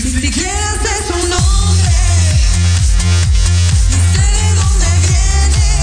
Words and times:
siquiera 0.00 0.82
sé 0.82 1.06
su 1.06 1.28
nombre. 1.28 1.90
Ni 3.90 4.00
sé 4.12 4.24
de 4.32 4.54
dónde 4.54 4.86
viene. 5.06 5.73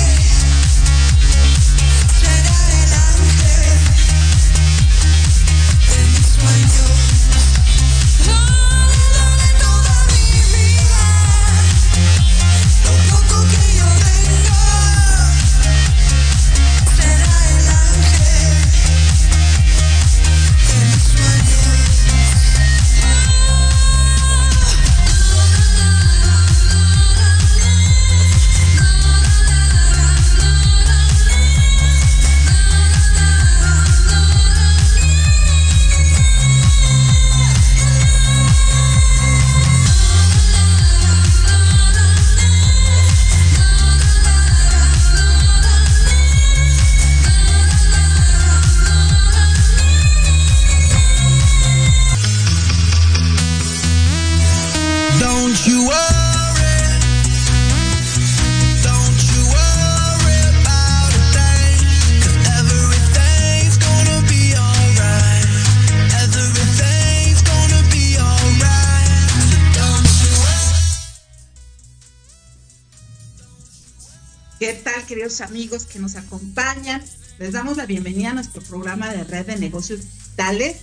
Amigos 75.40 75.85
que 75.85 76.00
nos 76.00 76.16
acompañan. 76.16 77.01
Les 77.40 77.53
damos 77.53 77.78
la 77.78 77.85
bienvenida 77.85 78.31
a 78.31 78.34
nuestro 78.34 78.62
programa 78.62 79.09
de 79.09 79.24
Red 79.24 79.46
de 79.46 79.56
Negocios 79.56 80.01
Digitales. 80.01 80.78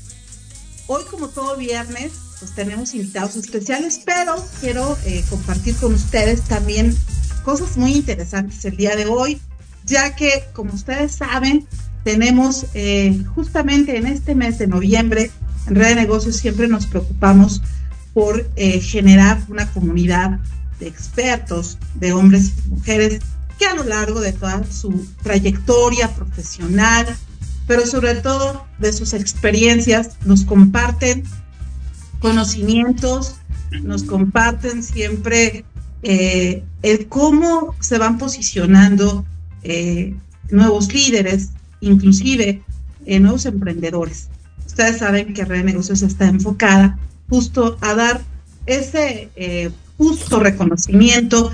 Hoy, 0.86 1.02
como 1.10 1.28
todo 1.28 1.58
viernes, 1.58 2.12
pues 2.38 2.54
tenemos 2.54 2.94
invitados 2.94 3.36
especiales, 3.36 4.00
pero 4.06 4.42
quiero 4.60 4.96
eh, 5.04 5.22
compartir 5.28 5.76
con 5.76 5.92
ustedes 5.92 6.40
también 6.42 6.96
cosas 7.44 7.76
muy 7.76 7.92
interesantes 7.92 8.64
el 8.64 8.78
día 8.78 8.96
de 8.96 9.06
hoy, 9.06 9.38
ya 9.84 10.16
que, 10.16 10.44
como 10.54 10.72
ustedes 10.72 11.12
saben, 11.12 11.66
tenemos 12.04 12.64
eh, 12.72 13.22
justamente 13.34 13.98
en 13.98 14.06
este 14.06 14.34
mes 14.34 14.58
de 14.58 14.68
noviembre, 14.68 15.30
en 15.66 15.74
Red 15.74 15.88
de 15.88 15.94
Negocios 15.96 16.36
siempre 16.36 16.68
nos 16.68 16.86
preocupamos 16.86 17.60
por 18.14 18.48
eh, 18.56 18.80
generar 18.80 19.42
una 19.48 19.70
comunidad 19.72 20.40
de 20.80 20.88
expertos, 20.88 21.76
de 21.96 22.12
hombres 22.14 22.52
y 22.64 22.68
mujeres 22.70 23.20
que 23.58 23.66
a 23.66 23.74
lo 23.74 23.84
largo 23.84 24.20
de 24.20 24.32
toda 24.32 24.64
su 24.64 25.06
trayectoria 25.22 26.14
profesional, 26.14 27.06
pero 27.66 27.86
sobre 27.86 28.14
todo 28.14 28.64
de 28.78 28.92
sus 28.92 29.12
experiencias, 29.12 30.16
nos 30.24 30.44
comparten 30.44 31.24
conocimientos, 32.20 33.36
nos 33.82 34.04
comparten 34.04 34.82
siempre 34.82 35.64
eh, 36.02 36.64
el 36.82 37.08
cómo 37.08 37.74
se 37.80 37.98
van 37.98 38.18
posicionando 38.18 39.24
eh, 39.62 40.14
nuevos 40.50 40.92
líderes, 40.92 41.50
inclusive 41.80 42.62
eh, 43.04 43.20
nuevos 43.20 43.44
emprendedores. 43.46 44.28
Ustedes 44.66 44.98
saben 44.98 45.34
que 45.34 45.44
Red 45.44 45.64
Negocios 45.64 46.02
está 46.02 46.26
enfocada 46.26 46.98
justo 47.28 47.76
a 47.80 47.94
dar 47.94 48.22
ese 48.66 49.30
justo 49.96 50.38
reconocimiento 50.38 51.50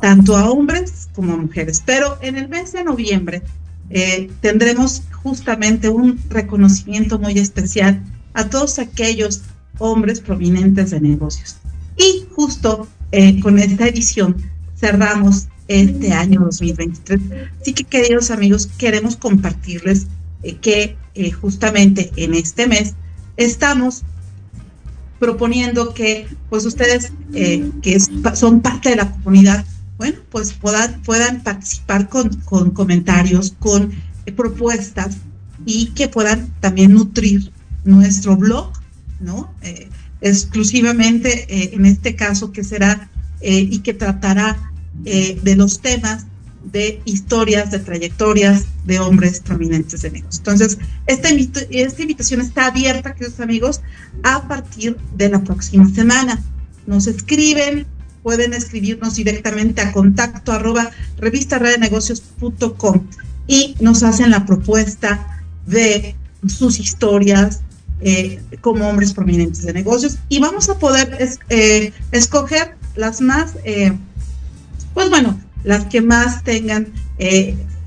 tanto 0.00 0.36
a 0.36 0.50
hombres 0.50 1.08
como 1.14 1.34
a 1.34 1.36
mujeres. 1.36 1.82
Pero 1.84 2.18
en 2.20 2.36
el 2.36 2.48
mes 2.48 2.72
de 2.72 2.84
noviembre 2.84 3.42
eh, 3.90 4.30
tendremos 4.40 5.02
justamente 5.22 5.88
un 5.88 6.20
reconocimiento 6.28 7.18
muy 7.18 7.38
especial 7.38 8.02
a 8.34 8.48
todos 8.48 8.78
aquellos 8.78 9.42
hombres 9.78 10.20
prominentes 10.20 10.90
de 10.90 11.00
negocios. 11.00 11.56
Y 11.96 12.26
justo 12.34 12.88
eh, 13.12 13.40
con 13.40 13.58
esta 13.58 13.88
edición 13.88 14.36
cerramos 14.78 15.48
este 15.68 16.12
año 16.12 16.40
2023. 16.40 17.20
Así 17.60 17.72
que 17.72 17.84
queridos 17.84 18.30
amigos, 18.30 18.68
queremos 18.78 19.16
compartirles 19.16 20.06
eh, 20.42 20.56
que 20.56 20.96
justamente 21.40 22.12
en 22.16 22.34
este 22.34 22.66
mes 22.66 22.94
estamos 23.38 24.02
proponiendo 25.18 25.94
que 25.94 26.28
pues 26.50 26.66
ustedes 26.66 27.10
que 27.32 27.98
son 28.34 28.60
parte 28.60 28.90
de 28.90 28.96
la 28.96 29.10
comunidad 29.10 29.64
bueno, 29.98 30.18
pues 30.30 30.52
puedan, 30.52 31.02
puedan 31.02 31.42
participar 31.42 32.08
con, 32.08 32.28
comentarios, 32.72 33.54
con 33.58 33.92
eh, 34.26 34.32
propuestas 34.32 35.16
y 35.64 35.86
que 35.88 36.08
puedan 36.08 36.52
también 36.60 36.92
nutrir 36.92 37.50
nuestro 37.84 38.36
blog, 38.36 38.72
¿no? 39.20 39.54
Eh, 39.62 39.88
exclusivamente 40.20 41.46
eh, 41.48 41.70
en 41.74 41.86
este 41.86 42.16
caso 42.16 42.52
que 42.52 42.64
será 42.64 43.10
y 43.42 43.80
que 43.80 43.92
tratará 43.92 44.72
de 45.04 45.54
los 45.56 45.80
temas 45.80 46.24
de 46.72 47.00
historias, 47.04 47.70
de 47.70 47.78
trayectorias 47.78 48.64
de 48.84 48.98
hombres 48.98 49.40
prominentes 49.40 50.02
de 50.02 50.10
negocios. 50.10 50.38
Entonces, 50.38 50.78
esta, 51.06 51.28
esta 51.70 52.02
invitación 52.02 52.40
está 52.40 52.66
abierta, 52.66 53.14
queridos 53.14 53.40
amigos, 53.40 53.82
a 54.22 54.48
partir 54.48 54.96
de 55.16 55.28
la 55.28 55.44
próxima 55.44 55.88
semana. 55.90 56.42
Nos 56.86 57.06
escriben, 57.06 57.86
pueden 58.26 58.54
escribirnos 58.54 59.14
directamente 59.14 59.80
a 59.82 59.92
contacto 59.92 60.50
arroba 60.50 60.90
revistarradionegocios.com 61.16 63.06
y 63.46 63.76
nos 63.78 64.02
hacen 64.02 64.32
la 64.32 64.44
propuesta 64.44 65.44
de 65.64 66.16
sus 66.48 66.80
historias 66.80 67.60
eh, 68.00 68.42
como 68.62 68.88
hombres 68.88 69.12
prominentes 69.12 69.62
de 69.62 69.72
negocios. 69.72 70.18
Y 70.28 70.40
vamos 70.40 70.68
a 70.68 70.76
poder 70.76 71.16
eh, 71.50 71.92
escoger 72.10 72.74
las 72.96 73.20
más, 73.20 73.52
eh, 73.62 73.92
pues 74.92 75.08
bueno, 75.08 75.38
las 75.62 75.84
que 75.84 76.00
más 76.00 76.42
tengan 76.42 76.88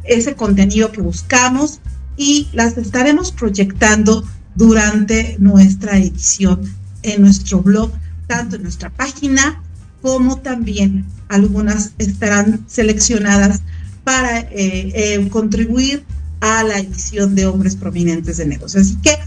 ese 0.05 0.35
contenido 0.35 0.93
que 0.93 1.01
buscamos 1.01 1.81
y 2.15 2.47
las 2.53 2.77
estaremos 2.77 3.33
proyectando 3.33 4.23
durante 4.55 5.35
nuestra 5.37 5.97
edición 5.97 6.61
en 7.03 7.23
nuestro 7.23 7.59
blog, 7.59 7.91
tanto 8.27 8.55
en 8.55 8.63
nuestra 8.63 8.89
página 8.89 9.61
como 10.01 10.39
también 10.39 11.05
algunas 11.27 11.93
estarán 11.97 12.65
seleccionadas 12.67 13.61
para 14.03 14.39
eh, 14.39 14.49
eh, 14.51 15.29
contribuir 15.29 16.03
a 16.41 16.63
la 16.63 16.79
edición 16.79 17.35
de 17.35 17.45
hombres 17.45 17.75
prominentes 17.75 18.37
de 18.37 18.45
negocios. 18.45 18.87
Así 18.87 18.97
que, 19.01 19.17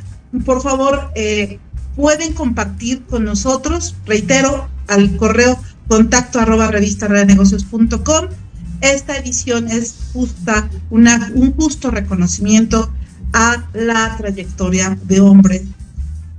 por 0.45 0.63
favor, 0.63 1.11
eh, 1.15 1.59
pueden 1.95 2.33
compartir 2.33 3.03
con 3.03 3.25
nosotros, 3.25 3.95
reitero, 4.07 4.69
al 4.89 5.17
correo 5.17 5.61
contacto 5.89 6.41
arroba 6.41 6.69
revista 6.69 7.07
negocios.com. 7.09 8.29
Esta 8.81 9.17
edición 9.17 9.69
es 9.69 9.95
justa, 10.13 10.69
un 10.91 11.53
justo 11.55 11.91
reconocimiento 11.91 12.91
a 13.33 13.65
la 13.75 14.17
trayectoria 14.17 14.99
de 15.05 15.21
hombres, 15.21 15.63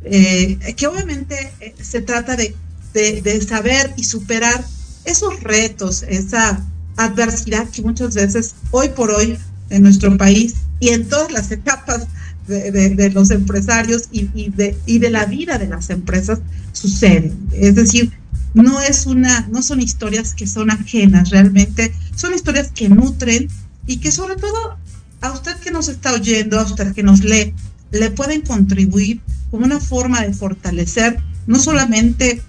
que 0.04 0.88
obviamente 0.88 1.54
se 1.82 2.02
trata 2.02 2.36
de 2.36 2.54
de, 2.94 3.42
saber 3.42 3.94
y 3.98 4.04
superar 4.04 4.64
esos 5.06 5.42
retos, 5.42 6.04
esa 6.04 6.64
adversidad 6.96 7.68
que 7.70 7.82
muchas 7.82 8.14
veces 8.14 8.56
hoy 8.72 8.90
por 8.90 9.12
hoy 9.12 9.38
en 9.70 9.84
nuestro 9.84 10.16
país 10.18 10.56
y 10.80 10.90
en 10.90 11.08
todas 11.08 11.32
las 11.32 11.52
etapas 11.52 12.08
de, 12.48 13.12
los 13.14 13.32
empresarios 13.32 14.04
y, 14.12 14.50
de, 14.50 14.78
y 14.86 15.00
de 15.00 15.10
la 15.10 15.26
vida 15.26 15.58
de 15.58 15.68
las 15.68 15.90
empresas 15.90 16.40
sucede. 16.74 17.34
Es 17.54 17.76
decir, 17.76 18.12
no 18.54 18.80
es 18.82 19.06
una, 19.06 19.48
no 19.52 19.62
son 19.62 19.82
historias 19.82 20.34
que 20.34 20.46
son 20.46 20.70
ajenas, 20.70 21.30
realmente 21.30 21.94
son 22.16 22.34
historias 22.34 22.70
que 22.74 22.90
nutren 22.90 23.48
y 23.88 23.98
que 23.98 24.12
sobre 24.12 24.36
todo 24.36 24.78
a 25.22 25.32
usted 25.32 25.56
que 25.58 25.72
nos 25.72 25.88
está 25.88 26.14
oyendo, 26.14 26.60
a 26.60 26.64
usted 26.64 26.94
que 26.94 27.04
nos 27.04 27.24
lee, 27.24 27.54
le 27.92 28.12
pueden 28.12 28.42
contribuir 28.42 29.22
como 29.50 29.66
una 29.66 29.80
forma 29.80 30.22
de 30.22 30.34
fortalecer 30.34 31.20
no 31.48 31.60
solamente 31.60 32.42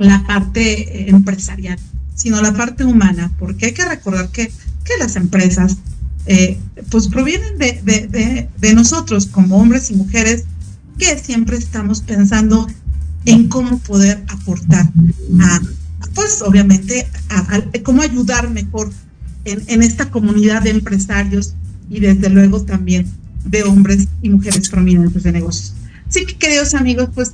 la 0.00 0.26
parte 0.26 0.62
eh, 0.62 1.10
empresarial, 1.10 1.78
sino 2.14 2.40
la 2.40 2.54
parte 2.54 2.84
humana, 2.84 3.30
porque 3.38 3.66
hay 3.66 3.72
que 3.72 3.84
recordar 3.84 4.30
que, 4.30 4.50
que 4.84 4.96
las 4.98 5.14
empresas 5.16 5.76
eh, 6.26 6.58
pues 6.90 7.08
provienen 7.08 7.58
de, 7.58 8.74
nosotros 8.74 9.26
como 9.26 9.58
hombres 9.58 9.90
y 9.90 9.94
mujeres 9.94 10.44
que 10.98 11.18
siempre 11.18 11.56
estamos 11.56 12.00
pensando 12.00 12.66
en 13.26 13.48
cómo 13.48 13.78
poder 13.78 14.22
aportar 14.28 14.88
a, 15.40 15.60
pues 16.14 16.40
obviamente, 16.42 17.06
a, 17.28 17.62
cómo 17.82 18.00
ayudar 18.02 18.48
mejor 18.48 18.90
en, 19.44 19.62
en, 19.66 19.82
esta 19.82 20.10
comunidad 20.10 20.62
de 20.62 20.70
empresarios 20.70 21.54
y 21.90 22.00
desde 22.00 22.30
luego 22.30 22.62
también 22.62 23.06
de 23.44 23.64
hombres 23.64 24.08
y 24.22 24.30
mujeres 24.30 24.68
prominentes 24.70 25.22
de 25.22 25.32
negocios. 25.32 25.74
Así 26.08 26.24
que 26.24 26.36
queridos 26.36 26.74
amigos, 26.74 27.10
pues 27.14 27.32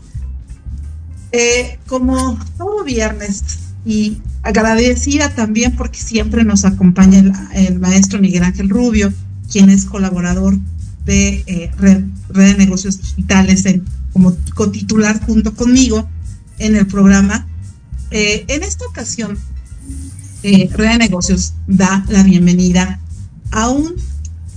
eh, 1.32 1.78
como 1.86 2.38
todo 2.56 2.84
viernes 2.84 3.42
y 3.84 4.18
agradecida 4.42 5.34
también 5.34 5.74
porque 5.76 5.98
siempre 5.98 6.44
nos 6.44 6.64
acompaña 6.64 7.50
el, 7.54 7.78
maestro 7.80 8.20
Miguel 8.20 8.44
Ángel 8.44 8.68
Rubio, 8.68 9.12
quien 9.50 9.70
es 9.70 9.84
colaborador 9.84 10.56
de 11.04 11.44
eh, 11.46 11.70
Red, 11.78 12.04
de 12.28 12.54
Negocios 12.54 12.98
Digitales 12.98 13.66
en, 13.66 13.84
como 14.12 14.36
cotitular 14.54 15.20
junto 15.24 15.54
conmigo 15.54 16.08
en 16.58 16.76
el 16.76 16.86
programa. 16.86 17.46
Eh, 18.10 18.44
en 18.48 18.62
esta 18.62 18.86
ocasión, 18.86 19.38
Red 20.42 20.90
de 20.90 20.98
Negocios 20.98 21.54
da 21.66 22.04
la 22.08 22.22
bienvenida 22.22 23.00
a 23.50 23.68
un, 23.68 23.94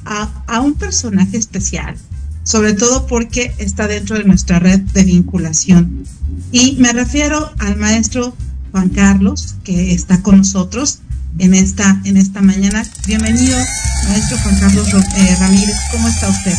a 0.05 0.61
un 0.61 0.75
personaje 0.75 1.37
especial, 1.37 1.95
sobre 2.43 2.73
todo 2.73 3.07
porque 3.07 3.53
está 3.57 3.87
dentro 3.87 4.17
de 4.17 4.23
nuestra 4.23 4.59
red 4.59 4.79
de 4.79 5.03
vinculación. 5.03 6.05
Y 6.51 6.77
me 6.79 6.91
refiero 6.93 7.53
al 7.59 7.77
maestro 7.77 8.35
Juan 8.71 8.89
Carlos, 8.89 9.55
que 9.63 9.93
está 9.93 10.23
con 10.23 10.37
nosotros 10.37 10.99
en 11.37 11.53
esta, 11.53 12.01
en 12.05 12.17
esta 12.17 12.41
mañana. 12.41 12.83
Bienvenido, 13.05 13.57
maestro 14.07 14.37
Juan 14.39 14.59
Carlos 14.59 14.87
eh, 14.93 15.35
Ramírez. 15.39 15.75
¿Cómo 15.91 16.07
está 16.07 16.27
usted? 16.27 16.55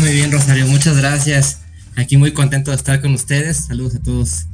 Muy 0.00 0.12
bien, 0.12 0.30
Rosario, 0.30 0.66
muchas 0.66 0.98
gracias. 0.98 1.58
Aquí 1.96 2.18
muy 2.18 2.32
contento 2.32 2.72
de 2.72 2.76
estar 2.76 3.00
con 3.00 3.14
ustedes. 3.14 3.56
Saludos 3.68 3.94
a 3.94 4.00
todos 4.00 4.46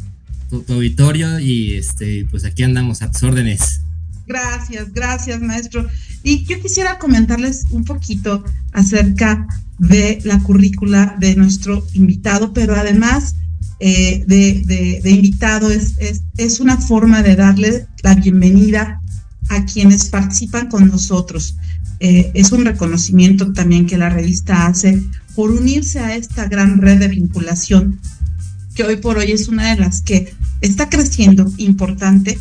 tu, 0.48 0.64
auditorio 0.72 1.40
y 1.40 1.74
este, 1.74 2.26
pues 2.30 2.44
aquí 2.44 2.62
andamos 2.62 3.02
a 3.02 3.10
tus 3.10 3.24
órdenes. 3.24 3.80
Gracias, 4.28 4.92
gracias, 4.92 5.40
maestro. 5.40 5.88
Y 6.22 6.44
yo 6.44 6.60
quisiera 6.60 7.00
comentarles 7.00 7.64
un 7.70 7.84
poquito 7.84 8.44
acerca 8.72 9.44
de 9.78 10.20
la 10.24 10.38
currícula 10.38 11.16
de 11.18 11.34
nuestro 11.34 11.84
invitado, 11.94 12.52
pero 12.52 12.76
además 12.76 13.34
eh, 13.80 14.24
de, 14.26 15.10
invitado 15.10 15.70
es, 15.70 15.94
es, 16.36 16.60
una 16.60 16.76
forma 16.76 17.22
de 17.22 17.36
darle 17.36 17.86
la 18.02 18.14
bienvenida 18.14 19.00
a 19.48 19.64
quienes 19.64 20.06
participan 20.06 20.68
con 20.68 20.88
nosotros. 20.88 21.56
Eh, 22.00 22.30
es 22.34 22.52
un 22.52 22.64
reconocimiento 22.64 23.52
también 23.52 23.86
que 23.86 23.98
la 23.98 24.08
revista 24.08 24.66
hace 24.66 25.02
por 25.34 25.50
unirse 25.50 25.98
a 26.00 26.14
esta 26.16 26.46
gran 26.46 26.80
red 26.80 26.98
de 26.98 27.08
vinculación 27.08 28.00
que 28.78 28.84
hoy 28.84 28.96
por 28.96 29.18
hoy 29.18 29.32
es 29.32 29.48
una 29.48 29.74
de 29.74 29.80
las 29.80 30.02
que 30.02 30.32
está 30.60 30.88
creciendo 30.88 31.52
importante 31.56 32.38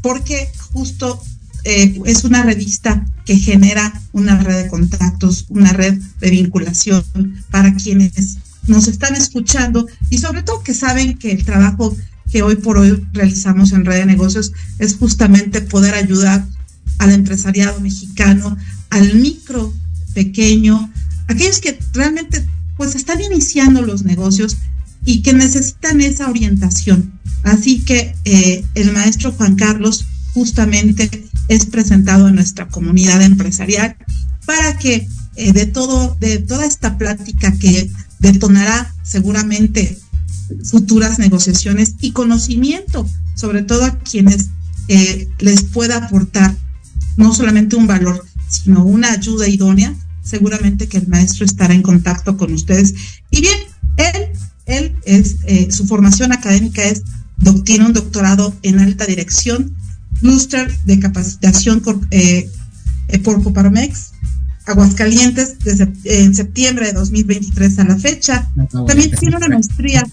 porque 0.00 0.48
justo 0.72 1.20
eh, 1.64 2.00
es 2.06 2.22
una 2.22 2.44
revista 2.44 3.04
que 3.24 3.36
genera 3.36 3.92
una 4.12 4.38
red 4.38 4.62
de 4.62 4.68
contactos, 4.68 5.46
una 5.48 5.72
red 5.72 6.00
de 6.20 6.30
vinculación 6.30 7.04
para 7.50 7.74
quienes 7.74 8.38
nos 8.66 8.88
están 8.88 9.14
escuchando 9.14 9.86
y 10.10 10.18
sobre 10.18 10.42
todo 10.42 10.62
que 10.62 10.74
saben 10.74 11.18
que 11.18 11.32
el 11.32 11.44
trabajo 11.44 11.96
que 12.30 12.42
hoy 12.42 12.56
por 12.56 12.78
hoy 12.78 13.06
realizamos 13.12 13.72
en 13.72 13.84
Red 13.84 13.98
de 13.98 14.06
Negocios 14.06 14.52
es 14.78 14.96
justamente 14.96 15.60
poder 15.60 15.94
ayudar 15.94 16.46
al 16.98 17.10
empresariado 17.10 17.80
mexicano, 17.80 18.56
al 18.90 19.14
micro, 19.16 19.72
pequeño, 20.14 20.90
aquellos 21.28 21.60
que 21.60 21.78
realmente 21.92 22.46
pues 22.76 22.94
están 22.94 23.20
iniciando 23.20 23.82
los 23.82 24.04
negocios 24.04 24.56
y 25.04 25.22
que 25.22 25.32
necesitan 25.32 26.00
esa 26.00 26.28
orientación. 26.28 27.12
Así 27.42 27.80
que 27.80 28.14
eh, 28.24 28.64
el 28.74 28.92
maestro 28.92 29.32
Juan 29.32 29.56
Carlos 29.56 30.04
justamente 30.32 31.26
es 31.48 31.66
presentado 31.66 32.28
en 32.28 32.36
nuestra 32.36 32.68
comunidad 32.68 33.20
empresarial 33.20 33.96
para 34.46 34.78
que 34.78 35.06
eh, 35.36 35.52
de 35.52 35.66
todo, 35.66 36.16
de 36.20 36.38
toda 36.38 36.66
esta 36.66 36.98
plática 36.98 37.52
que 37.58 37.90
detonará 38.22 38.94
seguramente 39.02 39.98
futuras 40.64 41.18
negociaciones 41.18 41.96
y 42.00 42.12
conocimiento, 42.12 43.06
sobre 43.34 43.62
todo 43.62 43.84
a 43.84 43.98
quienes 43.98 44.48
eh, 44.88 45.28
les 45.38 45.62
pueda 45.64 45.96
aportar 45.96 46.56
no 47.16 47.34
solamente 47.34 47.76
un 47.76 47.86
valor, 47.86 48.24
sino 48.48 48.84
una 48.84 49.12
ayuda 49.12 49.48
idónea, 49.48 49.94
seguramente 50.22 50.88
que 50.88 50.98
el 50.98 51.08
maestro 51.08 51.44
estará 51.44 51.74
en 51.74 51.82
contacto 51.82 52.36
con 52.36 52.52
ustedes. 52.52 52.94
Y 53.30 53.40
bien, 53.40 53.58
él, 53.96 54.28
él 54.66 54.96
es, 55.04 55.36
eh, 55.46 55.68
su 55.70 55.86
formación 55.86 56.32
académica 56.32 56.82
es, 56.84 57.02
tiene 57.64 57.86
un 57.86 57.92
doctorado 57.92 58.54
en 58.62 58.78
alta 58.78 59.04
dirección, 59.04 59.74
clúster 60.20 60.72
de 60.84 61.00
capacitación 61.00 61.80
por, 61.80 62.00
eh, 62.12 62.48
por 63.24 63.42
Coparmex, 63.42 64.11
Aguascalientes 64.66 65.58
desde 65.58 65.88
en 66.04 66.34
septiembre 66.34 66.86
de 66.86 66.92
2023 66.92 67.78
a 67.78 67.84
la 67.84 67.96
fecha. 67.96 68.50
También 68.86 69.10
tiene 69.18 69.36
una 69.36 69.48
maestría. 69.48 70.06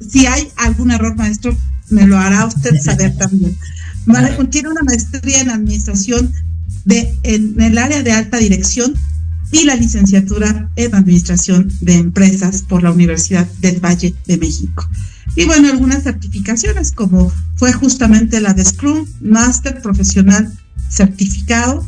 Si 0.00 0.26
hay 0.26 0.48
algún 0.56 0.90
error, 0.90 1.16
maestro, 1.16 1.56
me 1.90 2.06
lo 2.06 2.18
hará 2.18 2.46
usted 2.46 2.80
saber 2.82 3.16
también. 3.16 3.56
Tiene 4.50 4.68
una 4.70 4.82
maestría 4.82 5.40
en 5.40 5.50
administración 5.50 6.32
de, 6.84 7.14
en 7.22 7.60
el 7.60 7.78
área 7.78 8.02
de 8.02 8.12
alta 8.12 8.38
dirección 8.38 8.94
y 9.52 9.64
la 9.64 9.74
licenciatura 9.74 10.70
en 10.76 10.94
administración 10.94 11.70
de 11.80 11.94
empresas 11.94 12.62
por 12.62 12.82
la 12.82 12.92
Universidad 12.92 13.46
del 13.60 13.80
Valle 13.84 14.14
de 14.26 14.38
México. 14.38 14.88
Y 15.36 15.44
bueno, 15.44 15.68
algunas 15.70 16.02
certificaciones 16.02 16.92
como 16.92 17.32
fue 17.56 17.72
justamente 17.72 18.40
la 18.40 18.54
de 18.54 18.64
Scrum 18.64 19.06
Master 19.20 19.80
Profesional 19.80 20.52
Certificado 20.88 21.86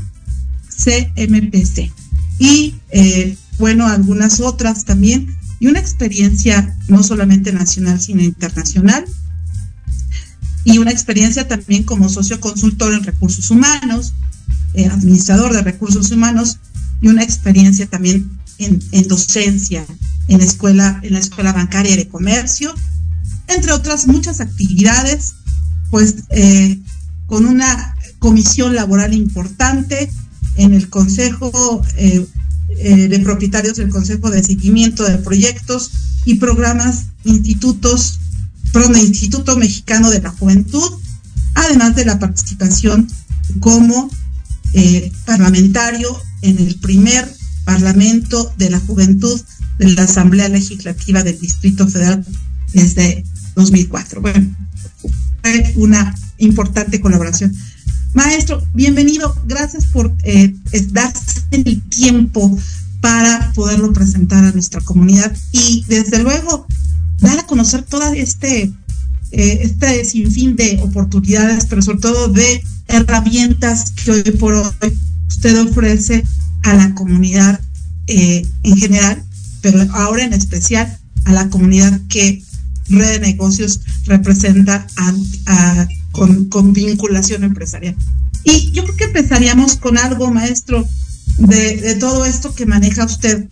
CMPC. 0.84 1.92
Y 2.38 2.74
eh, 2.90 3.36
bueno, 3.58 3.86
algunas 3.86 4.40
otras 4.40 4.84
también. 4.84 5.36
Y 5.60 5.68
una 5.68 5.78
experiencia 5.78 6.76
no 6.88 7.02
solamente 7.02 7.52
nacional, 7.52 8.00
sino 8.00 8.22
internacional. 8.22 9.04
Y 10.64 10.78
una 10.78 10.90
experiencia 10.90 11.46
también 11.48 11.84
como 11.84 12.08
socio 12.08 12.40
consultor 12.40 12.94
en 12.94 13.04
recursos 13.04 13.50
humanos, 13.50 14.12
eh, 14.74 14.86
administrador 14.86 15.52
de 15.52 15.62
recursos 15.62 16.10
humanos, 16.10 16.58
y 17.00 17.08
una 17.08 17.22
experiencia 17.22 17.86
también 17.86 18.30
en, 18.58 19.08
docencia 19.08 19.84
en 20.28 20.38
la, 20.38 20.44
escuela, 20.44 21.00
en 21.02 21.14
la 21.14 21.18
escuela 21.18 21.52
bancaria 21.52 21.96
de 21.96 22.08
comercio, 22.08 22.72
entre 23.48 23.72
otras 23.72 24.06
muchas 24.06 24.40
actividades, 24.40 25.34
pues 25.90 26.14
eh, 26.30 26.78
con 27.26 27.44
una 27.44 27.96
comisión 28.20 28.74
laboral 28.74 29.14
importante, 29.14 30.08
en 30.56 30.74
el 30.74 30.88
Consejo 30.88 31.82
eh, 31.96 32.26
eh, 32.78 33.08
de 33.08 33.18
Propietarios 33.20 33.76
del 33.76 33.90
Consejo 33.90 34.30
de 34.30 34.42
Seguimiento 34.42 35.04
de 35.04 35.18
Proyectos 35.18 35.90
y 36.24 36.36
Programas 36.36 37.06
Institutos, 37.24 38.18
perdón, 38.72 38.96
Instituto 38.96 39.56
Mexicano 39.56 40.10
de 40.10 40.20
la 40.20 40.30
Juventud, 40.30 40.90
además 41.54 41.94
de 41.94 42.04
la 42.04 42.18
participación 42.18 43.08
como 43.60 44.10
eh, 44.72 45.12
parlamentario 45.26 46.16
en 46.42 46.58
el 46.58 46.76
primer 46.76 47.30
Parlamento 47.64 48.52
de 48.58 48.70
la 48.70 48.80
Juventud 48.80 49.40
de 49.78 49.90
la 49.90 50.02
Asamblea 50.02 50.48
Legislativa 50.48 51.22
del 51.22 51.38
Distrito 51.38 51.86
Federal 51.86 52.24
desde 52.72 53.24
2004. 53.54 54.20
Bueno, 54.20 54.56
fue 55.42 55.72
una 55.76 56.14
importante 56.38 57.00
colaboración. 57.00 57.54
Maestro, 58.14 58.62
bienvenido. 58.74 59.34
Gracias 59.46 59.86
por 59.86 60.14
eh, 60.22 60.54
darse 60.90 61.40
el 61.50 61.82
tiempo 61.88 62.58
para 63.00 63.52
poderlo 63.54 63.92
presentar 63.92 64.44
a 64.44 64.52
nuestra 64.52 64.80
comunidad 64.82 65.34
y 65.50 65.84
desde 65.88 66.22
luego 66.22 66.66
dar 67.20 67.38
a 67.38 67.46
conocer 67.46 67.82
todo 67.82 68.12
este, 68.12 68.70
eh, 69.32 69.58
este 69.62 70.04
sinfín 70.04 70.56
de 70.56 70.78
oportunidades, 70.82 71.64
pero 71.66 71.80
sobre 71.80 72.00
todo 72.00 72.28
de 72.28 72.62
herramientas 72.88 73.92
que 73.92 74.10
hoy 74.10 74.22
por 74.38 74.54
hoy 74.54 74.98
usted 75.28 75.58
ofrece 75.62 76.22
a 76.64 76.74
la 76.74 76.94
comunidad 76.94 77.60
eh, 78.08 78.46
en 78.62 78.76
general, 78.76 79.24
pero 79.62 79.80
ahora 79.94 80.24
en 80.24 80.34
especial 80.34 80.98
a 81.24 81.32
la 81.32 81.48
comunidad 81.48 81.98
que 82.08 82.42
Red 82.88 83.12
de 83.12 83.20
Negocios 83.20 83.80
representa 84.04 84.86
a 85.46 85.88
con, 86.12 86.72
vinculación 86.72 87.44
empresarial. 87.44 87.96
Y 88.44 88.70
yo 88.72 88.84
creo 88.84 88.96
que 88.96 89.04
empezaríamos 89.04 89.76
con 89.76 89.98
algo, 89.98 90.30
maestro, 90.30 90.86
de, 91.38 91.96
todo 91.98 92.24
esto 92.24 92.54
que 92.54 92.66
maneja 92.66 93.04
usted. 93.04 93.46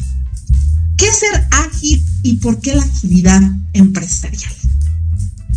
¿Qué 0.97 1.07
ser 1.13 1.47
ágil 1.51 2.05
y 2.23 2.37
por 2.37 2.61
qué 2.61 2.75
la 2.75 2.83
agilidad 2.83 3.43
empresarial? 3.73 4.53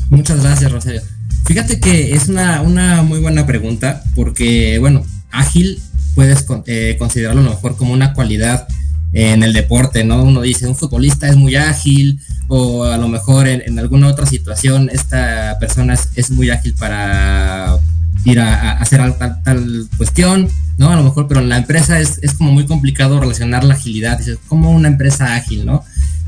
Muchas 0.10 0.42
gracias, 0.42 0.72
Rosario. 0.72 1.02
Fíjate 1.46 1.80
que 1.80 2.14
es 2.16 2.30
una, 2.30 2.62
una 2.62 3.04
muy 3.04 3.20
buena 3.20 3.46
pregunta 3.46 4.04
porque, 4.16 4.80
bueno, 4.80 5.06
ágil 5.32 5.82
puedes 6.16 6.46
eh, 6.68 6.96
considerarlo 6.98 7.42
a 7.42 7.46
lo 7.46 7.50
mejor 7.52 7.76
como 7.76 7.94
una 7.94 8.14
cualidad 8.14 8.68
en 9.14 9.44
el 9.44 9.54
deporte, 9.54 10.04
¿no? 10.04 10.24
Uno 10.24 10.42
dice, 10.42 10.68
un 10.68 10.76
futbolista 10.76 11.30
es 11.30 11.36
muy 11.36 11.56
ágil 11.56 12.20
o 12.48 12.84
a 12.86 12.98
lo 12.98 13.08
mejor 13.08 13.48
en, 13.48 13.78
alguna 13.80 14.08
otra 14.08 14.26
situación 14.26 14.90
esta 14.92 15.58
persona 15.60 15.96
es, 16.16 16.32
muy 16.32 16.50
ágil 16.50 16.74
para 16.74 17.78
ir 18.26 18.40
a, 18.40 18.74
hacer 18.74 19.02
tal, 19.44 19.88
cuestión, 19.98 20.50
¿no? 20.78 20.90
A 20.90 20.96
lo 20.96 21.04
mejor, 21.04 21.28
pero 21.28 21.42
en 21.42 21.50
la 21.50 21.58
empresa 21.58 22.00
es, 22.00 22.20
como 22.38 22.52
muy 22.52 22.66
complicado 22.66 23.20
relacionar 23.20 23.64
la 23.64 23.76
agilidad, 23.76 24.18
dices, 24.18 24.40
como 24.48 24.72
una 24.72 24.88
empresa 24.88 25.36
ágil, 25.36 25.66
¿no? 25.66 25.84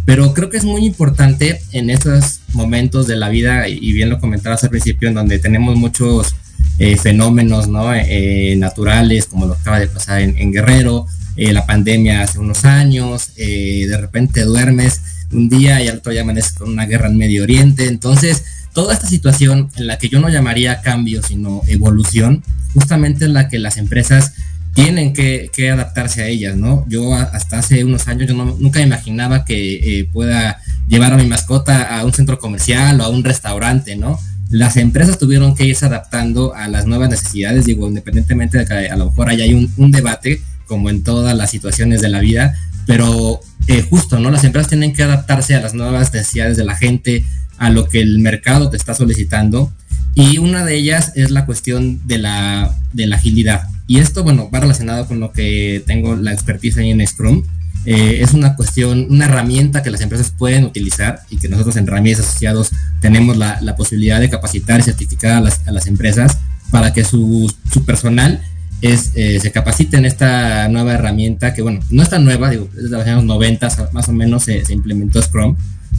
Pero 0.06 0.36
creo 0.36 0.52
que 0.52 0.58
es 0.58 0.66
muy 0.66 0.86
importante 0.86 1.62
en 1.72 1.90
estos 1.90 2.42
momentos 2.54 3.08
de 3.08 3.16
la 3.16 3.30
vida, 3.30 3.68
y 3.68 3.92
bien 3.92 4.12
lo 4.12 4.20
comentabas 4.20 4.64
al 4.64 4.70
principio, 4.70 5.10
en 5.10 5.16
donde 5.16 5.40
tenemos 5.40 5.76
muchos 5.76 6.36
eh, 6.78 6.96
fenómenos 6.98 7.68
¿no? 7.68 7.92
Eh, 7.96 8.56
naturales, 8.60 9.26
como 9.26 9.48
lo 9.48 9.54
acaba 9.54 9.80
de 9.80 9.88
pasar 9.88 10.22
en 10.22 10.52
Guerrero, 10.52 11.08
eh, 11.36 11.54
la 11.54 11.66
pandemia 11.66 12.22
hace 12.22 12.40
unos 12.40 12.66
años, 12.66 13.32
eh, 13.36 13.86
de 13.88 13.98
repente 13.98 14.44
duermes 14.44 15.02
un 15.32 15.50
día 15.50 15.82
y 15.82 15.88
al 15.88 15.98
otro 15.98 16.14
ya 16.14 16.22
amaneces 16.22 16.54
con 16.54 16.70
una 16.70 16.86
guerra 16.86 17.08
en 17.08 17.18
Medio 17.18 17.44
Oriente. 17.44 17.88
Entonces, 17.88 18.44
toda 18.74 18.94
esta 18.94 19.08
situación 19.08 19.70
en 19.76 19.88
la 19.88 19.98
que 19.98 20.10
yo 20.10 20.20
no 20.20 20.30
llamaría 20.30 20.82
cambio, 20.82 21.22
sino 21.24 21.62
evolución, 21.68 22.44
justamente 22.74 23.26
en 23.26 23.34
la 23.34 23.48
que 23.48 23.60
las 23.60 23.78
empresas 23.78 24.34
tienen 24.74 25.14
que, 25.14 25.50
adaptarse 25.72 26.22
a 26.22 26.28
ellas, 26.28 26.58
¿no? 26.58 26.86
Yo 26.90 27.16
hasta 27.16 27.60
hace 27.60 27.86
unos 27.86 28.10
años 28.10 28.28
yo 28.28 28.34
nunca 28.34 28.82
imaginaba 28.82 29.46
que 29.46 30.00
eh, 30.00 30.10
pueda 30.12 30.60
llevar 30.90 31.14
a 31.14 31.18
mi 31.18 31.26
mascota 31.26 31.98
a 31.98 32.04
un 32.04 32.14
centro 32.14 32.38
comercial 32.38 33.00
o 33.00 33.06
a 33.06 33.10
un 33.10 33.24
restaurante, 33.24 33.96
¿no? 33.96 34.20
Las 34.50 34.76
empresas 34.76 35.18
tuvieron 35.18 35.56
que 35.56 35.66
irse 35.66 35.86
adaptando 35.86 36.54
a 36.54 36.68
las 36.68 36.86
nuevas 36.86 37.10
necesidades, 37.10 37.66
digo, 37.66 37.88
independientemente 37.88 38.58
de 38.58 38.66
que 38.66 38.90
a 38.90 38.96
lo 38.98 39.06
mejor 39.08 39.30
haya 39.30 39.46
un, 39.46 39.72
un 39.78 39.92
debate, 39.92 40.42
como 40.66 40.90
en 40.90 41.04
todas 41.04 41.36
las 41.36 41.52
situaciones 41.52 42.02
de 42.02 42.10
la 42.10 42.20
vida, 42.20 42.56
pero 42.86 43.40
eh, 43.68 43.86
justo, 43.90 44.20
¿no? 44.20 44.32
Las 44.32 44.44
empresas 44.44 44.70
tienen 44.70 44.94
que 44.94 45.04
adaptarse 45.04 45.56
a 45.56 45.62
las 45.62 45.74
nuevas 45.74 46.14
necesidades 46.14 46.58
de 46.58 46.66
la 46.66 46.76
gente, 46.76 47.26
a 47.58 47.70
lo 47.70 47.88
que 47.88 48.02
el 48.02 48.20
mercado 48.20 48.70
te 48.70 48.78
está 48.78 48.94
solicitando. 48.94 49.72
Y 50.14 50.38
una 50.38 50.64
de 50.64 50.76
ellas 50.76 51.12
es 51.16 51.32
la 51.32 51.46
cuestión 51.46 52.06
de 52.08 52.20
la, 52.20 52.74
de 52.94 53.08
la 53.08 53.18
agilidad. 53.18 53.64
Y 53.88 54.00
esto, 54.00 54.24
bueno, 54.24 54.50
va 54.50 54.60
relacionado 54.60 55.08
con 55.08 55.20
lo 55.20 55.32
que 55.32 55.84
tengo 55.86 56.16
la 56.16 56.32
expertise 56.32 56.78
ahí 56.78 56.92
en 56.92 57.06
Scrum. 57.06 57.44
Eh, 57.86 58.20
es 58.22 58.34
una 58.34 58.56
cuestión, 58.56 59.08
una 59.10 59.26
herramienta 59.26 59.84
que 59.84 59.92
las 59.92 60.02
empresas 60.02 60.32
pueden 60.36 60.64
utilizar 60.64 61.22
y 61.30 61.38
que 61.38 61.50
nosotros 61.50 61.76
en 61.76 61.86
Ramírez 61.86 62.20
Asociados 62.20 62.72
tenemos 63.00 63.38
la, 63.38 63.60
la 63.62 63.76
posibilidad 63.76 64.20
de 64.20 64.30
capacitar 64.30 64.80
y 64.80 64.84
certificar 64.84 65.34
a 65.34 65.42
las, 65.42 65.68
a 65.68 65.72
las 65.72 65.86
empresas 65.86 66.40
para 66.72 66.94
que 66.94 67.04
su, 67.04 67.54
su 67.72 67.86
personal 67.86 68.42
es, 68.82 69.12
eh, 69.16 69.40
se 69.40 69.52
capacite 69.52 69.98
en 69.98 70.06
esta 70.06 70.68
nueva 70.70 70.94
herramienta 70.94 71.54
que, 71.54 71.62
bueno, 71.62 71.80
no 71.90 72.04
es 72.04 72.10
tan 72.10 72.26
nueva, 72.26 72.50
digo, 72.50 72.68
desde 72.74 72.90
los 72.90 73.06
años 73.06 73.24
90 73.24 73.90
más 73.92 74.10
o 74.10 74.14
menos 74.14 74.44
se, 74.44 74.64
implementó 74.70 75.22
Scrum, 75.22 75.56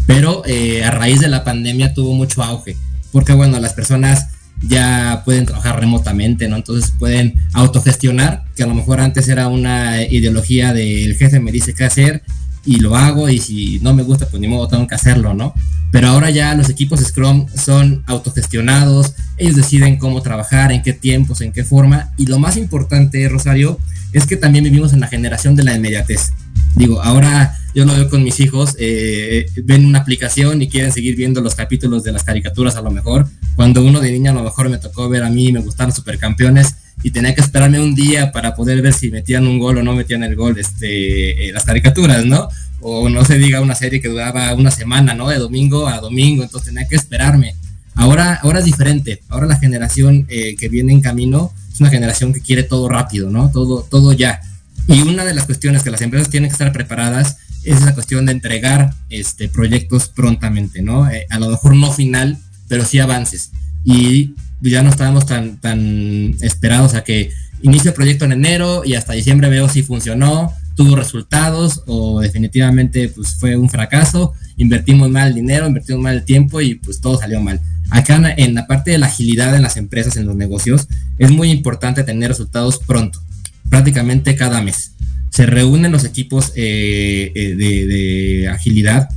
pero 0.06 0.42
eh, 0.46 0.84
a 0.84 0.90
raíz 0.90 1.20
de 1.20 1.28
la 1.28 1.44
pandemia 1.44 1.94
tuvo 1.94 2.14
mucho 2.14 2.42
auge, 2.42 2.76
porque, 3.12 3.32
bueno, 3.32 3.58
las 3.60 3.72
personas 3.72 4.28
ya 4.68 5.22
pueden 5.24 5.46
trabajar 5.46 5.78
remotamente, 5.80 6.48
¿no? 6.48 6.56
Entonces 6.56 6.92
pueden 6.98 7.34
autogestionar, 7.52 8.44
que 8.54 8.62
a 8.62 8.66
lo 8.66 8.74
mejor 8.74 9.00
antes 9.00 9.28
era 9.28 9.48
una 9.48 10.02
ideología 10.02 10.72
del 10.72 11.14
jefe 11.16 11.40
me 11.40 11.52
dice 11.52 11.74
qué 11.74 11.84
hacer 11.84 12.22
y 12.66 12.80
lo 12.80 12.96
hago 12.96 13.28
y 13.30 13.38
si 13.38 13.78
no 13.80 13.94
me 13.94 14.02
gusta, 14.02 14.28
pues 14.28 14.40
ni 14.40 14.48
modo 14.48 14.68
tengo 14.68 14.86
que 14.86 14.94
hacerlo, 14.94 15.32
¿no? 15.32 15.54
Pero 15.92 16.08
ahora 16.08 16.30
ya 16.30 16.54
los 16.54 16.68
equipos 16.68 17.00
Scrum 17.00 17.46
son 17.56 18.02
autogestionados, 18.06 19.14
ellos 19.38 19.56
deciden 19.56 19.96
cómo 19.98 20.20
trabajar, 20.20 20.72
en 20.72 20.82
qué 20.82 20.92
tiempos, 20.92 21.40
en 21.40 21.52
qué 21.52 21.64
forma. 21.64 22.12
Y 22.18 22.26
lo 22.26 22.38
más 22.38 22.56
importante, 22.56 23.26
Rosario, 23.28 23.78
es 24.12 24.26
que 24.26 24.36
también 24.36 24.64
vivimos 24.64 24.92
en 24.92 25.00
la 25.00 25.06
generación 25.06 25.54
de 25.56 25.62
la 25.62 25.74
inmediatez. 25.74 26.32
Digo, 26.74 27.00
ahora 27.02 27.56
yo 27.74 27.84
lo 27.84 27.94
veo 27.94 28.10
con 28.10 28.22
mis 28.22 28.40
hijos, 28.40 28.74
eh, 28.78 29.46
ven 29.64 29.86
una 29.86 30.00
aplicación 30.00 30.60
y 30.60 30.68
quieren 30.68 30.92
seguir 30.92 31.16
viendo 31.16 31.40
los 31.40 31.54
capítulos 31.54 32.02
de 32.02 32.12
las 32.12 32.24
caricaturas 32.24 32.76
a 32.76 32.82
lo 32.82 32.90
mejor. 32.90 33.28
Cuando 33.54 33.82
uno 33.82 34.00
de 34.00 34.10
niña 34.10 34.32
a 34.32 34.34
lo 34.34 34.42
mejor 34.42 34.68
me 34.68 34.78
tocó 34.78 35.08
ver 35.08 35.22
a 35.22 35.30
mí, 35.30 35.52
me 35.52 35.60
gustaron 35.60 35.92
supercampeones 35.92 36.74
y 37.06 37.12
tenía 37.12 37.36
que 37.36 37.40
esperarme 37.40 37.80
un 37.80 37.94
día 37.94 38.32
para 38.32 38.56
poder 38.56 38.82
ver 38.82 38.92
si 38.92 39.12
metían 39.12 39.46
un 39.46 39.60
gol 39.60 39.78
o 39.78 39.82
no 39.84 39.94
metían 39.94 40.24
el 40.24 40.34
gol, 40.34 40.58
este, 40.58 41.48
eh, 41.48 41.52
las 41.52 41.62
caricaturas, 41.62 42.24
¿no? 42.24 42.48
o 42.80 43.08
no 43.08 43.24
se 43.24 43.38
diga 43.38 43.60
una 43.60 43.76
serie 43.76 44.00
que 44.00 44.08
duraba 44.08 44.52
una 44.54 44.72
semana, 44.72 45.14
¿no? 45.14 45.28
De 45.28 45.38
domingo 45.38 45.86
a 45.86 46.00
domingo, 46.00 46.42
entonces 46.42 46.74
tenía 46.74 46.88
que 46.88 46.96
esperarme. 46.96 47.54
Ahora, 47.94 48.40
ahora 48.42 48.58
es 48.58 48.64
diferente, 48.64 49.22
ahora 49.28 49.46
la 49.46 49.56
generación 49.56 50.26
eh, 50.28 50.56
que 50.56 50.68
viene 50.68 50.92
en 50.92 51.00
camino 51.00 51.52
es 51.72 51.80
una 51.80 51.90
generación 51.90 52.32
que 52.32 52.40
quiere 52.40 52.64
todo 52.64 52.88
rápido, 52.88 53.30
¿no? 53.30 53.52
Todo, 53.52 53.86
todo 53.88 54.12
ya. 54.12 54.40
Y 54.88 55.02
una 55.02 55.24
de 55.24 55.32
las 55.32 55.44
cuestiones 55.44 55.84
que 55.84 55.92
las 55.92 56.00
empresas 56.00 56.28
tienen 56.28 56.50
que 56.50 56.54
estar 56.54 56.72
preparadas 56.72 57.36
es 57.62 57.76
esa 57.78 57.94
cuestión 57.94 58.26
de 58.26 58.32
entregar 58.32 58.94
este, 59.10 59.48
proyectos 59.48 60.08
prontamente, 60.08 60.82
¿no? 60.82 61.08
Eh, 61.08 61.24
a 61.30 61.38
lo 61.38 61.50
mejor 61.50 61.76
no 61.76 61.92
final, 61.92 62.36
pero 62.66 62.84
sí 62.84 62.98
avances. 62.98 63.52
Y 63.84 64.34
ya 64.60 64.82
no 64.82 64.90
estábamos 64.90 65.26
tan, 65.26 65.58
tan 65.58 66.34
esperados 66.40 66.94
a 66.94 67.04
que 67.04 67.30
inicie 67.62 67.90
el 67.90 67.94
proyecto 67.94 68.24
en 68.24 68.32
enero 68.32 68.82
y 68.84 68.94
hasta 68.94 69.12
diciembre 69.12 69.48
veo 69.48 69.68
si 69.68 69.82
funcionó, 69.82 70.52
tuvo 70.74 70.94
resultados 70.94 71.82
o 71.86 72.20
definitivamente 72.20 73.08
pues 73.08 73.34
fue 73.34 73.56
un 73.56 73.68
fracaso, 73.68 74.34
invertimos 74.56 75.10
mal 75.10 75.28
el 75.28 75.34
dinero, 75.34 75.66
invertimos 75.66 76.02
mal 76.02 76.16
el 76.16 76.24
tiempo 76.24 76.60
y 76.60 76.76
pues 76.76 77.00
todo 77.00 77.18
salió 77.18 77.40
mal. 77.40 77.60
Acá 77.90 78.20
en 78.36 78.54
la 78.54 78.66
parte 78.66 78.90
de 78.90 78.98
la 78.98 79.06
agilidad 79.06 79.54
en 79.54 79.62
las 79.62 79.76
empresas, 79.76 80.16
en 80.16 80.26
los 80.26 80.36
negocios, 80.36 80.88
es 81.18 81.30
muy 81.30 81.50
importante 81.50 82.02
tener 82.02 82.28
resultados 82.28 82.78
pronto, 82.78 83.20
prácticamente 83.70 84.36
cada 84.36 84.60
mes. 84.60 84.92
Se 85.30 85.46
reúnen 85.46 85.92
los 85.92 86.04
equipos 86.04 86.52
eh, 86.56 87.32
eh, 87.34 87.54
de, 87.56 88.48
agilidad 88.48 89.08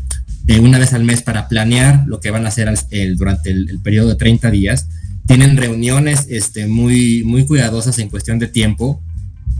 eh, 0.47 0.59
una 0.59 0.77
vez 0.77 0.93
al 0.93 1.03
mes 1.03 1.21
para 1.21 1.47
planear 1.47 2.03
lo 2.07 2.19
que 2.19 2.31
van 2.31 2.45
a 2.45 2.49
hacer 2.49 2.71
durante 3.15 3.51
el, 3.51 3.79
periodo 3.83 4.09
de 4.09 4.15
30 4.15 4.51
días. 4.51 4.87
Tienen 5.29 5.55
reuniones 5.55 6.25
este, 6.27 6.67
muy, 6.67 7.23
muy 7.23 7.45
cuidadosas 7.45 7.97
en 7.99 8.09
cuestión 8.09 8.37
de 8.37 8.47
tiempo 8.47 9.01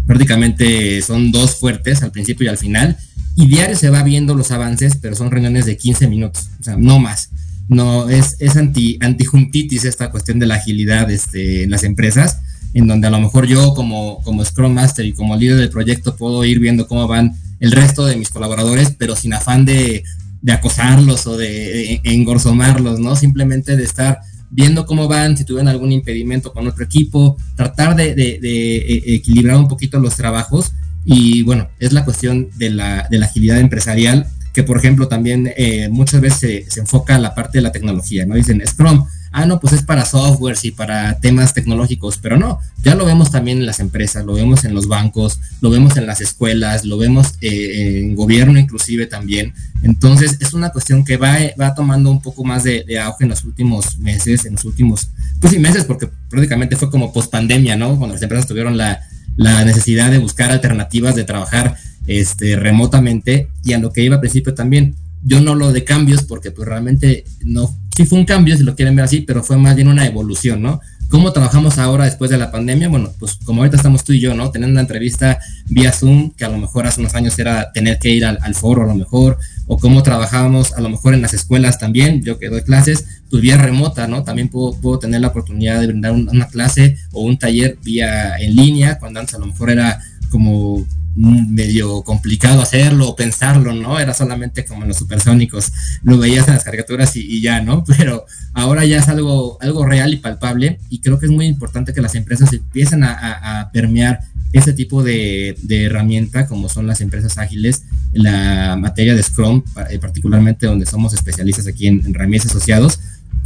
prácticamente 0.10 1.04
son 1.04 1.32
dos 1.32 1.58
fuertes 1.58 2.02
al 2.02 2.12
principio 2.12 2.46
y 2.46 2.48
al 2.48 2.58
final, 2.58 2.98
y 3.36 3.46
diario 3.46 3.78
se 3.78 3.92
va 3.92 4.02
viendo 4.02 4.34
los 4.34 4.50
avances, 4.50 4.98
pero 5.00 5.16
son 5.16 5.30
reuniones 5.30 5.68
de 5.68 5.78
15 5.78 6.08
minutos, 6.08 6.50
o 6.60 6.64
sea, 6.64 6.78
no 6.78 6.98
más. 6.98 7.30
No, 7.68 8.10
es, 8.10 8.36
es 8.40 8.58
anti, 8.58 8.98
antijuntitis 9.02 9.86
esta 9.86 10.10
cuestión 10.10 10.40
de 10.40 10.48
la 10.48 10.56
agilidad 10.56 11.12
este, 11.12 11.62
en 11.62 11.70
las 11.70 11.84
empresas, 11.84 12.40
en 12.74 12.88
donde 12.88 13.06
a 13.06 13.12
lo 13.12 13.20
mejor 13.20 13.46
yo 13.46 13.76
como, 13.76 14.24
como 14.24 14.44
Scrum 14.44 14.74
Master 14.74 15.06
y 15.06 15.14
como 15.14 15.36
líder 15.36 15.58
del 15.58 15.70
proyecto 15.70 16.16
puedo 16.16 16.44
ir 16.44 16.60
viendo 16.60 16.88
cómo 16.88 17.08
van 17.08 17.36
el 17.60 17.72
resto 17.72 18.08
de 18.08 18.16
mis 18.16 18.30
colaboradores, 18.30 18.96
pero 18.98 19.16
sin 19.16 19.36
afán 19.36 19.64
de, 19.64 20.04
de 20.42 20.52
acosarlos 20.52 21.28
o 21.28 21.38
de, 21.38 22.02
de 22.04 22.14
engorzomarlos, 22.16 23.00
¿no? 23.00 23.16
Simplemente 23.16 23.78
de 23.78 23.84
estar 23.84 24.22
viendo 24.50 24.86
cómo 24.86 25.08
van, 25.08 25.38
si 25.38 25.46
tuvieron 25.46 25.68
algún 25.68 25.92
impedimento 25.92 26.52
con 26.54 26.68
otro 26.68 26.84
equipo, 26.84 27.38
tratar 27.56 27.96
de, 27.96 28.12
eh, 28.18 29.04
equilibrar 29.16 29.58
un 29.58 29.68
poquito 29.68 30.00
los 30.00 30.16
trabajos 30.16 30.72
y 31.06 31.44
bueno, 31.44 31.70
es 31.80 31.94
la 31.94 32.06
cuestión 32.06 32.50
de 32.58 32.70
la, 32.72 33.08
de 33.10 33.20
la 33.20 33.26
agilidad 33.26 33.60
empresarial 33.60 34.28
que 34.54 34.64
por 34.64 34.78
ejemplo 34.78 35.08
también 35.08 35.52
eh, 35.56 35.90
muchas 35.90 36.22
veces 36.22 36.40
se, 36.40 36.72
se, 36.72 36.80
enfoca 36.80 37.16
a 37.16 37.20
la 37.20 37.36
parte 37.36 37.60
de 37.60 37.62
la 37.62 37.72
tecnología, 37.72 38.26
¿no? 38.26 38.36
Dicen 38.36 38.62
Scrum, 38.66 39.06
ah, 39.32 39.46
no, 39.46 39.60
pues 39.60 39.74
es 39.74 39.84
para 39.84 40.06
softwares 40.06 40.64
y 40.66 40.72
para 40.72 41.20
temas 41.20 41.54
tecnológicos, 41.54 42.18
pero 42.18 42.38
no, 42.38 42.60
ya 42.84 42.96
lo 42.96 43.06
vemos 43.06 43.32
también 43.32 43.60
en 43.60 43.66
las 43.66 43.80
empresas, 43.80 44.26
lo 44.26 44.34
vemos 44.34 44.66
en 44.66 44.74
los 44.74 44.88
bancos, 44.88 45.40
lo 45.62 45.70
vemos 45.70 45.98
en 45.98 46.06
las 46.06 46.22
escuelas, 46.22 46.86
lo 46.86 46.98
vemos 46.98 47.34
eh, 47.42 48.00
en 48.02 48.16
gobierno 48.16 48.60
inclusive 48.60 49.06
también. 49.06 49.54
Entonces 49.82 50.38
es 50.40 50.54
una 50.54 50.72
cuestión 50.72 51.06
que 51.06 51.18
va, 51.18 51.38
va 51.60 51.74
tomando 51.74 52.12
un 52.12 52.22
poco 52.22 52.44
más 52.44 52.64
de, 52.64 52.86
auge 53.00 53.24
en 53.24 53.30
los 53.30 53.44
últimos 53.44 53.98
meses, 53.98 54.46
en 54.46 54.54
los 54.54 54.66
últimos, 54.66 55.10
pues 55.40 55.54
sí, 55.54 55.60
meses, 55.60 55.86
porque 55.86 56.10
prácticamente 56.30 56.76
fue 56.76 56.90
como 56.90 57.14
post 57.14 57.32
pandemia, 57.32 57.76
¿no? 57.76 57.98
Cuando 57.98 58.16
las 58.16 58.22
empresas 58.22 58.48
tuvieron 58.48 58.78
la, 58.78 59.02
la 59.38 59.64
necesidad 59.64 60.12
de 60.12 60.18
buscar 60.18 60.52
alternativas, 60.52 61.16
de 61.16 61.24
trabajar 61.24 61.78
este, 62.08 62.56
remotamente 62.56 63.50
y 63.64 63.74
a 63.74 63.78
lo 63.78 63.94
que 63.94 64.04
iba 64.04 64.16
al 64.16 64.22
principio 64.22 64.54
también. 64.54 64.96
Yo 65.24 65.42
no 65.42 65.56
lo 65.56 65.72
de 65.72 65.84
cambios 65.84 66.24
porque 66.24 66.52
pues 66.52 66.68
realmente 66.68 67.26
no, 67.44 67.76
sí 67.96 68.06
fue 68.06 68.20
un 68.20 68.26
cambio 68.26 68.56
si 68.56 68.64
lo 68.64 68.76
quieren 68.76 68.96
ver 68.96 69.06
así, 69.06 69.22
pero 69.22 69.44
fue 69.44 69.58
más 69.58 69.76
bien 69.76 69.88
una 69.88 70.06
evolución, 70.06 70.62
¿no? 70.62 70.80
¿Cómo 71.10 71.34
trabajamos 71.34 71.80
ahora 71.80 72.06
después 72.06 72.30
de 72.30 72.38
la 72.38 72.52
pandemia? 72.52 72.88
Bueno, 72.88 73.12
pues 73.18 73.40
como 73.44 73.62
ahorita 73.62 73.78
estamos 73.78 74.04
tú 74.04 74.14
y 74.14 74.20
yo, 74.20 74.36
¿no? 74.36 74.52
Teniendo 74.52 74.74
una 74.74 74.82
entrevista 74.82 75.40
vía 75.68 75.92
Zoom, 75.92 76.30
que 76.32 76.46
a 76.46 76.50
lo 76.50 76.60
mejor 76.60 76.86
hace 76.86 77.02
unos 77.02 77.16
años 77.16 77.38
era 77.40 77.72
tener 77.72 77.98
que 77.98 78.10
ir 78.10 78.24
al, 78.26 78.54
foro 78.54 78.84
a 78.84 78.86
lo 78.86 78.94
mejor, 78.94 79.40
o 79.66 79.80
cómo 79.80 80.04
trabajábamos 80.04 80.74
a 80.74 80.82
lo 80.82 80.90
mejor 80.90 81.16
en 81.16 81.24
las 81.24 81.34
escuelas 81.34 81.80
también, 81.80 82.22
yo 82.24 82.38
que 82.38 82.50
doy 82.50 82.62
clases, 82.62 83.06
pues 83.32 83.42
vía 83.42 83.58
remota, 83.58 84.08
¿no? 84.08 84.24
También 84.24 84.50
puedo, 84.50 84.80
puedo 84.80 85.00
tener 85.00 85.22
la 85.22 85.30
oportunidad 85.30 85.82
de 85.82 85.88
brindar 85.88 86.12
una 86.12 86.48
clase 86.48 86.96
o 87.12 87.24
un 87.24 87.40
taller 87.40 87.80
vía 87.84 88.38
en 88.38 88.56
línea, 88.56 89.00
cuando 89.00 89.20
antes 89.20 89.34
a 89.34 89.40
lo 89.40 89.48
mejor 89.48 89.72
era 89.72 90.00
como 90.30 90.86
medio 91.20 92.02
complicado 92.04 92.62
hacerlo 92.62 93.10
o 93.10 93.16
pensarlo, 93.16 93.74
¿no? 93.74 94.00
Era 94.00 94.14
solamente 94.14 94.66
como 94.66 94.84
en 94.84 94.90
los 94.90 94.98
supersónicos, 94.98 95.72
lo 96.04 96.18
veías 96.18 96.48
en 96.48 96.54
las 96.54 96.64
caricaturas 96.64 97.16
y, 97.16 97.42
ya, 97.42 97.62
¿no? 97.62 97.84
Pero 97.98 98.26
ahora 98.54 98.86
ya 98.86 99.00
es 99.00 99.10
algo, 99.10 99.58
algo 99.62 99.86
real 99.86 100.14
y 100.14 100.18
palpable 100.18 100.80
y 100.90 101.00
creo 101.00 101.20
que 101.20 101.26
es 101.26 101.32
muy 101.32 101.46
importante 101.46 101.94
que 101.94 102.02
las 102.02 102.16
empresas 102.16 102.54
empiecen 102.54 103.04
a, 103.04 103.70
permear 103.74 104.22
ese 104.54 104.74
tipo 104.74 105.04
de, 105.04 105.58
herramienta 105.70 106.48
como 106.48 106.70
son 106.70 106.88
las 106.88 107.02
empresas 107.02 107.38
ágiles 107.38 107.84
la 108.14 108.76
materia 108.78 109.14
de 109.14 109.22
Scrum, 109.22 109.64
eh, 109.90 110.00
particularmente 110.00 110.66
donde 110.66 110.86
somos 110.86 111.14
especialistas 111.14 111.68
aquí 111.68 111.88
en, 111.88 112.04
en 112.06 112.36
Asociados. 112.36 113.00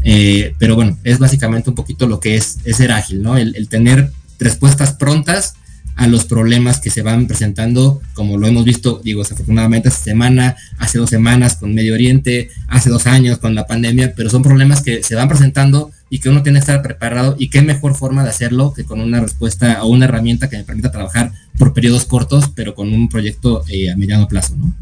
Eh, 0.03 0.53
pero 0.59 0.75
bueno, 0.75 0.97
es 1.03 1.19
básicamente 1.19 1.69
un 1.69 1.75
poquito 1.75 2.07
lo 2.07 2.19
que 2.19 2.35
es, 2.35 2.59
ser 2.73 2.91
ágil, 2.91 3.23
¿no? 3.23 3.35
el 3.35 3.67
tener 3.67 4.11
respuestas 4.39 4.93
prontas 4.93 5.55
a 5.95 6.07
los 6.07 6.25
problemas 6.25 6.79
que 6.79 6.89
se 6.89 7.01
van 7.01 7.27
presentando, 7.27 8.01
como 8.13 8.37
lo 8.37 8.47
hemos 8.47 8.65
visto, 8.65 8.99
digo, 9.03 9.21
desafortunadamente 9.21 9.89
esta 9.89 10.03
semana, 10.03 10.55
hace 10.77 10.97
dos 10.97 11.09
semanas 11.09 11.55
con 11.55 11.73
Medio 11.73 11.93
Oriente, 11.93 12.49
hace 12.67 12.89
dos 12.89 13.05
años 13.07 13.37
con 13.37 13.55
la 13.55 13.67
pandemia, 13.67 14.13
pero 14.15 14.29
son 14.29 14.41
problemas 14.41 14.81
que 14.81 15.03
se 15.03 15.15
van 15.15 15.27
presentando 15.27 15.91
y 16.09 16.19
que 16.19 16.29
uno 16.29 16.43
tiene 16.43 16.59
que 16.59 16.61
estar 16.61 16.81
preparado 16.81 17.35
y 17.37 17.49
qué 17.49 17.61
mejor 17.61 17.95
forma 17.95 18.23
de 18.23 18.29
hacerlo 18.29 18.73
que 18.73 18.83
con 18.83 18.99
una 18.99 19.19
respuesta 19.19 19.83
o 19.83 19.87
una 19.87 20.05
herramienta 20.05 20.49
que 20.49 20.57
me 20.57 20.63
permita 20.63 20.91
trabajar 20.91 21.31
por 21.57 21.73
periodos 21.73 22.05
cortos, 22.05 22.51
pero 22.55 22.75
con 22.75 22.91
un 22.91 23.09
proyecto 23.09 23.63
eh, 23.67 23.91
a 23.91 23.95
mediano 23.95 24.27
plazo, 24.27 24.55
¿no? 24.57 24.73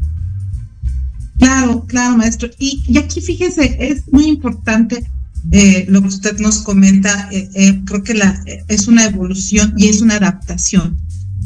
Claro, 1.38 1.86
claro, 1.86 2.16
maestro. 2.16 2.50
Y, 2.58 2.82
y 2.86 2.98
aquí 2.98 3.20
fíjese, 3.20 3.76
es 3.80 4.12
muy 4.12 4.26
importante 4.26 5.10
eh, 5.50 5.86
lo 5.88 6.00
que 6.02 6.08
usted 6.08 6.38
nos 6.38 6.58
comenta, 6.58 7.28
eh, 7.32 7.50
eh, 7.54 7.80
creo 7.84 8.02
que 8.02 8.14
la, 8.14 8.42
es 8.68 8.86
una 8.86 9.04
evolución 9.04 9.74
y 9.76 9.88
es 9.88 10.00
una 10.00 10.16
adaptación. 10.16 10.98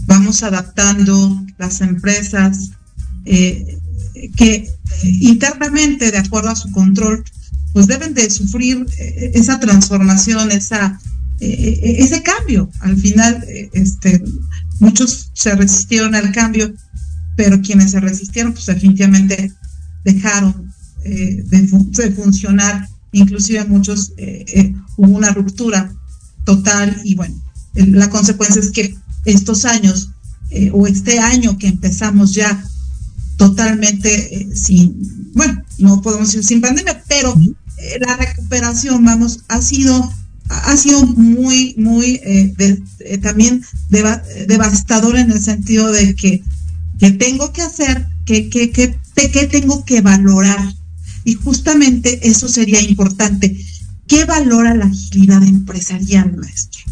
Vamos 0.06 0.42
adaptando 0.42 1.44
las 1.58 1.80
empresas 1.80 2.70
que 3.24 4.70
internamente, 5.02 6.12
de 6.12 6.18
acuerdo 6.18 6.50
a 6.50 6.56
su 6.56 6.70
control, 6.70 7.24
pues 7.72 7.88
deben 7.88 8.14
de 8.14 8.30
sufrir 8.30 8.86
esa 9.34 9.58
transformación, 9.58 10.52
esa, 10.52 11.00
ese 11.40 12.22
cambio. 12.22 12.70
Al 12.80 12.96
final, 12.96 13.44
este, 13.72 14.22
muchos 14.78 15.30
se 15.32 15.56
resistieron 15.56 16.14
al 16.14 16.30
cambio, 16.30 16.72
pero 17.36 17.60
quienes 17.60 17.90
se 17.90 18.00
resistieron, 18.00 18.52
pues 18.52 18.66
definitivamente 18.66 19.52
dejaron 20.04 20.72
de, 21.02 21.68
de 21.90 22.10
funcionar 22.12 22.86
inclusive 23.16 23.64
muchos 23.64 24.12
eh, 24.16 24.44
eh, 24.48 24.74
hubo 24.96 25.16
una 25.16 25.30
ruptura 25.30 25.92
total 26.44 27.00
y 27.04 27.14
bueno, 27.14 27.34
la 27.74 28.08
consecuencia 28.10 28.60
es 28.60 28.70
que 28.70 28.96
estos 29.24 29.64
años 29.64 30.10
eh, 30.50 30.70
o 30.72 30.86
este 30.86 31.18
año 31.18 31.58
que 31.58 31.66
empezamos 31.66 32.34
ya 32.34 32.62
totalmente 33.36 34.48
sin, 34.54 35.32
bueno, 35.34 35.62
no 35.78 36.00
podemos 36.00 36.28
decir 36.28 36.44
sin 36.44 36.60
pandemia, 36.60 37.02
pero 37.08 37.34
la 38.00 38.16
recuperación, 38.16 39.04
vamos, 39.04 39.40
ha 39.48 39.60
sido 39.60 40.12
ha 40.48 40.76
sido 40.76 41.04
muy, 41.04 41.74
muy 41.76 42.20
también 43.20 43.64
devastador 44.46 45.16
en 45.16 45.32
el 45.32 45.42
sentido 45.42 45.90
de 45.90 46.14
que, 46.14 46.42
que 47.00 47.10
tengo 47.10 47.52
que 47.52 47.62
hacer, 47.62 48.06
que, 48.24 48.48
que, 48.48 48.70
que, 48.70 48.96
que 49.16 49.46
tengo 49.48 49.84
que 49.84 50.00
valorar 50.02 50.75
y 51.26 51.34
justamente 51.34 52.20
eso 52.22 52.48
sería 52.48 52.80
importante. 52.80 53.54
¿Qué 54.06 54.24
valora 54.24 54.74
la 54.74 54.86
agilidad 54.86 55.42
empresarial, 55.42 56.34
maestro? 56.36 56.84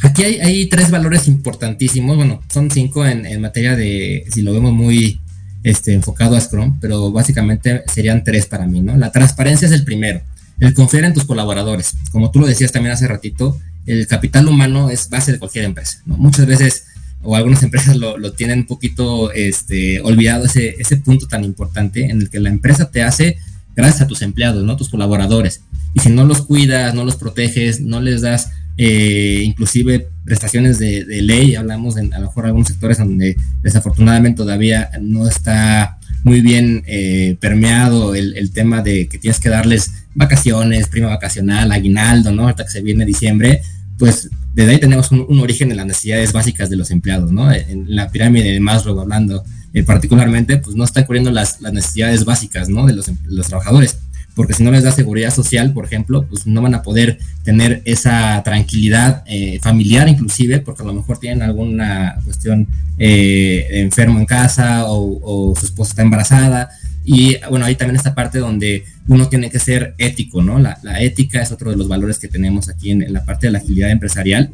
Aquí 0.00 0.24
hay, 0.24 0.66
tres 0.68 0.90
valores 0.90 1.28
importantísimos, 1.28 2.16
bueno, 2.16 2.42
son 2.52 2.70
cinco 2.70 3.06
en, 3.06 3.40
materia 3.40 3.76
de, 3.76 4.24
si 4.32 4.42
lo 4.42 4.54
vemos 4.54 4.72
muy 4.72 5.20
este, 5.62 5.92
enfocado 5.92 6.34
a 6.34 6.40
Scrum, 6.40 6.80
pero 6.80 7.12
básicamente 7.12 7.84
serían 7.92 8.24
tres 8.24 8.46
para 8.46 8.66
mí, 8.66 8.80
¿no? 8.80 8.96
La 8.96 9.12
transparencia 9.12 9.66
es 9.66 9.72
el 9.72 9.84
primero, 9.84 10.22
el 10.58 10.72
confiar 10.72 11.04
en 11.04 11.14
tus 11.14 11.24
colaboradores. 11.24 11.92
Como 12.10 12.30
tú 12.30 12.40
lo 12.40 12.46
decías 12.46 12.72
también 12.72 12.94
hace 12.94 13.06
ratito, 13.06 13.60
el 13.84 14.06
capital 14.06 14.48
humano 14.48 14.88
es 14.88 15.10
base 15.10 15.30
de 15.30 15.38
cualquier 15.38 15.66
empresa, 15.66 16.00
¿no? 16.06 16.16
Muchas 16.16 16.46
veces 16.46 16.84
o 17.22 17.36
algunas 17.36 17.62
empresas 17.62 17.96
lo, 17.96 18.32
tienen 18.32 18.60
un 18.60 18.66
poquito 18.66 19.32
este, 19.32 20.00
olvidado 20.00 20.46
ese, 20.46 20.76
ese 20.78 20.96
punto 20.96 21.26
tan 21.26 21.44
importante 21.44 22.10
en 22.10 22.22
el 22.22 22.30
que 22.30 22.40
la 22.40 22.50
empresa 22.50 22.90
te 22.90 23.02
hace 23.02 23.38
gracias 23.74 24.02
a 24.02 24.06
tus 24.06 24.22
empleados, 24.22 24.64
¿no? 24.64 24.76
Tus 24.76 24.88
colaboradores. 24.88 25.62
Y 25.94 26.00
si 26.00 26.10
no 26.10 26.24
los 26.24 26.42
cuidas, 26.42 26.94
no 26.94 27.04
los 27.04 27.16
proteges, 27.16 27.80
no 27.80 28.00
les 28.00 28.22
das 28.22 28.50
eh, 28.78 29.42
inclusive 29.44 30.08
prestaciones 30.24 30.78
de, 30.78 31.04
ley, 31.22 31.56
hablamos 31.56 31.94
de 31.94 32.08
a 32.12 32.18
lo 32.18 32.26
mejor 32.26 32.46
algunos 32.46 32.68
sectores 32.68 32.98
donde 32.98 33.36
desafortunadamente 33.62 34.38
todavía 34.38 34.90
no 35.00 35.28
está 35.28 35.98
muy 36.24 36.40
bien 36.40 36.82
eh, 36.86 37.36
permeado 37.40 38.14
el, 38.14 38.50
tema 38.52 38.80
de 38.82 39.08
que 39.08 39.18
tienes 39.18 39.40
que 39.40 39.48
darles 39.48 39.90
vacaciones, 40.14 40.88
prima 40.88 41.08
vacacional, 41.08 41.72
aguinaldo, 41.72 42.32
¿no? 42.32 42.48
Hasta 42.48 42.64
que 42.64 42.70
se 42.70 42.80
viene 42.80 43.04
diciembre, 43.04 43.60
pues 43.98 44.30
desde 44.54 44.72
ahí 44.72 44.78
tenemos 44.78 45.10
un, 45.10 45.40
origen 45.40 45.70
en 45.70 45.76
las 45.78 45.86
necesidades 45.86 46.32
básicas 46.32 46.68
de 46.70 46.76
los 46.76 46.90
empleados, 46.90 47.32
¿no? 47.32 47.52
En 47.52 47.94
la 47.94 48.10
pirámide 48.10 48.52
de 48.52 48.60
Maslow 48.60 48.98
hablando 49.00 49.42
eh, 49.72 49.82
particularmente, 49.82 50.58
pues 50.58 50.76
no 50.76 50.84
está 50.84 51.06
cubriendo 51.06 51.30
las, 51.30 51.60
necesidades 51.60 52.24
básicas, 52.24 52.68
¿no? 52.68 52.86
De 52.86 52.92
los, 52.92 53.10
los 53.24 53.46
trabajadores 53.46 53.98
porque 54.34 54.54
si 54.54 54.62
no 54.62 54.70
les 54.70 54.82
da 54.82 54.92
seguridad 54.92 55.32
social, 55.32 55.72
por 55.72 55.84
ejemplo, 55.84 56.26
pues 56.26 56.46
no 56.46 56.62
van 56.62 56.74
a 56.74 56.82
poder 56.82 57.18
tener 57.44 57.82
esa 57.84 58.42
tranquilidad 58.42 59.24
eh, 59.26 59.58
familiar 59.60 60.08
inclusive, 60.08 60.60
porque 60.60 60.82
a 60.82 60.86
lo 60.86 60.94
mejor 60.94 61.18
tienen 61.18 61.42
alguna 61.42 62.16
cuestión 62.24 62.66
eh, 62.98 63.66
enfermo 63.72 64.18
en 64.18 64.26
casa 64.26 64.84
o, 64.86 65.54
su 65.58 65.66
esposa 65.66 65.90
está 65.90 66.02
embarazada. 66.02 66.70
Y 67.04 67.36
bueno, 67.50 67.66
ahí 67.66 67.74
también 67.74 67.96
esta 67.96 68.14
parte 68.14 68.38
donde 68.38 68.84
uno 69.08 69.28
tiene 69.28 69.50
que 69.50 69.58
ser 69.58 69.94
ético, 69.98 70.42
¿no? 70.42 70.58
La, 70.58 70.78
ética 71.00 71.42
es 71.42 71.50
otro 71.52 71.70
de 71.70 71.76
los 71.76 71.88
valores 71.88 72.18
que 72.18 72.28
tenemos 72.28 72.68
aquí 72.68 72.90
en, 72.90 73.12
la 73.12 73.24
parte 73.24 73.46
de 73.46 73.52
la 73.52 73.58
agilidad 73.58 73.90
empresarial. 73.90 74.50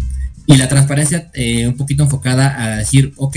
Y 0.47 0.57
la 0.57 0.69
transparencia 0.69 1.31
un 1.67 1.77
poquito 1.77 2.03
enfocada 2.03 2.63
a 2.63 2.79
decir, 2.79 3.13
ok, 3.17 3.37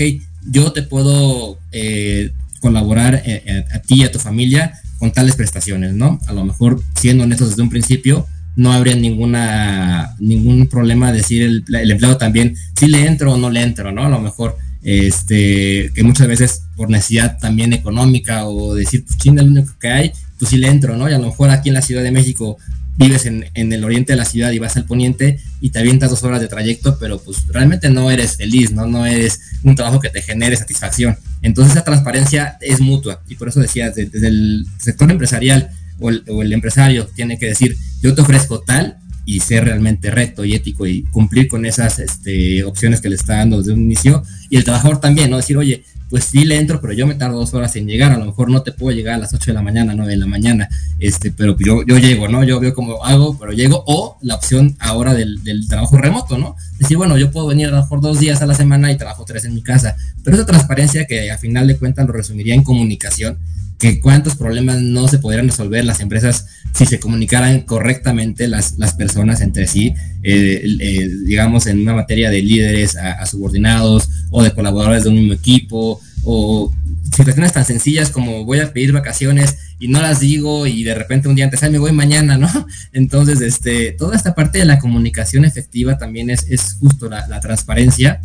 yo 0.50 0.72
te 0.72 0.82
puedo 0.82 1.58
eh, 1.72 2.32
colaborar 2.60 3.16
eh, 3.26 3.42
eh, 3.44 3.64
a, 3.72 3.78
ti 3.80 3.96
y 3.96 4.04
a 4.04 4.12
tu 4.12 4.18
familia 4.18 4.80
con 4.98 5.12
tales 5.12 5.36
prestaciones, 5.36 5.94
¿no? 5.94 6.20
A 6.26 6.32
lo 6.32 6.44
mejor, 6.44 6.80
siendo 6.94 7.24
honestos 7.24 7.50
desde 7.50 7.62
un 7.62 7.70
principio, 7.70 8.26
no 8.54 8.72
habría 8.72 8.94
ninguna 8.94 10.14
ningún 10.20 10.68
problema 10.68 11.10
decir 11.10 11.42
el, 11.42 11.90
empleado 11.90 12.18
también 12.18 12.54
si 12.78 12.86
le 12.86 13.06
entro 13.06 13.32
o 13.32 13.36
no 13.36 13.50
le 13.50 13.62
entro, 13.62 13.92
¿no? 13.92 14.04
A 14.04 14.08
lo 14.08 14.20
mejor 14.20 14.56
este 14.82 15.90
que 15.94 16.02
muchas 16.02 16.26
veces 16.26 16.62
por 16.76 16.90
necesidad 16.90 17.38
también 17.38 17.72
económica 17.72 18.46
o 18.46 18.74
decir 18.74 19.04
pues 19.04 19.16
chinga 19.18 19.42
lo 19.42 19.50
único 19.50 19.72
que 19.78 19.88
hay, 19.88 20.12
pues 20.38 20.50
sí 20.50 20.56
le 20.56 20.68
entro, 20.68 20.96
¿no? 20.96 21.08
Y 21.08 21.12
a 21.12 21.18
lo 21.18 21.26
mejor 21.26 21.50
aquí 21.50 21.68
en 21.68 21.74
la 21.74 21.82
Ciudad 21.82 22.02
de 22.02 22.10
México 22.10 22.58
vives 22.96 23.26
en, 23.26 23.44
el 23.54 23.84
oriente 23.84 24.12
de 24.12 24.16
la 24.16 24.24
ciudad 24.24 24.50
y 24.50 24.58
vas 24.58 24.76
al 24.76 24.84
poniente 24.84 25.40
y 25.60 25.70
te 25.70 25.78
avientas 25.78 26.10
dos 26.10 26.22
horas 26.24 26.40
de 26.40 26.48
trayecto, 26.48 26.98
pero 26.98 27.18
pues 27.18 27.46
realmente 27.48 27.88
no 27.88 28.10
eres 28.10 28.36
feliz, 28.36 28.72
¿no? 28.72 28.86
No 28.86 29.06
eres 29.06 29.40
un 29.62 29.74
trabajo 29.74 30.00
que 30.00 30.10
te 30.10 30.22
genere 30.22 30.56
satisfacción. 30.56 31.16
Entonces 31.42 31.74
esa 31.74 31.84
transparencia 31.84 32.58
es 32.60 32.80
mutua 32.80 33.22
y 33.28 33.36
por 33.36 33.48
eso 33.48 33.60
decía, 33.60 33.90
desde, 33.90 34.28
el 34.28 34.66
sector 34.78 35.10
empresarial 35.10 35.70
o 35.98 36.10
el, 36.42 36.52
empresario 36.52 37.06
tiene 37.06 37.38
que 37.38 37.46
decir, 37.46 37.76
yo 38.02 38.14
te 38.14 38.22
ofrezco 38.22 38.60
tal 38.60 38.96
y 39.24 39.40
ser 39.40 39.64
realmente 39.64 40.10
recto 40.10 40.44
y 40.44 40.54
ético 40.54 40.86
y 40.86 41.02
cumplir 41.04 41.48
con 41.48 41.64
esas 41.64 41.98
este, 41.98 42.64
opciones 42.64 43.00
que 43.00 43.08
le 43.08 43.16
está 43.16 43.36
dando 43.36 43.58
desde 43.58 43.72
un 43.72 43.82
inicio. 43.82 44.22
Y 44.50 44.56
el 44.56 44.64
trabajador 44.64 45.00
también, 45.00 45.30
¿no? 45.30 45.36
Decir, 45.36 45.56
oye, 45.56 45.84
pues 46.12 46.24
sí 46.24 46.44
le 46.44 46.58
entro, 46.58 46.78
pero 46.78 46.92
yo 46.92 47.06
me 47.06 47.14
tardo 47.14 47.38
dos 47.38 47.54
horas 47.54 47.74
en 47.76 47.86
llegar, 47.86 48.12
a 48.12 48.18
lo 48.18 48.26
mejor 48.26 48.50
no 48.50 48.60
te 48.60 48.70
puedo 48.70 48.94
llegar 48.94 49.14
a 49.14 49.18
las 49.18 49.32
8 49.32 49.46
de 49.50 49.54
la 49.54 49.62
mañana, 49.62 49.94
9 49.96 50.12
de 50.12 50.18
la 50.18 50.26
mañana, 50.26 50.68
este, 50.98 51.30
pero 51.30 51.56
yo, 51.58 51.86
yo 51.86 51.96
llego, 51.96 52.28
¿no? 52.28 52.44
Yo 52.44 52.60
veo 52.60 52.74
cómo 52.74 53.02
hago, 53.02 53.38
pero 53.38 53.52
llego, 53.52 53.82
o 53.86 54.18
la 54.20 54.34
opción 54.34 54.76
ahora 54.78 55.14
del, 55.14 55.40
trabajo 55.70 55.96
remoto, 55.96 56.36
¿no? 56.36 56.54
Decir, 56.78 56.98
bueno, 56.98 57.16
yo 57.16 57.30
puedo 57.30 57.46
venir 57.46 57.68
a 57.68 57.70
lo 57.70 57.76
mejor 57.78 58.02
dos 58.02 58.20
días 58.20 58.42
a 58.42 58.46
la 58.46 58.52
semana 58.52 58.92
y 58.92 58.98
trabajo 58.98 59.24
tres 59.24 59.46
en 59.46 59.54
mi 59.54 59.62
casa, 59.62 59.96
pero 60.22 60.36
esa 60.36 60.44
transparencia 60.44 61.06
que 61.06 61.30
a 61.30 61.38
final 61.38 61.66
de 61.66 61.78
cuentas 61.78 62.06
lo 62.06 62.12
resumiría 62.12 62.54
en 62.54 62.62
comunicación, 62.62 63.38
que 63.82 63.98
cuántos 63.98 64.36
problemas 64.36 64.80
no 64.80 65.08
se 65.08 65.18
podrían 65.18 65.48
resolver 65.48 65.84
las 65.84 65.98
empresas 65.98 66.46
si 66.72 66.86
se 66.86 67.00
comunicaran 67.00 67.62
correctamente 67.62 68.46
las, 68.46 68.78
las 68.78 68.94
personas 68.94 69.40
entre 69.40 69.66
sí, 69.66 69.92
eh, 70.22 70.62
eh, 70.78 71.08
digamos, 71.26 71.66
en 71.66 71.80
una 71.80 71.92
materia 71.92 72.30
de 72.30 72.42
líderes 72.42 72.94
a, 72.94 73.26
subordinados 73.26 74.08
o 74.30 74.44
de 74.44 74.52
colaboradores 74.54 75.02
de 75.02 75.08
un 75.08 75.16
mismo 75.16 75.32
equipo, 75.32 76.00
o 76.22 76.72
situaciones 77.12 77.52
tan 77.52 77.64
sencillas 77.64 78.10
como 78.10 78.44
voy 78.44 78.60
a 78.60 78.72
pedir 78.72 78.92
vacaciones 78.92 79.56
y 79.80 79.88
no 79.88 80.00
las 80.00 80.20
digo 80.20 80.68
y 80.68 80.84
de 80.84 80.94
repente 80.94 81.26
un 81.26 81.34
día 81.34 81.46
antes, 81.46 81.64
ay, 81.64 81.72
me 81.72 81.78
voy 81.78 81.90
mañana, 81.90 82.38
¿no? 82.38 82.48
Entonces, 82.92 83.40
este, 83.40 83.90
toda 83.90 84.14
esta 84.14 84.36
parte 84.36 84.60
de 84.60 84.64
la 84.64 84.78
comunicación 84.78 85.44
efectiva 85.44 85.98
también 85.98 86.30
es, 86.30 86.46
es 86.48 86.74
justo 86.74 87.08
la, 87.10 87.26
la 87.26 87.40
transparencia 87.40 88.20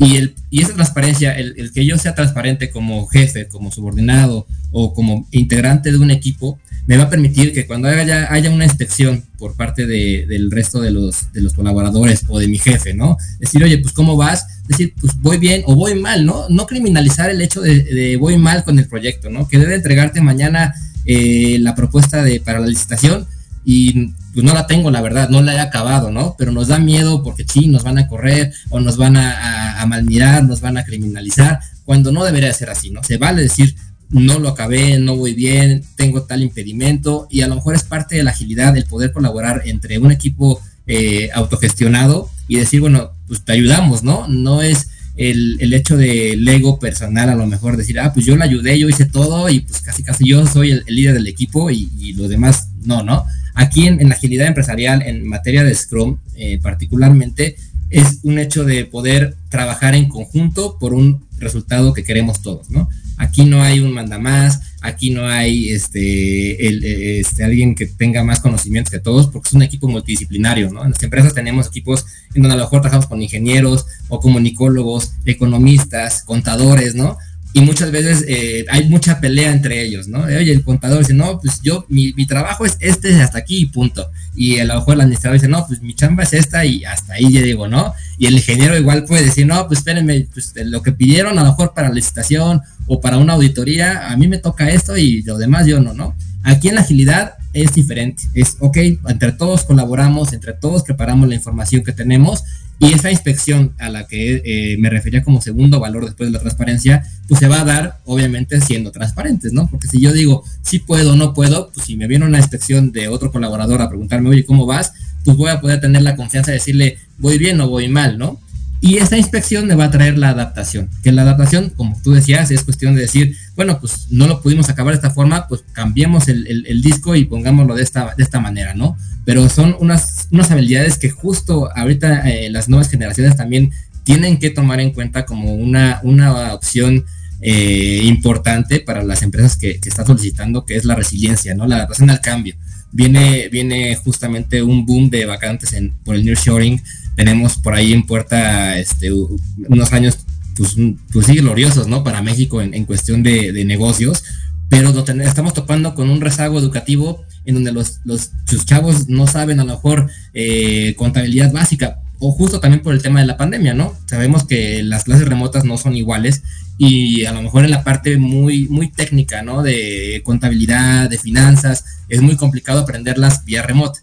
y, 0.00 0.16
el, 0.16 0.34
y 0.48 0.62
esa 0.62 0.74
transparencia, 0.74 1.36
el, 1.36 1.54
el, 1.58 1.72
que 1.72 1.84
yo 1.84 1.98
sea 1.98 2.14
transparente 2.14 2.70
como 2.70 3.06
jefe, 3.06 3.48
como 3.48 3.70
subordinado 3.70 4.46
o 4.72 4.94
como 4.94 5.28
integrante 5.30 5.92
de 5.92 5.98
un 5.98 6.10
equipo, 6.10 6.58
me 6.86 6.96
va 6.96 7.04
a 7.04 7.10
permitir 7.10 7.52
que 7.52 7.66
cuando 7.66 7.86
haya, 7.86 8.32
haya 8.32 8.50
una 8.50 8.64
inspección 8.64 9.22
por 9.38 9.56
parte 9.56 9.86
de, 9.86 10.24
del 10.26 10.50
resto 10.50 10.80
de 10.80 10.90
los, 10.90 11.30
de 11.34 11.42
los 11.42 11.52
colaboradores 11.52 12.24
o 12.28 12.38
de 12.38 12.48
mi 12.48 12.56
jefe, 12.56 12.94
¿no? 12.94 13.18
Decir, 13.38 13.62
oye, 13.62 13.76
pues 13.78 13.92
¿cómo 13.92 14.16
vas? 14.16 14.46
Decir, 14.66 14.94
pues 14.98 15.12
voy 15.20 15.36
bien 15.36 15.62
o 15.66 15.74
voy 15.74 15.94
mal, 15.94 16.24
¿no? 16.24 16.48
No 16.48 16.66
criminalizar 16.66 17.28
el 17.28 17.42
hecho 17.42 17.60
de, 17.60 17.82
de 17.82 18.16
voy 18.16 18.38
mal 18.38 18.64
con 18.64 18.78
el 18.78 18.88
proyecto, 18.88 19.28
¿no? 19.28 19.46
Que 19.48 19.58
debe 19.58 19.74
entregarte 19.74 20.22
mañana 20.22 20.74
eh, 21.04 21.58
la 21.60 21.74
propuesta 21.74 22.22
de, 22.22 22.40
para 22.40 22.58
la 22.60 22.66
licitación 22.66 23.26
y 23.72 24.08
pues 24.34 24.44
no 24.44 24.52
la 24.52 24.66
tengo, 24.66 24.90
la 24.90 25.00
verdad, 25.00 25.28
no 25.28 25.42
la 25.42 25.54
he 25.54 25.60
acabado, 25.60 26.10
¿no? 26.10 26.34
Pero 26.36 26.50
nos 26.50 26.66
da 26.66 26.80
miedo 26.80 27.22
porque 27.22 27.44
sí, 27.48 27.68
nos 27.68 27.84
van 27.84 27.98
a 27.98 28.08
correr 28.08 28.52
o 28.68 28.80
nos 28.80 28.96
van 28.96 29.16
a, 29.16 29.80
a, 29.80 29.86
malmirar, 29.86 30.42
nos 30.42 30.60
van 30.60 30.76
a 30.76 30.84
criminalizar, 30.84 31.60
cuando 31.84 32.10
no 32.10 32.24
debería 32.24 32.52
ser 32.52 32.68
así, 32.68 32.90
¿no? 32.90 33.04
Se 33.04 33.16
vale 33.16 33.42
decir, 33.42 33.76
no 34.08 34.40
lo 34.40 34.48
acabé, 34.48 34.98
no 34.98 35.14
voy 35.14 35.34
bien, 35.34 35.84
tengo 35.94 36.22
tal 36.22 36.42
impedimento 36.42 37.28
y 37.30 37.42
a 37.42 37.46
lo 37.46 37.54
mejor 37.54 37.76
es 37.76 37.84
parte 37.84 38.16
de 38.16 38.24
la 38.24 38.32
agilidad 38.32 38.76
el 38.76 38.86
poder 38.86 39.12
colaborar 39.12 39.62
entre 39.66 40.00
un 40.00 40.10
equipo 40.10 40.60
eh, 40.88 41.30
autogestionado 41.32 42.28
y 42.48 42.56
decir, 42.56 42.80
bueno, 42.80 43.12
pues 43.28 43.44
te 43.44 43.52
ayudamos, 43.52 44.02
¿no? 44.02 44.26
No 44.26 44.62
es 44.62 44.88
el, 45.16 45.58
el, 45.60 45.74
hecho 45.74 45.96
del 45.96 46.48
ego 46.48 46.80
personal, 46.80 47.28
a 47.28 47.36
lo 47.36 47.46
mejor 47.46 47.76
decir, 47.76 48.00
ah, 48.00 48.12
pues 48.12 48.26
yo 48.26 48.34
le 48.34 48.42
ayudé, 48.42 48.76
yo 48.80 48.88
hice 48.88 49.04
todo 49.04 49.48
y 49.48 49.60
pues 49.60 49.80
casi 49.80 50.02
casi 50.02 50.28
yo 50.28 50.44
soy 50.44 50.72
el, 50.72 50.84
líder 50.88 51.14
del 51.14 51.28
equipo 51.28 51.70
y, 51.70 51.88
y, 52.00 52.14
los 52.14 52.28
demás 52.28 52.69
no, 52.84 53.02
¿no? 53.02 53.24
Aquí 53.54 53.86
en, 53.86 54.08
la 54.08 54.14
agilidad 54.14 54.46
empresarial, 54.46 55.02
en 55.02 55.26
materia 55.26 55.64
de 55.64 55.74
Scrum 55.74 56.18
eh, 56.36 56.58
particularmente, 56.62 57.56
es 57.90 58.20
un 58.22 58.38
hecho 58.38 58.64
de 58.64 58.84
poder 58.84 59.36
trabajar 59.48 59.94
en 59.94 60.08
conjunto 60.08 60.78
por 60.78 60.94
un 60.94 61.26
resultado 61.38 61.92
que 61.92 62.04
queremos 62.04 62.40
todos, 62.40 62.70
¿no? 62.70 62.88
Aquí 63.16 63.44
no 63.44 63.62
hay 63.62 63.80
un 63.80 63.92
manda 63.92 64.18
más, 64.18 64.60
aquí 64.80 65.10
no 65.10 65.28
hay 65.28 65.70
este, 65.70 67.18
este, 67.18 67.44
alguien 67.44 67.74
que 67.74 67.86
tenga 67.86 68.22
más 68.24 68.40
conocimientos 68.40 68.90
que 68.90 68.98
todos, 68.98 69.26
porque 69.26 69.48
es 69.48 69.54
un 69.54 69.62
equipo 69.62 69.88
multidisciplinario, 69.88 70.70
¿no? 70.70 70.84
En 70.84 70.92
las 70.92 71.02
empresas 71.02 71.34
tenemos 71.34 71.66
equipos 71.66 72.06
en 72.34 72.42
donde 72.42 72.54
a 72.54 72.56
lo 72.58 72.64
mejor 72.64 72.80
trabajamos 72.80 73.06
con 73.06 73.20
ingenieros 73.20 73.86
o 74.08 74.20
comunicólogos, 74.20 75.12
economistas, 75.24 76.22
contadores, 76.22 76.94
¿no? 76.94 77.18
Y 77.52 77.60
muchas 77.62 77.90
veces 77.90 78.24
eh, 78.28 78.64
hay 78.70 78.88
mucha 78.88 79.20
pelea 79.20 79.50
entre 79.50 79.82
ellos, 79.82 80.06
¿no? 80.06 80.20
Oye, 80.20 80.52
el 80.52 80.62
contador 80.62 81.00
dice, 81.00 81.14
no, 81.14 81.40
pues 81.40 81.60
yo, 81.62 81.84
mi, 81.88 82.12
mi, 82.12 82.26
trabajo 82.26 82.64
es 82.64 82.76
este 82.78 83.20
hasta 83.20 83.38
aquí 83.38 83.62
y 83.62 83.66
punto. 83.66 84.08
Y 84.36 84.60
a 84.60 84.64
lo 84.64 84.76
mejor 84.76 84.94
el 84.94 85.00
administrador 85.00 85.38
dice, 85.38 85.48
no, 85.48 85.66
pues 85.66 85.82
mi 85.82 85.94
chamba 85.94 86.22
es 86.22 86.32
esta 86.32 86.64
y 86.64 86.84
hasta 86.84 87.14
ahí 87.14 87.32
ya 87.32 87.42
digo, 87.42 87.66
¿no? 87.66 87.92
Y 88.18 88.26
el 88.26 88.34
ingeniero 88.34 88.78
igual 88.78 89.04
puede 89.04 89.24
decir, 89.24 89.46
no, 89.46 89.66
pues 89.66 89.80
espérenme, 89.80 90.28
pues 90.32 90.54
lo 90.64 90.82
que 90.82 90.92
pidieron 90.92 91.38
a 91.38 91.42
lo 91.42 91.50
mejor 91.50 91.74
para 91.74 91.88
la 91.88 91.94
licitación 91.94 92.62
o 92.86 93.00
para 93.00 93.18
una 93.18 93.32
auditoría, 93.32 94.10
a 94.10 94.16
mí 94.16 94.28
me 94.28 94.38
toca 94.38 94.70
esto 94.70 94.96
y 94.96 95.22
lo 95.22 95.36
demás 95.36 95.66
yo 95.66 95.80
no, 95.80 95.92
¿no? 95.92 96.14
Aquí 96.44 96.68
en 96.68 96.76
la 96.76 96.82
agilidad 96.82 97.34
es 97.52 97.74
diferente, 97.74 98.22
es, 98.34 98.56
ok, 98.60 98.76
entre 99.08 99.32
todos 99.32 99.64
colaboramos, 99.64 100.32
entre 100.32 100.52
todos 100.52 100.84
preparamos 100.84 101.28
la 101.28 101.34
información 101.34 101.82
que 101.82 101.92
tenemos 101.92 102.44
y 102.80 102.94
esa 102.94 103.10
inspección 103.10 103.74
a 103.78 103.90
la 103.90 104.06
que 104.06 104.42
eh, 104.42 104.78
me 104.78 104.88
refería 104.88 105.22
como 105.22 105.42
segundo 105.42 105.80
valor 105.80 106.06
después 106.06 106.28
de 106.28 106.32
la 106.32 106.40
transparencia, 106.40 107.04
pues 107.28 107.38
se 107.38 107.46
va 107.46 107.60
a 107.60 107.64
dar 107.64 108.00
obviamente 108.06 108.58
siendo 108.62 108.90
transparentes, 108.90 109.52
¿no? 109.52 109.68
Porque 109.70 109.86
si 109.86 110.00
yo 110.00 110.12
digo, 110.14 110.44
sí 110.62 110.78
puedo 110.78 111.12
o 111.12 111.16
no 111.16 111.34
puedo, 111.34 111.70
pues 111.74 111.86
si 111.86 111.98
me 111.98 112.06
viene 112.06 112.24
una 112.24 112.38
inspección 112.38 112.90
de 112.90 113.08
otro 113.08 113.30
colaborador 113.30 113.82
a 113.82 113.88
preguntarme, 113.90 114.30
oye, 114.30 114.46
¿cómo 114.46 114.64
vas? 114.64 114.94
Pues 115.26 115.36
voy 115.36 115.50
a 115.50 115.60
poder 115.60 115.82
tener 115.82 116.00
la 116.00 116.16
confianza 116.16 116.52
de 116.52 116.56
decirle, 116.56 116.96
voy 117.18 117.36
bien 117.36 117.60
o 117.60 117.68
voy 117.68 117.88
mal, 117.88 118.16
¿no? 118.16 118.40
Y 118.82 118.96
esa 118.96 119.18
inspección 119.18 119.66
me 119.66 119.74
va 119.74 119.84
a 119.84 119.90
traer 119.90 120.16
la 120.16 120.30
adaptación, 120.30 120.88
que 121.02 121.12
la 121.12 121.22
adaptación, 121.22 121.68
como 121.68 122.00
tú 122.02 122.12
decías, 122.12 122.50
es 122.50 122.64
cuestión 122.64 122.94
de 122.94 123.02
decir, 123.02 123.36
bueno, 123.54 123.78
pues 123.78 124.06
no 124.08 124.26
lo 124.26 124.40
pudimos 124.40 124.70
acabar 124.70 124.94
de 124.94 124.96
esta 124.96 125.10
forma, 125.10 125.46
pues 125.48 125.62
cambiemos 125.72 126.28
el, 126.28 126.64
el, 126.66 126.80
disco 126.80 127.14
y 127.14 127.26
pongámoslo 127.26 127.74
de 127.74 127.82
esta, 127.82 128.14
de 128.16 128.22
esta 128.22 128.40
manera, 128.40 128.72
¿no? 128.72 128.96
Pero 129.24 129.48
son 129.48 129.76
unas, 129.80 130.28
unas 130.30 130.50
habilidades 130.50 130.98
que 130.98 131.10
justo 131.10 131.70
ahorita 131.76 132.28
eh, 132.30 132.50
las 132.50 132.68
nuevas 132.68 132.90
generaciones 132.90 133.36
también 133.36 133.70
tienen 134.04 134.38
que 134.38 134.50
tomar 134.50 134.80
en 134.80 134.92
cuenta 134.92 135.24
como 135.24 135.54
una, 135.54 136.00
una 136.02 136.54
opción 136.54 137.04
eh, 137.42 138.02
importante 138.04 138.80
para 138.80 139.02
las 139.02 139.22
empresas 139.22 139.56
que, 139.56 139.80
que 139.80 139.88
están 139.88 140.06
solicitando, 140.06 140.66
que 140.66 140.76
es 140.76 140.84
la 140.84 140.94
resiliencia, 140.94 141.54
¿no? 141.54 141.66
La 141.66 141.76
adaptación 141.76 142.10
al 142.10 142.20
cambio. 142.20 142.54
Viene, 142.92 143.48
viene 143.48 143.94
justamente 143.96 144.62
un 144.62 144.84
boom 144.84 145.10
de 145.10 145.24
vacantes 145.24 145.72
en, 145.74 145.94
por 146.04 146.16
el 146.16 146.24
nearshoring, 146.24 146.82
tenemos 147.14 147.56
por 147.56 147.74
ahí 147.74 147.92
en 147.92 148.04
puerta 148.04 148.78
este, 148.78 149.12
unos 149.12 149.92
años, 149.92 150.18
pues, 150.56 150.76
pues 151.12 151.26
gloriosos, 151.28 151.86
¿no? 151.86 152.02
Para 152.02 152.22
México 152.22 152.60
en, 152.60 152.84
cuestión 152.84 153.22
de, 153.22 153.64
negocios, 153.64 154.24
pero 154.70 154.94
estamos 155.22 155.52
topando 155.52 155.94
con 155.94 156.08
un 156.08 156.22
rezago 156.22 156.58
educativo 156.58 157.22
en 157.44 157.56
donde 157.56 157.72
los, 157.72 158.00
los 158.04 158.30
sus 158.46 158.64
chavos 158.64 159.08
no 159.08 159.26
saben 159.26 159.60
a 159.60 159.64
lo 159.64 159.72
mejor 159.72 160.10
eh, 160.32 160.94
contabilidad 160.96 161.52
básica, 161.52 161.98
o 162.18 162.32
justo 162.32 162.60
también 162.60 162.82
por 162.82 162.94
el 162.94 163.02
tema 163.02 163.20
de 163.20 163.26
la 163.26 163.36
pandemia, 163.36 163.74
¿no? 163.74 163.94
Sabemos 164.06 164.44
que 164.44 164.82
las 164.82 165.04
clases 165.04 165.28
remotas 165.28 165.64
no 165.64 165.76
son 165.76 165.96
iguales 165.96 166.42
y 166.78 167.26
a 167.26 167.32
lo 167.32 167.42
mejor 167.42 167.64
en 167.64 167.70
la 167.70 167.84
parte 167.84 168.16
muy, 168.16 168.68
muy 168.68 168.88
técnica, 168.88 169.42
¿no? 169.42 169.62
De 169.62 170.22
contabilidad, 170.24 171.10
de 171.10 171.18
finanzas, 171.18 171.84
es 172.08 172.22
muy 172.22 172.36
complicado 172.36 172.80
aprenderlas 172.80 173.44
vía 173.44 173.62
remota 173.62 174.00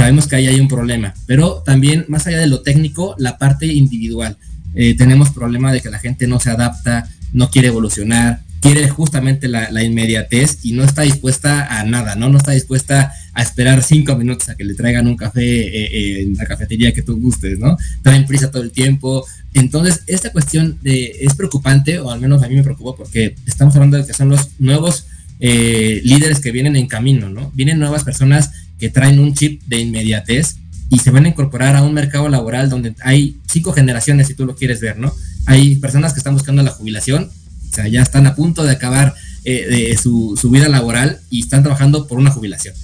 sabemos 0.00 0.26
que 0.26 0.36
ahí 0.36 0.46
hay 0.46 0.60
un 0.60 0.68
problema, 0.68 1.14
pero 1.26 1.62
también 1.64 2.04
más 2.08 2.26
allá 2.26 2.38
de 2.38 2.46
lo 2.46 2.62
técnico, 2.62 3.14
la 3.18 3.38
parte 3.38 3.66
individual. 3.66 4.36
Eh, 4.74 4.94
tenemos 4.96 5.30
problema 5.30 5.72
de 5.72 5.80
que 5.80 5.90
la 5.90 5.98
gente 5.98 6.26
no 6.26 6.40
se 6.40 6.50
adapta, 6.50 7.08
no 7.32 7.50
quiere 7.50 7.68
evolucionar, 7.68 8.40
quiere 8.60 8.88
justamente 8.88 9.48
la, 9.48 9.82
inmediatez 9.82 10.58
y 10.62 10.72
no 10.72 10.84
está 10.84 11.02
dispuesta 11.02 11.78
a 11.78 11.84
nada, 11.84 12.14
¿no? 12.14 12.28
No 12.28 12.38
está 12.38 12.52
dispuesta 12.52 13.12
a 13.32 13.42
esperar 13.42 13.82
cinco 13.82 14.16
minutos 14.16 14.48
a 14.48 14.54
que 14.54 14.64
le 14.64 14.74
traigan 14.74 15.06
un 15.06 15.16
café 15.16 15.40
eh, 15.40 15.84
eh, 15.84 16.22
en 16.22 16.36
la 16.36 16.44
cafetería 16.44 16.92
que 16.92 17.02
tú 17.02 17.18
gustes, 17.18 17.58
¿no? 17.58 17.76
Traen 18.02 18.26
prisa 18.26 18.50
todo 18.50 18.62
el 18.62 18.70
tiempo. 18.70 19.26
Entonces, 19.54 20.02
esta 20.06 20.30
cuestión 20.30 20.78
es 20.84 21.34
preocupante, 21.34 21.98
o 21.98 22.10
al 22.10 22.20
menos 22.20 22.42
a 22.42 22.48
mí 22.48 22.54
me 22.54 22.62
preocupa 22.62 22.96
porque 22.96 23.34
estamos 23.46 23.74
hablando 23.74 23.96
de 23.96 24.06
que 24.06 24.12
son 24.12 24.28
los 24.28 24.50
nuevos 24.58 25.06
líderes 25.40 26.40
que 26.40 26.52
vienen 26.52 26.76
en 26.76 26.86
camino, 26.86 27.30
¿no? 27.30 27.50
Vienen 27.54 27.78
nuevas 27.78 28.04
personas 28.04 28.50
que 28.78 28.90
traen 28.90 29.18
un 29.18 29.34
chip 29.34 29.62
de 29.66 29.80
inmediatez 29.80 30.56
y 30.90 30.98
se 30.98 31.10
van 31.10 31.24
a 31.24 31.28
incorporar 31.28 31.76
a 31.76 31.82
un 31.82 31.94
mercado 31.94 32.28
laboral 32.28 32.68
donde 32.68 32.94
hay 33.02 33.38
cinco 33.46 33.72
generaciones, 33.72 34.26
si 34.26 34.34
tú 34.34 34.44
lo 34.44 34.56
quieres 34.56 34.80
ver, 34.80 34.98
¿no? 34.98 35.14
Hay 35.46 35.76
personas 35.76 36.12
que 36.12 36.18
están 36.18 36.34
buscando 36.34 36.62
la 36.62 36.72
jubilación, 36.72 37.30
o 37.70 37.74
sea, 37.74 37.88
ya 37.88 38.02
están 38.02 38.26
a 38.26 38.34
punto 38.34 38.64
de 38.64 38.72
acabar 38.72 39.14
eh, 39.44 39.96
su, 40.00 40.36
su, 40.40 40.50
vida 40.50 40.68
laboral 40.68 41.20
y 41.30 41.40
están 41.40 41.62
trabajando 41.62 42.06
por 42.06 42.18
una 42.18 42.30
jubilación. 42.30 42.74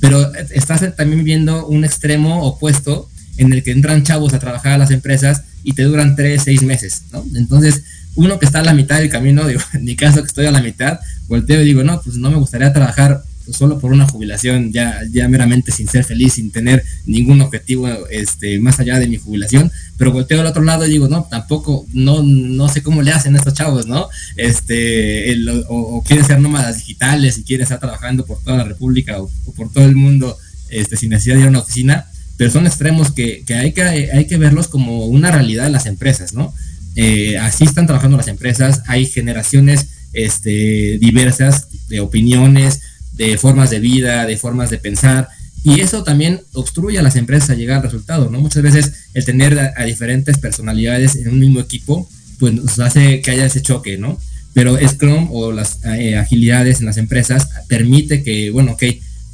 Pero 0.00 0.32
estás 0.50 0.96
también 0.96 1.24
viendo 1.24 1.66
un 1.66 1.84
extremo 1.84 2.42
opuesto 2.44 3.08
en 3.36 3.52
el 3.52 3.62
que 3.62 3.72
entran 3.72 4.04
chavos 4.04 4.34
a 4.34 4.38
trabajar 4.38 4.72
a 4.72 4.78
las 4.78 4.90
empresas 4.90 5.42
y 5.62 5.72
te 5.72 5.82
duran 5.82 6.14
tres, 6.14 6.42
seis 6.44 6.62
meses, 6.62 7.02
¿no? 7.12 7.24
Entonces, 7.34 7.82
uno 8.14 8.38
que 8.38 8.46
está 8.46 8.60
a 8.60 8.64
la 8.64 8.74
mitad 8.74 8.98
del 8.98 9.08
camino, 9.08 9.44
digo, 9.48 9.60
en 9.72 9.84
mi 9.84 9.96
caso 9.96 10.20
que 10.20 10.28
estoy 10.28 10.46
a 10.46 10.52
la 10.52 10.62
mitad, 10.62 11.00
volteo 11.26 11.62
y 11.62 11.64
digo, 11.64 11.82
no, 11.82 12.00
pues 12.02 12.16
no 12.16 12.30
me 12.30 12.36
gustaría 12.36 12.72
trabajar 12.72 13.22
solo 13.50 13.78
por 13.78 13.92
una 13.92 14.06
jubilación, 14.06 14.72
ya, 14.72 15.00
ya 15.10 15.28
meramente 15.28 15.72
sin 15.72 15.88
ser 15.88 16.04
feliz, 16.04 16.34
sin 16.34 16.50
tener 16.50 16.84
ningún 17.06 17.40
objetivo 17.40 17.88
este, 18.08 18.58
más 18.58 18.80
allá 18.80 18.98
de 18.98 19.08
mi 19.08 19.16
jubilación, 19.16 19.70
pero 19.96 20.12
volteo 20.12 20.40
al 20.40 20.46
otro 20.46 20.62
lado 20.62 20.86
y 20.86 20.90
digo, 20.90 21.08
no, 21.08 21.24
tampoco, 21.24 21.86
no, 21.92 22.22
no 22.22 22.68
sé 22.68 22.82
cómo 22.82 23.02
le 23.02 23.12
hacen 23.12 23.36
estos 23.36 23.54
chavos, 23.54 23.86
¿no? 23.86 24.08
Este, 24.36 25.36
o, 25.68 26.02
quieren 26.06 26.24
ser 26.24 26.40
nómadas 26.40 26.76
digitales 26.76 27.38
y 27.38 27.44
quieren 27.44 27.64
estar 27.64 27.80
trabajando 27.80 28.24
por 28.24 28.42
toda 28.42 28.58
la 28.58 28.64
República 28.64 29.20
o, 29.20 29.30
por 29.56 29.70
todo 29.72 29.84
el 29.84 29.96
mundo 29.96 30.36
este, 30.70 30.96
sin 30.96 31.10
necesidad 31.10 31.36
de 31.36 31.40
ir 31.42 31.46
a 31.46 31.50
una 31.50 31.60
oficina, 31.60 32.06
pero 32.36 32.50
son 32.50 32.66
extremos 32.66 33.12
que, 33.12 33.44
que, 33.46 33.54
hay, 33.54 33.72
que 33.72 33.82
hay 33.82 34.26
que 34.26 34.38
verlos 34.38 34.68
como 34.68 35.06
una 35.06 35.30
realidad 35.30 35.66
en 35.66 35.72
las 35.72 35.86
empresas, 35.86 36.32
¿no? 36.32 36.52
Eh, 36.96 37.38
así 37.38 37.64
están 37.64 37.86
trabajando 37.86 38.16
las 38.16 38.28
empresas, 38.28 38.82
hay 38.86 39.06
generaciones 39.06 39.88
este, 40.12 40.98
diversas 40.98 41.66
de 41.88 42.00
opiniones, 42.00 42.80
de 43.14 43.38
formas 43.38 43.70
de 43.70 43.80
vida, 43.80 44.26
de 44.26 44.36
formas 44.36 44.70
de 44.70 44.78
pensar, 44.78 45.28
y 45.64 45.80
eso 45.80 46.04
también 46.04 46.42
obstruye 46.52 46.98
a 46.98 47.02
las 47.02 47.16
empresas 47.16 47.48
a 47.50 47.54
llegar 47.54 47.78
al 47.78 47.84
resultado, 47.84 48.28
¿no? 48.30 48.38
Muchas 48.38 48.62
veces 48.62 48.92
el 49.14 49.24
tener 49.24 49.58
a, 49.58 49.84
diferentes 49.84 50.36
personalidades 50.38 51.16
en 51.16 51.28
un 51.28 51.40
mismo 51.40 51.58
equipo, 51.58 52.06
pues 52.38 52.52
nos 52.52 52.78
hace 52.80 53.22
que 53.22 53.30
haya 53.30 53.46
ese 53.46 53.62
choque, 53.62 53.96
¿no? 53.96 54.18
Pero 54.52 54.76
Scrum 54.86 55.30
o 55.32 55.52
las 55.52 55.78
eh, 55.84 56.16
agilidades 56.16 56.80
en 56.80 56.86
las 56.86 56.98
empresas 56.98 57.48
permite 57.66 58.22
que, 58.22 58.50
bueno, 58.50 58.72
ok, 58.72 58.84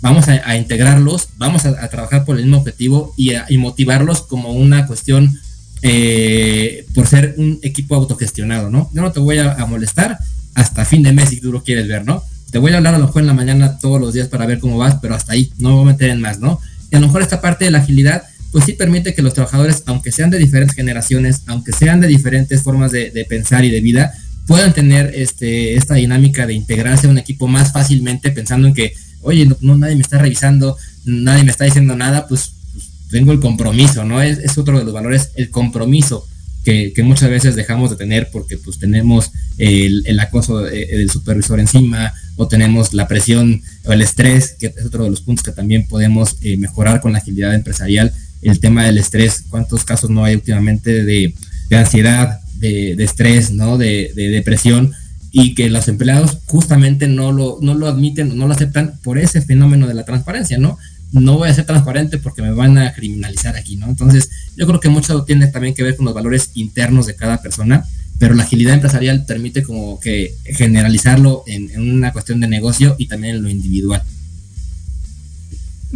vamos 0.00 0.28
a, 0.28 0.56
integrarlos, 0.56 1.28
vamos 1.36 1.66
a, 1.66 1.88
trabajar 1.88 2.24
por 2.24 2.36
el 2.36 2.44
mismo 2.44 2.58
objetivo 2.58 3.12
y, 3.16 3.32
motivarlos 3.58 4.22
como 4.22 4.52
una 4.52 4.86
cuestión 4.86 5.36
eh, 5.82 6.86
por 6.94 7.08
ser 7.08 7.34
un 7.38 7.58
equipo 7.62 7.96
autogestionado, 7.96 8.70
¿no? 8.70 8.88
Yo 8.94 9.02
no 9.02 9.12
te 9.12 9.20
voy 9.20 9.38
a, 9.38 9.56
molestar 9.66 10.18
hasta 10.54 10.84
fin 10.84 11.02
de 11.02 11.12
mes 11.12 11.30
si 11.30 11.40
tú 11.40 11.52
lo 11.52 11.64
quieres 11.64 11.88
ver, 11.88 12.04
¿no? 12.04 12.22
Te 12.50 12.58
voy 12.58 12.72
a 12.72 12.78
hablar 12.78 12.94
a 12.94 12.98
lo 12.98 13.06
mejor 13.06 13.22
en 13.22 13.28
la 13.28 13.34
mañana 13.34 13.78
todos 13.78 14.00
los 14.00 14.12
días 14.12 14.28
para 14.28 14.46
ver 14.46 14.58
cómo 14.58 14.78
vas, 14.78 14.96
pero 15.00 15.14
hasta 15.14 15.32
ahí, 15.32 15.52
no 15.58 15.70
me 15.70 15.74
voy 15.76 15.82
a 15.82 15.92
meter 15.92 16.10
en 16.10 16.20
más, 16.20 16.40
¿no? 16.40 16.60
Y 16.90 16.96
a 16.96 17.00
lo 17.00 17.06
mejor 17.06 17.22
esta 17.22 17.40
parte 17.40 17.64
de 17.64 17.70
la 17.70 17.78
agilidad, 17.78 18.24
pues 18.50 18.64
sí 18.64 18.72
permite 18.72 19.14
que 19.14 19.22
los 19.22 19.34
trabajadores, 19.34 19.82
aunque 19.86 20.10
sean 20.10 20.30
de 20.30 20.38
diferentes 20.38 20.74
generaciones, 20.74 21.42
aunque 21.46 21.72
sean 21.72 22.00
de 22.00 22.08
diferentes 22.08 22.62
formas 22.62 22.90
de, 22.90 23.26
pensar 23.28 23.64
y 23.64 23.70
de 23.70 23.80
vida, 23.80 24.12
puedan 24.46 24.72
tener 24.72 25.12
este, 25.14 25.76
esta 25.76 25.94
dinámica 25.94 26.46
de 26.46 26.54
integrarse 26.54 27.06
a 27.06 27.10
un 27.10 27.18
equipo 27.18 27.46
más 27.46 27.72
fácilmente 27.72 28.30
pensando 28.30 28.66
en 28.66 28.74
que, 28.74 28.94
oye, 29.22 29.48
no, 29.60 29.76
nadie 29.76 29.94
me 29.94 30.02
está 30.02 30.18
revisando, 30.18 30.76
nadie 31.04 31.44
me 31.44 31.52
está 31.52 31.64
diciendo 31.64 31.94
nada, 31.94 32.26
pues, 32.26 32.52
pues 32.72 32.90
tengo 33.10 33.30
el 33.30 33.38
compromiso, 33.38 34.04
¿no? 34.04 34.20
Es, 34.20 34.38
es 34.38 34.58
otro 34.58 34.78
de 34.78 34.84
los 34.84 34.92
valores, 34.92 35.30
el 35.36 35.50
compromiso 35.50 36.26
que, 36.64 36.92
muchas 37.02 37.30
veces 37.30 37.56
dejamos 37.56 37.90
de 37.90 37.96
tener 37.96 38.30
porque 38.30 38.58
pues 38.58 38.78
tenemos 38.78 39.32
el, 39.58 40.18
acoso 40.20 40.60
del 40.60 41.10
supervisor 41.10 41.58
encima 41.58 42.12
o 42.36 42.48
tenemos 42.48 42.92
la 42.94 43.08
presión 43.08 43.62
o 43.84 43.92
el 43.92 44.02
estrés, 44.02 44.56
que 44.58 44.66
es 44.66 44.84
otro 44.84 45.04
de 45.04 45.10
los 45.10 45.22
puntos 45.22 45.44
que 45.44 45.52
también 45.52 45.86
podemos 45.88 46.36
eh, 46.42 46.56
mejorar 46.56 47.00
con 47.00 47.12
la 47.12 47.18
agilidad 47.18 47.54
empresarial, 47.54 48.12
el 48.42 48.60
tema 48.60 48.84
del 48.84 48.98
estrés, 48.98 49.44
cuántos 49.48 49.84
casos 49.84 50.10
no 50.10 50.24
hay 50.24 50.34
últimamente 50.34 51.04
de, 51.04 51.34
ansiedad, 51.70 52.40
de, 52.58 52.92
estrés, 52.98 53.50
¿no? 53.50 53.78
De, 53.78 54.12
depresión, 54.14 54.92
y 55.32 55.54
que 55.54 55.70
los 55.70 55.88
empleados 55.88 56.38
justamente 56.46 57.06
no 57.06 57.32
lo, 57.32 57.58
no 57.60 57.74
lo 57.74 57.86
admiten, 57.86 58.36
no 58.36 58.48
lo 58.48 58.54
aceptan 58.54 58.98
por 59.02 59.18
ese 59.18 59.40
fenómeno 59.42 59.86
de 59.86 59.94
la 59.94 60.04
transparencia, 60.04 60.58
¿no? 60.58 60.78
No 61.12 61.38
voy 61.38 61.48
a 61.48 61.54
ser 61.54 61.66
transparente 61.66 62.18
porque 62.18 62.42
me 62.42 62.52
van 62.52 62.78
a 62.78 62.92
criminalizar 62.92 63.56
aquí, 63.56 63.76
¿no? 63.76 63.86
Entonces, 63.88 64.30
yo 64.56 64.66
creo 64.66 64.80
que 64.80 64.88
mucho 64.88 65.24
tiene 65.24 65.48
también 65.48 65.74
que 65.74 65.82
ver 65.82 65.96
con 65.96 66.04
los 66.04 66.14
valores 66.14 66.50
internos 66.54 67.06
de 67.06 67.16
cada 67.16 67.42
persona, 67.42 67.84
pero 68.20 68.34
la 68.34 68.42
agilidad 68.44 68.74
empresarial 68.74 69.24
permite 69.24 69.62
como 69.62 69.98
que 69.98 70.34
generalizarlo 70.44 71.42
en, 71.46 71.70
una 71.80 72.12
cuestión 72.12 72.38
de 72.38 72.48
negocio 72.48 72.94
y 72.98 73.06
también 73.06 73.36
en 73.36 73.42
lo 73.42 73.48
individual. 73.48 74.02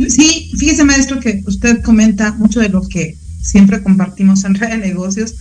Sí, 0.08 0.50
fíjese 0.58 0.84
maestro 0.84 1.20
que 1.20 1.42
usted 1.46 1.82
comenta 1.82 2.32
mucho 2.32 2.60
de 2.60 2.70
lo 2.70 2.88
que 2.88 3.16
siempre 3.42 3.82
compartimos 3.82 4.44
en 4.44 4.54
Red 4.54 4.70
de 4.70 4.78
Negocios, 4.78 5.34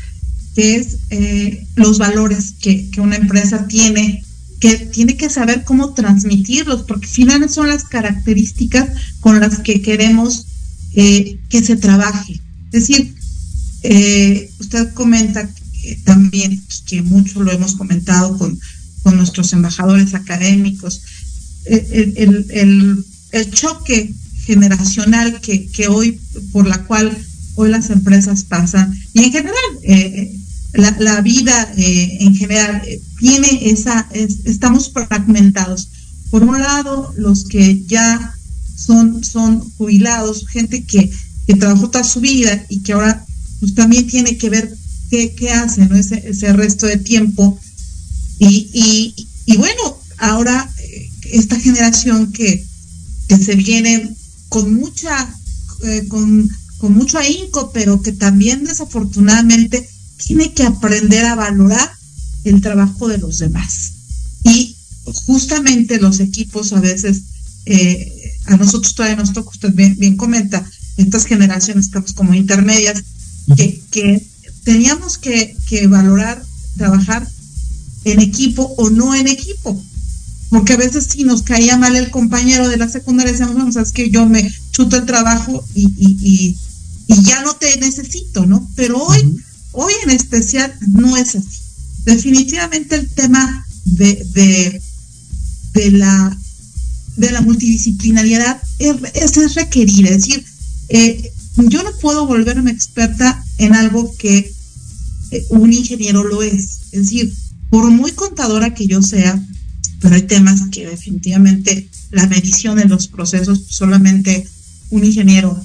que 0.56 0.76
es 0.76 0.98
eh, 1.10 1.66
los 1.76 1.98
valores 1.98 2.54
que, 2.62 2.90
una 2.98 3.16
empresa 3.16 3.66
tiene, 3.68 4.24
que 4.64 4.78
tiene 4.78 5.18
que 5.18 5.30
saber 5.30 5.66
cómo 5.66 5.94
transmitirlos, 5.94 6.84
porque 6.84 7.06
finalmente 7.06 7.54
son 7.54 7.68
las 7.68 7.84
características 7.84 8.92
con 9.20 9.42
las 9.42 9.60
que 9.60 9.82
queremos 9.82 10.46
eh, 10.94 11.38
que 11.50 11.62
se 11.62 11.76
trabaje. 11.76 12.40
Es 12.72 12.88
decir, 12.88 13.14
eh, 13.82 14.50
usted 14.62 14.94
comenta 14.94 15.50
también 16.06 16.64
que 16.86 17.02
mucho 17.02 17.44
lo 17.44 17.52
hemos 17.52 17.76
comentado 17.76 18.38
con, 18.38 18.58
con 19.04 19.18
nuestros 19.18 19.52
embajadores 19.52 20.14
académicos, 20.14 21.02
el, 21.66 22.14
el, 22.50 23.06
el 23.34 23.52
choque 23.52 24.14
generacional 24.46 25.42
que, 25.42 25.68
que, 25.68 25.90
hoy, 25.90 26.22
por 26.54 26.66
la 26.66 26.86
cual 26.86 27.12
hoy 27.56 27.70
las 27.70 27.90
empresas 27.90 28.46
pasan, 28.46 28.98
y 29.14 29.26
en 29.26 29.32
general, 29.34 29.70
eh, 29.84 30.40
la, 30.74 31.22
vida 31.22 31.72
eh, 31.78 32.18
en 32.22 32.36
general 32.36 32.82
eh, 32.86 33.02
tiene 33.20 33.70
esa, 33.70 34.10
estamos 34.14 34.92
fragmentados. 34.92 35.90
Por 36.32 36.44
un 36.44 36.60
lado, 36.60 37.14
los 37.16 37.44
que 37.46 37.84
ya 37.86 38.36
son, 38.76 39.24
son 39.24 39.60
jubilados, 39.78 40.48
gente 40.48 40.84
que, 40.84 41.12
que 41.46 41.54
trabajó 41.56 41.90
toda 41.90 42.04
su 42.04 42.22
vida 42.22 42.66
y 42.70 42.80
que 42.80 42.94
ahora 42.94 43.24
pues 43.60 43.76
también 43.76 44.08
tiene 44.08 44.38
que 44.38 44.50
ver 44.50 44.76
qué, 45.10 45.34
qué 45.36 45.52
hace 45.52 45.86
¿no? 45.86 45.96
ese, 45.96 46.54
resto 46.54 46.88
de 46.88 46.98
tiempo. 46.98 47.60
Y, 48.40 48.70
y, 48.74 49.28
y 49.46 49.58
bueno, 49.58 49.98
ahora 50.18 50.70
esta 51.32 51.60
generación 51.60 52.32
que, 52.32 52.66
que 53.28 53.38
se 53.38 53.56
viene 53.56 54.16
con 54.50 54.74
mucha, 54.74 55.34
eh, 55.84 56.06
con, 56.08 56.50
con 56.78 56.94
mucho 56.94 57.18
ahínco, 57.20 57.72
pero 57.72 58.02
que 58.02 58.12
también 58.12 58.66
desafortunadamente 58.66 59.88
tiene 60.26 60.54
que 60.54 60.64
aprender 60.64 61.26
a 61.26 61.36
valorar 61.36 61.92
el 62.44 62.62
trabajo 62.62 63.08
de 63.08 63.18
los 63.18 63.40
demás. 63.40 63.92
Y 64.44 64.76
justamente 65.26 66.00
los 66.00 66.20
equipos 66.20 66.74
a 66.74 66.80
veces, 66.80 67.22
eh, 67.66 68.34
a 68.46 68.58
nosotros 68.58 68.96
todavía 68.96 69.18
nos 69.18 69.34
toca, 69.34 69.50
usted 69.50 69.74
bien, 69.74 69.98
bien 69.98 70.18
comenta, 70.18 70.70
estas 70.98 71.26
generaciones 71.26 71.86
estamos 71.86 72.14
como 72.14 72.34
intermedias, 72.34 73.04
que, 73.56 73.82
que 73.92 74.26
teníamos 74.64 75.18
que, 75.18 75.56
que 75.68 75.88
valorar 75.88 76.44
trabajar 76.78 77.28
en 78.06 78.20
equipo 78.20 78.74
o 78.78 78.90
no 78.90 79.14
en 79.14 79.28
equipo 79.28 79.82
porque 80.54 80.74
a 80.74 80.78
veces 80.78 81.08
sí 81.10 81.24
nos 81.24 81.42
caía 81.42 81.78
mal 81.78 81.96
el 81.96 82.12
compañero 82.12 82.70
de 82.70 82.78
la 82.78 82.88
secundaria, 82.88 83.32
decíamos, 83.32 83.56
vamos, 83.56 83.76
es 83.76 83.92
que 83.92 84.12
yo 84.12 84.28
me 84.28 84.54
chuto 84.72 84.98
el 84.98 85.06
trabajo 85.08 85.66
y, 85.74 85.86
y, 85.98 86.56
y, 87.08 87.24
ya 87.24 87.42
no 87.42 87.56
te 87.56 87.76
necesito, 87.80 88.46
¿no? 88.46 88.70
Pero 88.76 89.02
hoy, 89.04 89.44
hoy 89.74 89.94
en 90.04 90.12
especial 90.12 90.74
no 90.88 91.18
es 91.18 91.36
así. 91.36 91.60
Definitivamente 92.06 92.96
el 92.96 93.10
tema 93.10 93.66
de, 93.86 94.82
de, 95.74 95.92
la 95.92 96.38
de 97.18 97.32
la 97.32 97.42
multidisciplinariedad 97.42 98.62
es, 98.80 99.38
es, 99.38 99.56
requerir, 99.56 100.08
es 100.08 100.26
decir, 100.26 100.46
eh, 100.90 101.32
yo 101.58 101.84
no 101.84 101.92
puedo 102.02 102.26
volverme 102.26 102.72
experta 102.72 103.44
en 103.58 103.76
algo 103.76 104.16
que 104.18 104.52
eh, 105.32 105.46
un 105.50 105.72
ingeniero 105.72 106.24
lo 106.24 106.42
es. 106.42 106.80
Es 106.92 107.04
decir, 107.04 107.34
por 107.70 107.90
muy 107.90 108.12
contadora 108.12 108.74
que 108.74 108.88
yo 108.88 109.02
sea, 109.02 109.42
pero 110.00 110.16
hay 110.16 110.24
temas 110.24 110.62
que 110.72 110.86
definitivamente 110.88 111.90
la 112.12 112.28
medición 112.28 112.80
en 112.80 112.90
los 112.90 113.08
procesos, 113.08 113.64
solamente 113.70 114.48
un 114.90 115.04
ingeniero 115.04 115.60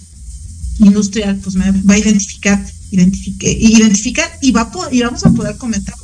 industrial 0.78 1.36
pues 1.42 1.56
me 1.56 1.70
va 1.70 1.94
a 1.94 1.98
identificar, 1.98 2.64
identifique, 2.90 3.50
identificar 3.50 4.30
y, 4.40 4.52
va 4.52 4.70
y 4.90 5.02
vamos 5.02 5.24
a 5.24 5.30
poder 5.30 5.56
comentar. 5.56 5.94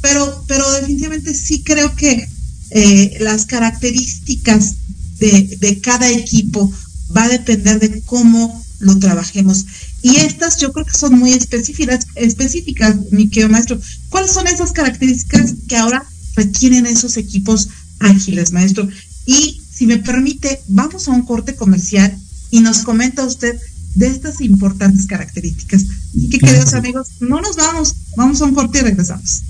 Pero, 0.00 0.44
pero 0.48 0.70
definitivamente 0.72 1.34
sí 1.34 1.62
creo 1.62 1.94
que 1.94 2.26
eh, 2.70 3.16
las 3.20 3.46
características 3.46 4.74
de, 5.18 5.56
de 5.60 5.80
cada 5.80 6.10
equipo 6.10 6.72
va 7.16 7.24
a 7.24 7.28
depender 7.28 7.78
de 7.78 8.02
cómo 8.02 8.62
lo 8.80 8.98
trabajemos. 8.98 9.64
Y 10.02 10.16
estas 10.16 10.58
yo 10.58 10.72
creo 10.72 10.84
que 10.84 10.98
son 10.98 11.18
muy 11.18 11.32
específicas, 11.32 12.06
específicas, 12.16 12.96
mi 13.12 13.28
querido 13.28 13.48
maestro. 13.48 13.80
¿Cuáles 14.08 14.32
son 14.32 14.48
esas 14.48 14.72
características 14.72 15.54
que 15.68 15.76
ahora 15.76 16.04
requieren 16.34 16.86
esos 16.86 17.16
equipos 17.16 17.68
ágiles, 17.98 18.52
maestro. 18.52 18.88
Y 19.26 19.60
si 19.70 19.86
me 19.86 19.98
permite, 19.98 20.60
vamos 20.68 21.08
a 21.08 21.12
un 21.12 21.22
corte 21.22 21.54
comercial 21.54 22.16
y 22.50 22.60
nos 22.60 22.78
comenta 22.78 23.24
usted 23.24 23.58
de 23.94 24.06
estas 24.08 24.40
importantes 24.40 25.06
características. 25.06 25.84
Así 26.16 26.28
que, 26.28 26.38
queridos 26.38 26.74
amigos, 26.74 27.08
no 27.20 27.40
nos 27.40 27.56
vamos, 27.56 27.94
vamos 28.16 28.40
a 28.40 28.44
un 28.44 28.54
corte 28.54 28.78
y 28.78 28.82
regresamos. 28.82 29.42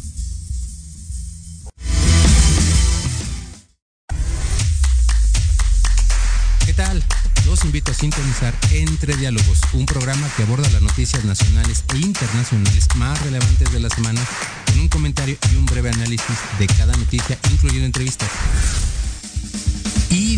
¿Qué 6.66 6.72
tal? 6.74 7.02
Los 7.46 7.64
invito 7.64 7.90
a 7.90 7.94
sintonizar 7.94 8.54
Entre 8.70 9.16
Diálogos, 9.16 9.60
un 9.74 9.84
programa 9.84 10.28
que 10.36 10.44
aborda 10.44 10.68
las 10.70 10.82
noticias 10.82 11.24
nacionales 11.24 11.84
e 11.92 11.98
internacionales 11.98 12.86
más 12.96 13.20
relevantes 13.22 13.72
de 13.72 13.80
la 13.80 13.90
semana 13.90 14.20
con 14.66 14.80
un 14.80 14.88
comentario 14.88 15.36
y 15.52 15.56
un 15.56 15.66
breve 15.66 15.90
análisis 15.90 16.36
de 16.58 16.66
cada 16.68 16.96
noticia, 16.96 17.38
incluyendo 17.52 17.86
entrevistas. 17.86 18.30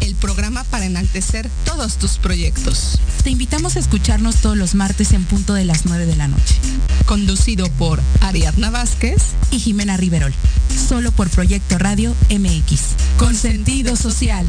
el 0.00 0.14
programa 0.14 0.64
para 0.64 0.86
enaltecer 0.86 1.48
todos 1.64 1.96
tus 1.96 2.18
proyectos. 2.18 2.98
Te 3.22 3.30
invitamos 3.30 3.76
a 3.76 3.80
escucharnos 3.80 4.36
todos 4.36 4.56
los 4.56 4.74
martes 4.74 5.12
en 5.12 5.24
punto 5.24 5.54
de 5.54 5.64
las 5.64 5.86
9 5.86 6.06
de 6.06 6.16
la 6.16 6.28
noche. 6.28 6.54
Conducido 7.06 7.68
por 7.72 8.00
Ariadna 8.20 8.70
Vázquez 8.70 9.22
y 9.50 9.58
Jimena 9.58 9.96
Riverol. 9.96 10.32
Solo 10.88 11.12
por 11.12 11.28
Proyecto 11.30 11.78
Radio 11.78 12.14
MX. 12.30 12.80
Con 13.18 13.34
sentido 13.34 13.96
social. 13.96 14.46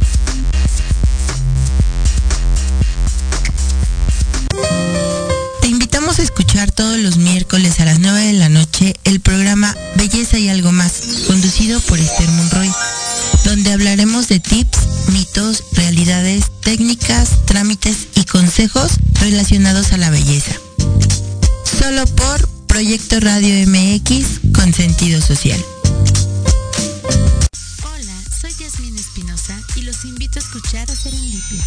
Te 5.62 5.68
invitamos 5.68 6.20
a 6.20 6.24
escuchar 6.24 6.72
todos 6.72 6.98
los 7.00 7.18
miércoles 7.18 7.80
a 7.80 7.86
las 7.86 8.00
9 8.00 8.20
de 8.28 8.34
la 8.34 8.50
noche 8.50 8.96
el 9.04 9.20
programa 9.20 9.76
Belleza 9.96 10.38
y 10.38 10.50
algo 10.50 10.72
más, 10.72 10.94
conducido 11.28 11.80
por 11.82 12.00
Esther 12.00 12.30
Monroy, 12.30 12.72
donde 13.46 13.72
hablaremos 13.72 14.28
de 14.28 14.40
tips, 14.40 14.81
mitos, 15.12 15.64
realidades, 15.74 16.52
técnicas, 16.62 17.46
trámites 17.46 18.08
y 18.16 18.24
consejos 18.24 18.94
relacionados 19.20 19.92
a 19.92 19.98
la 19.98 20.10
belleza. 20.10 20.54
Solo 21.80 22.06
por 22.08 22.48
Proyecto 22.68 23.20
Radio 23.20 23.68
MX 23.68 24.54
con 24.54 24.74
sentido 24.74 25.22
social. 25.22 25.60
Hola, 27.84 28.16
soy 28.40 28.54
Yasmin 28.54 28.98
Espinosa 28.98 29.60
y 29.76 29.82
los 29.82 30.06
invito 30.06 30.40
a 30.40 30.42
escuchar 30.44 30.90
a 30.90 30.96
Serendipia. 30.96 31.64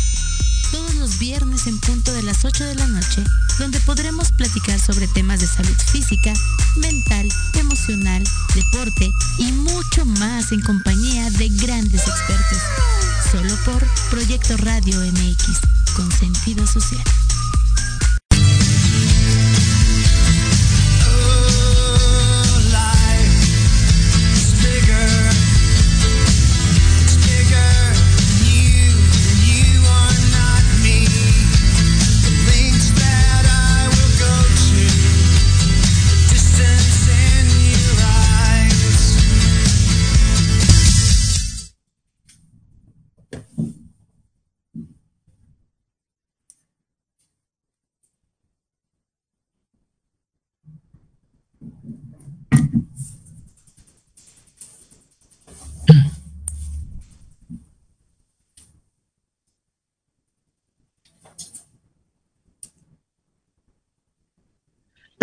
Todos 0.73 0.95
los 0.95 1.19
viernes 1.19 1.67
en 1.67 1.79
punto 1.81 2.13
de 2.13 2.23
las 2.23 2.45
8 2.45 2.65
de 2.65 2.75
la 2.75 2.87
noche, 2.87 3.23
donde 3.59 3.79
podremos 3.81 4.33
platicar 4.33 4.81
sobre 4.81 5.07
temas 5.09 5.41
de 5.41 5.47
salud 5.47 5.77
física, 5.93 6.33
mental, 6.77 7.29
emocional, 7.55 8.25
deporte 8.55 9.13
y 9.39 9.53
mucho 9.53 10.05
más 10.05 10.51
en 10.51 10.63
compañía 10.63 11.31
de 11.31 11.49
grandes 11.51 12.01
expertos. 12.01 12.59
Solo 13.35 13.57
por 13.65 13.85
Proyecto 14.11 14.57
Radio 14.59 15.01
MX, 15.01 15.59
con 15.97 16.09
sentido 16.13 16.65
social. 16.69 17.24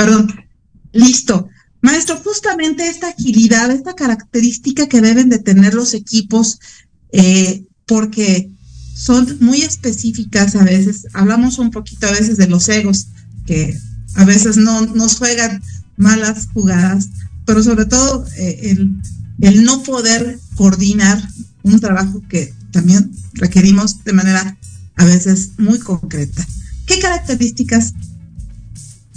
Perdón, 0.01 0.33
listo. 0.93 1.47
Maestro, 1.83 2.17
justamente 2.17 2.87
esta 2.87 3.09
agilidad, 3.09 3.69
esta 3.69 3.93
característica 3.93 4.87
que 4.87 4.99
deben 4.99 5.29
de 5.29 5.37
tener 5.37 5.75
los 5.75 5.93
equipos, 5.93 6.59
eh, 7.11 7.65
porque 7.85 8.49
son 8.95 9.37
muy 9.41 9.61
específicas 9.61 10.55
a 10.55 10.63
veces. 10.63 11.05
Hablamos 11.13 11.59
un 11.59 11.69
poquito 11.69 12.07
a 12.07 12.11
veces 12.13 12.37
de 12.37 12.47
los 12.47 12.67
egos, 12.69 13.09
que 13.45 13.77
a 14.15 14.25
veces 14.25 14.57
no 14.57 14.87
nos 14.87 15.17
juegan 15.17 15.61
malas 15.97 16.47
jugadas, 16.51 17.09
pero 17.45 17.61
sobre 17.61 17.85
todo 17.85 18.25
eh, 18.37 18.71
el, 18.71 18.89
el 19.41 19.63
no 19.63 19.83
poder 19.83 20.39
coordinar 20.55 21.21
un 21.61 21.79
trabajo 21.79 22.23
que 22.27 22.55
también 22.71 23.11
requerimos 23.33 24.03
de 24.03 24.13
manera 24.13 24.57
a 24.95 25.05
veces 25.05 25.51
muy 25.59 25.77
concreta. 25.77 26.43
¿Qué 26.87 26.97
características 26.97 27.93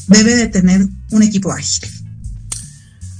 debe 0.08 0.34
de 0.36 0.48
tener 0.48 0.86
un 1.10 1.22
equipo 1.22 1.52
ágil? 1.52 1.88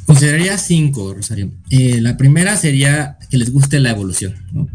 Consideraría 0.07 0.59
cinco, 0.59 1.15
Rosario. 1.15 1.51
Eh, 1.71 2.01
la 2.01 2.17
primera 2.17 2.57
sería 2.57 3.19
que 3.31 3.39
les 3.39 3.51
guste 3.51 3.81
la 3.81 3.91
evolución, 3.91 4.35
¿no? 4.53 4.69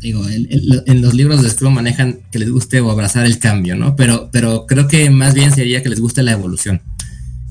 Digo, 0.00 0.24
en 0.28 1.02
los 1.02 1.14
libros 1.14 1.42
de 1.42 1.48
Scrum 1.50 1.74
manejan 1.74 2.18
que 2.30 2.38
les 2.38 2.50
guste 2.50 2.80
o 2.80 2.90
abrazar 2.90 3.24
el 3.24 3.38
cambio, 3.38 3.74
¿no? 3.76 3.96
Pero, 3.96 4.28
pero 4.30 4.66
creo 4.66 4.86
que 4.86 5.08
más 5.10 5.34
bien 5.34 5.52
sería 5.52 5.82
que 5.82 5.88
les 5.88 5.98
guste 6.00 6.22
la 6.22 6.32
evolución. 6.32 6.82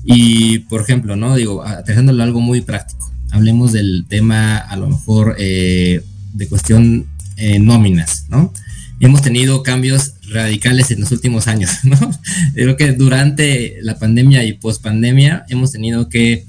Y, 0.04 0.60
por 0.60 0.80
ejemplo, 0.80 1.16
¿no? 1.16 1.34
Digo, 1.34 1.64
aterrizándolo 1.64 2.22
algo 2.22 2.40
muy 2.40 2.60
práctico. 2.60 3.12
Hablemos 3.32 3.72
del 3.72 4.06
tema, 4.08 4.58
a 4.58 4.76
lo 4.76 4.88
mejor, 4.88 5.34
eh, 5.38 6.02
de 6.32 6.48
cuestión 6.48 7.06
eh, 7.36 7.58
nóminas, 7.58 8.26
¿no? 8.28 8.52
Hemos 9.00 9.22
tenido 9.22 9.62
cambios 9.62 10.14
radicales 10.30 10.90
en 10.90 11.00
los 11.00 11.12
últimos 11.12 11.48
años, 11.48 11.70
¿no? 11.84 11.98
Creo 12.54 12.76
que 12.76 12.92
durante 12.92 13.76
la 13.82 13.98
pandemia 13.98 14.44
y 14.44 14.54
post 14.54 14.82
pandemia 14.82 15.44
hemos 15.48 15.72
tenido 15.72 16.08
que 16.08 16.46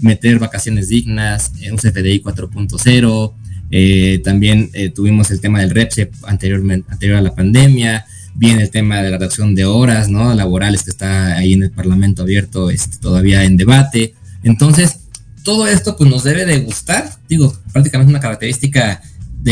meter 0.00 0.38
vacaciones 0.38 0.88
dignas, 0.88 1.52
un 1.70 1.78
CFDI 1.78 2.22
4.0, 2.22 3.32
eh, 3.70 4.20
también 4.24 4.70
eh, 4.72 4.90
tuvimos 4.90 5.30
el 5.30 5.40
tema 5.40 5.60
del 5.60 5.70
REPSE 5.70 6.10
anteriormente, 6.24 6.90
anterior 6.90 7.18
a 7.18 7.22
la 7.22 7.34
pandemia, 7.34 8.04
viene 8.34 8.62
el 8.62 8.70
tema 8.70 9.02
de 9.02 9.10
la 9.10 9.18
reducción 9.18 9.54
de 9.54 9.64
horas. 9.64 10.10
Laborales 10.10 10.82
que 10.82 10.90
está 10.90 11.36
ahí 11.36 11.54
en 11.54 11.64
el 11.64 11.70
Parlamento 11.70 12.22
abierto 12.22 12.70
este, 12.70 12.98
todavía 12.98 13.44
en 13.44 13.56
debate. 13.56 14.14
Entonces, 14.42 15.00
todo 15.42 15.66
esto 15.66 15.96
pues 15.96 16.10
nos 16.10 16.24
debe 16.24 16.44
de 16.44 16.58
gustar, 16.58 17.08
digo, 17.28 17.56
prácticamente 17.72 18.10
una 18.10 18.20
característica 18.20 19.00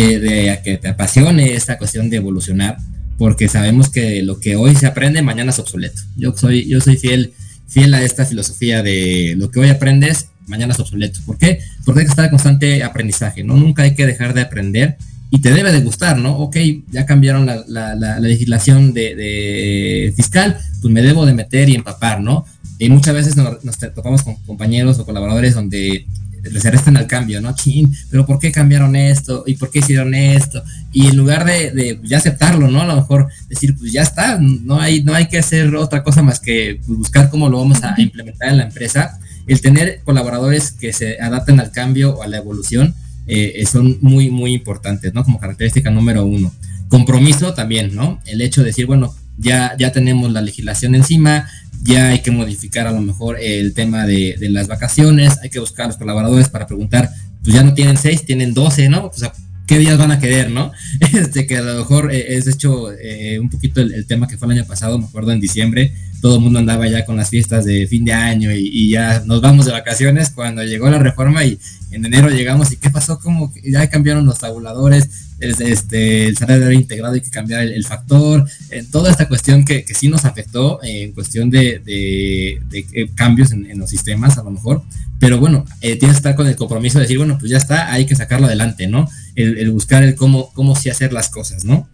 de, 0.02 0.60
que 0.64 0.76
te 0.76 0.88
apasione 0.88 1.54
esta 1.54 1.78
cuestión 1.78 2.10
de 2.10 2.16
evolucionar, 2.16 2.76
porque 3.16 3.48
sabemos 3.48 3.90
que 3.90 4.22
lo 4.22 4.40
que 4.40 4.56
hoy 4.56 4.74
se 4.74 4.86
aprende 4.86 5.22
mañana 5.22 5.50
es 5.50 5.58
obsoleto. 5.58 6.02
Yo 6.16 6.36
soy, 6.36 6.66
yo 6.66 6.80
soy 6.80 6.96
fiel, 6.96 7.32
fiel 7.68 7.94
a 7.94 8.02
esta 8.02 8.24
filosofía 8.26 8.82
de 8.82 9.34
lo 9.36 9.50
que 9.50 9.60
hoy 9.60 9.68
aprendes, 9.68 10.30
mañana 10.46 10.74
es 10.74 10.80
obsoleto. 10.80 11.20
¿Por 11.24 11.38
qué? 11.38 11.60
Porque 11.84 12.00
hay 12.00 12.06
que 12.06 12.10
estar 12.10 12.24
en 12.24 12.32
constante 12.32 12.82
aprendizaje, 12.82 13.44
¿no? 13.44 13.56
Nunca 13.56 13.84
hay 13.84 13.94
que 13.94 14.06
dejar 14.06 14.34
de 14.34 14.42
aprender 14.42 14.96
y 15.30 15.40
te 15.40 15.52
debe 15.52 15.70
de 15.72 15.80
gustar, 15.80 16.18
¿no? 16.18 16.38
Ok, 16.38 16.56
ya 16.90 17.06
cambiaron 17.06 17.46
la, 17.46 18.18
legislación 18.20 18.92
de, 18.92 20.12
fiscal, 20.16 20.58
pues 20.80 20.92
me 20.92 21.02
debo 21.02 21.24
de 21.24 21.34
meter 21.34 21.68
y 21.68 21.76
empapar, 21.76 22.20
¿no? 22.20 22.44
Y 22.80 22.88
muchas 22.88 23.14
veces 23.14 23.36
nos, 23.36 23.64
nos 23.64 23.78
topamos 23.78 24.22
con 24.22 24.34
compañeros 24.42 24.98
o 24.98 25.06
colaboradores 25.06 25.54
donde 25.54 26.06
les 26.50 26.64
arrestan 26.66 26.96
al 26.96 27.06
cambio, 27.06 27.40
¿no? 27.40 27.54
Chin, 27.54 27.94
pero 28.10 28.26
¿por 28.26 28.38
qué 28.38 28.52
cambiaron 28.52 28.96
esto? 28.96 29.44
¿Y 29.46 29.54
por 29.54 29.70
qué 29.70 29.80
hicieron 29.80 30.14
esto? 30.14 30.62
Y 30.92 31.08
en 31.08 31.16
lugar 31.16 31.44
de, 31.44 32.00
ya 32.02 32.18
aceptarlo, 32.18 32.68
¿no? 32.68 32.82
A 32.82 32.86
lo 32.86 32.96
mejor 32.96 33.28
decir, 33.48 33.76
pues 33.76 33.92
ya 33.92 34.02
está, 34.02 34.38
no 34.38 34.80
hay, 34.80 35.02
no 35.02 35.14
hay 35.14 35.28
que 35.28 35.38
hacer 35.38 35.74
otra 35.74 36.02
cosa 36.02 36.22
más 36.22 36.40
que 36.40 36.80
pues, 36.86 36.98
buscar 36.98 37.30
cómo 37.30 37.48
lo 37.48 37.58
vamos 37.58 37.82
a 37.82 37.94
implementar 37.98 38.48
en 38.50 38.58
la 38.58 38.64
empresa. 38.64 39.18
El 39.46 39.60
tener 39.60 40.00
colaboradores 40.04 40.72
que 40.72 40.92
se 40.92 41.20
adapten 41.20 41.60
al 41.60 41.70
cambio 41.70 42.14
o 42.14 42.22
a 42.22 42.26
la 42.26 42.38
evolución 42.38 42.94
eh, 43.26 43.64
son 43.70 43.98
muy, 44.00 44.30
muy 44.30 44.54
importantes, 44.54 45.12
¿no? 45.14 45.24
Como 45.24 45.40
característica 45.40 45.90
número 45.90 46.24
uno. 46.24 46.52
Compromiso 46.88 47.54
también, 47.54 47.94
¿no? 47.94 48.20
El 48.26 48.40
hecho 48.40 48.60
de 48.60 48.68
decir, 48.68 48.86
bueno, 48.86 49.14
ya, 49.36 49.74
ya 49.78 49.92
tenemos 49.92 50.30
la 50.32 50.40
legislación 50.40 50.94
encima, 50.94 51.48
ya 51.84 52.08
hay 52.08 52.22
que 52.22 52.30
modificar 52.30 52.86
a 52.86 52.92
lo 52.92 53.02
mejor 53.02 53.38
el 53.38 53.74
tema 53.74 54.06
de, 54.06 54.36
las 54.40 54.68
vacaciones, 54.68 55.38
hay 55.42 55.50
que 55.50 55.60
buscar 55.60 55.84
a 55.84 55.88
los 55.88 55.96
colaboradores 55.98 56.48
para 56.48 56.66
preguntar, 56.66 57.10
pues 57.42 57.54
ya 57.54 57.62
no 57.62 57.74
tienen 57.74 57.98
seis, 57.98 58.24
tienen 58.24 58.54
doce, 58.54 58.88
¿no? 58.88 59.06
O 59.06 59.12
sea, 59.12 59.32
¿qué 59.66 59.78
días 59.78 59.98
van 59.98 60.10
a 60.10 60.18
querer, 60.18 60.50
no? 60.50 60.72
Este, 61.12 61.46
que 61.46 61.58
a 61.58 61.62
lo 61.62 61.78
mejor 61.78 62.12
eh, 62.12 62.36
es 62.36 62.46
hecho 62.46 62.90
eh, 62.92 63.38
un 63.38 63.50
poquito 63.50 63.82
el, 63.82 64.06
tema 64.06 64.26
que 64.26 64.38
fue 64.38 64.46
el 64.48 64.58
año 64.58 64.66
pasado, 64.66 64.98
me 64.98 65.04
acuerdo 65.04 65.32
en 65.32 65.40
diciembre, 65.40 65.92
todo 66.24 66.36
el 66.36 66.40
mundo 66.40 66.58
andaba 66.58 66.88
ya 66.88 67.04
con 67.04 67.18
las 67.18 67.28
fiestas 67.28 67.66
de 67.66 67.86
fin 67.86 68.02
de 68.02 68.14
año 68.14 68.50
y, 68.50 68.88
ya 68.88 69.22
nos 69.26 69.42
vamos 69.42 69.66
de 69.66 69.72
vacaciones 69.72 70.30
cuando 70.30 70.64
llegó 70.64 70.88
la 70.88 70.98
reforma 70.98 71.44
y 71.44 71.58
en 71.90 72.02
enero 72.02 72.30
llegamos 72.30 72.72
y 72.72 72.78
qué 72.78 72.88
pasó, 72.88 73.18
como 73.18 73.52
ya 73.62 73.90
cambiaron 73.90 74.24
los 74.24 74.38
tabuladores, 74.38 75.10
este, 75.38 76.26
el 76.26 76.38
salario 76.38 76.72
integrado 76.72 77.12
hay 77.12 77.20
que 77.20 77.28
cambiar 77.28 77.64
el, 77.64 77.84
factor, 77.84 78.48
en 78.70 78.90
toda 78.90 79.10
esta 79.10 79.28
cuestión 79.28 79.66
que, 79.66 79.84
que 79.84 79.92
sí 79.92 80.08
nos 80.08 80.24
afectó 80.24 80.82
en 80.82 81.12
cuestión 81.12 81.50
de, 81.50 81.82
de, 81.84 83.10
cambios 83.14 83.52
en, 83.52 83.78
los 83.78 83.90
sistemas 83.90 84.38
a 84.38 84.44
lo 84.44 84.50
mejor, 84.50 84.82
pero 85.20 85.38
bueno, 85.38 85.66
eh, 85.82 85.96
tienes 85.96 86.16
que 86.16 86.20
estar 86.20 86.34
con 86.36 86.46
el 86.46 86.56
compromiso 86.56 86.96
de 86.96 87.02
decir, 87.02 87.18
bueno, 87.18 87.36
pues 87.38 87.50
ya 87.50 87.58
está, 87.58 87.92
hay 87.92 88.06
que 88.06 88.16
sacarlo 88.16 88.46
adelante, 88.46 88.86
¿no? 88.86 89.10
El, 89.34 89.70
buscar 89.72 90.02
el 90.02 90.14
cómo, 90.14 90.54
cómo 90.54 90.74
sí 90.74 90.88
hacer 90.88 91.12
las 91.12 91.28
cosas, 91.28 91.66
¿no? 91.66 91.86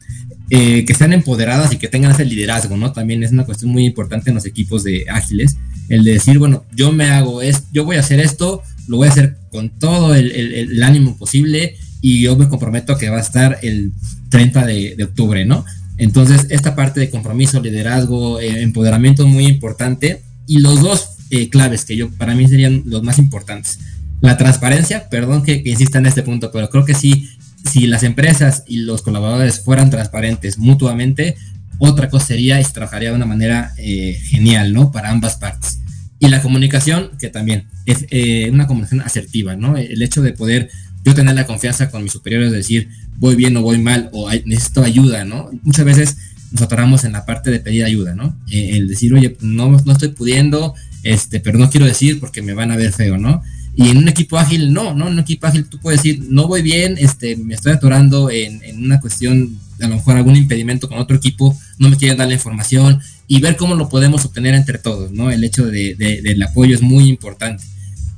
Eh, 0.52 0.84
que 0.84 0.94
sean 0.94 1.12
empoderadas 1.12 1.72
y 1.72 1.76
que 1.76 1.86
tengan 1.86 2.10
ese 2.10 2.24
liderazgo, 2.24 2.76
¿no? 2.76 2.92
También 2.92 3.22
es 3.22 3.30
una 3.30 3.44
cuestión 3.44 3.70
muy 3.70 3.84
importante 3.84 4.30
en 4.30 4.34
los 4.34 4.46
equipos 4.46 4.82
de 4.82 5.06
ágiles, 5.08 5.56
el 5.88 6.02
de 6.02 6.14
decir, 6.14 6.38
bueno, 6.40 6.64
yo 6.74 6.90
me 6.90 7.04
hago 7.06 7.40
es, 7.40 7.64
yo 7.72 7.84
voy 7.84 7.96
a 7.96 8.00
hacer 8.00 8.18
esto, 8.18 8.62
lo 8.88 8.96
voy 8.96 9.06
a 9.06 9.12
hacer 9.12 9.36
con 9.52 9.70
todo 9.70 10.14
el, 10.14 10.32
el 10.32 10.82
ánimo 10.82 11.16
posible 11.16 11.76
y 12.00 12.22
yo 12.22 12.36
me 12.36 12.48
comprometo 12.48 12.96
que 12.96 13.10
va 13.10 13.18
a 13.18 13.20
estar 13.20 13.58
el 13.62 13.92
30 14.30 14.66
de, 14.66 15.04
octubre, 15.04 15.44
¿no? 15.44 15.64
Entonces, 15.98 16.46
esta 16.48 16.74
parte 16.74 17.00
de 17.00 17.10
compromiso, 17.10 17.60
liderazgo, 17.60 18.40
eh, 18.40 18.62
empoderamiento 18.62 19.24
es 19.24 19.28
muy 19.28 19.46
importante. 19.46 20.22
Y 20.46 20.60
los 20.60 20.80
dos 20.80 21.10
eh, 21.30 21.50
claves 21.50 21.84
que 21.84 21.96
yo, 21.96 22.10
para 22.10 22.34
mí 22.34 22.48
serían 22.48 22.82
los 22.86 23.02
más 23.02 23.18
importantes. 23.18 23.78
La 24.20 24.38
transparencia, 24.38 25.08
perdón 25.10 25.42
que, 25.42 25.62
insista 25.64 25.98
en 25.98 26.06
este 26.06 26.22
punto, 26.22 26.50
pero 26.52 26.70
creo 26.70 26.84
que 26.84 26.94
sí, 26.94 27.28
si 27.64 27.86
las 27.86 28.02
empresas 28.02 28.64
y 28.66 28.78
los 28.78 29.02
colaboradores 29.02 29.60
fueran 29.60 29.90
transparentes 29.90 30.58
mutuamente, 30.58 31.36
otra 31.78 32.08
cosa 32.08 32.26
sería 32.26 32.60
y 32.60 32.64
se 32.64 32.72
trabajaría 32.72 33.10
de 33.10 33.16
una 33.16 33.26
manera 33.26 33.72
eh, 33.78 34.20
genial, 34.24 34.72
¿no? 34.72 34.92
Para 34.92 35.10
ambas 35.10 35.36
partes. 35.36 35.78
Y 36.18 36.28
la 36.28 36.42
comunicación, 36.42 37.12
que 37.18 37.28
también 37.28 37.66
es 37.86 38.04
una 38.52 38.66
comunicación 38.66 39.00
asertiva, 39.00 39.56
¿no? 39.56 39.78
El 39.78 40.02
hecho 40.02 40.20
de 40.20 40.32
poder 40.32 40.68
yo 41.04 41.14
tener 41.14 41.34
la 41.34 41.46
confianza 41.46 41.90
con 41.90 42.02
mis 42.02 42.12
superiores 42.12 42.50
de 42.50 42.58
decir 42.58 42.88
voy 43.16 43.36
bien 43.36 43.56
o 43.56 43.62
voy 43.62 43.78
mal 43.78 44.10
o 44.12 44.30
necesito 44.44 44.82
ayuda, 44.82 45.24
¿no? 45.24 45.50
Muchas 45.62 45.84
veces 45.84 46.16
nos 46.52 46.62
atoramos 46.62 47.04
en 47.04 47.12
la 47.12 47.26
parte 47.26 47.50
de 47.50 47.60
pedir 47.60 47.84
ayuda, 47.84 48.14
¿no? 48.14 48.36
Eh, 48.50 48.76
el 48.76 48.88
decir, 48.88 49.14
oye, 49.14 49.36
no, 49.40 49.70
no 49.70 49.92
estoy 49.92 50.08
pudiendo, 50.08 50.74
este, 51.02 51.40
pero 51.40 51.58
no 51.58 51.70
quiero 51.70 51.86
decir 51.86 52.18
porque 52.18 52.42
me 52.42 52.54
van 52.54 52.70
a 52.70 52.76
ver 52.76 52.92
feo, 52.92 53.18
¿no? 53.18 53.42
Y 53.80 53.88
en 53.88 53.96
un 53.96 54.08
equipo 54.08 54.36
ágil, 54.36 54.74
no, 54.74 54.92
¿no? 54.94 55.06
En 55.06 55.14
un 55.14 55.18
equipo 55.20 55.46
ágil 55.46 55.64
tú 55.64 55.78
puedes 55.78 56.02
decir, 56.02 56.26
no 56.28 56.46
voy 56.46 56.60
bien, 56.60 56.96
este, 56.98 57.36
me 57.36 57.54
estoy 57.54 57.72
atorando 57.72 58.30
en, 58.30 58.62
en 58.62 58.84
una 58.84 59.00
cuestión, 59.00 59.58
a 59.80 59.88
lo 59.88 59.94
mejor 59.94 60.18
algún 60.18 60.36
impedimento 60.36 60.86
con 60.86 60.98
otro 60.98 61.16
equipo, 61.16 61.58
no 61.78 61.88
me 61.88 61.96
quieren 61.96 62.18
dar 62.18 62.28
la 62.28 62.34
información 62.34 63.00
y 63.26 63.40
ver 63.40 63.56
cómo 63.56 63.74
lo 63.76 63.88
podemos 63.88 64.22
obtener 64.26 64.52
entre 64.52 64.76
todos, 64.76 65.12
¿no? 65.12 65.30
El 65.30 65.42
hecho 65.44 65.64
de, 65.64 65.94
de, 65.94 66.20
del 66.20 66.42
apoyo 66.42 66.74
es 66.74 66.82
muy 66.82 67.08
importante. 67.08 67.64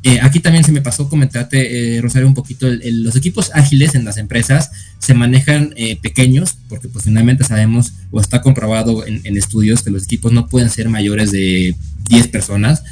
Eh, 0.04 0.18
aquí 0.20 0.40
también 0.40 0.64
se 0.64 0.72
me 0.72 0.80
pasó 0.80 1.08
comentarte, 1.08 1.96
eh, 1.96 2.00
Rosario, 2.00 2.26
un 2.26 2.34
poquito, 2.34 2.66
los 2.68 3.14
equipos 3.14 3.52
ágiles 3.54 3.94
en 3.94 4.04
las 4.04 4.16
empresas 4.16 4.72
se 4.98 5.14
manejan 5.14 5.74
eh, 5.76 5.96
pequeños, 5.96 6.56
porque 6.68 6.88
pues 6.88 7.04
finalmente 7.04 7.44
sabemos 7.44 7.92
o 8.10 8.20
está 8.20 8.42
comprobado 8.42 9.06
en, 9.06 9.36
estudios 9.36 9.82
que 9.82 9.90
los 9.90 10.04
equipos 10.04 10.32
no 10.32 10.48
pueden 10.48 10.70
ser 10.70 10.88
mayores 10.88 11.30
de 11.30 11.76
10 12.08 12.28
personas, 12.28 12.82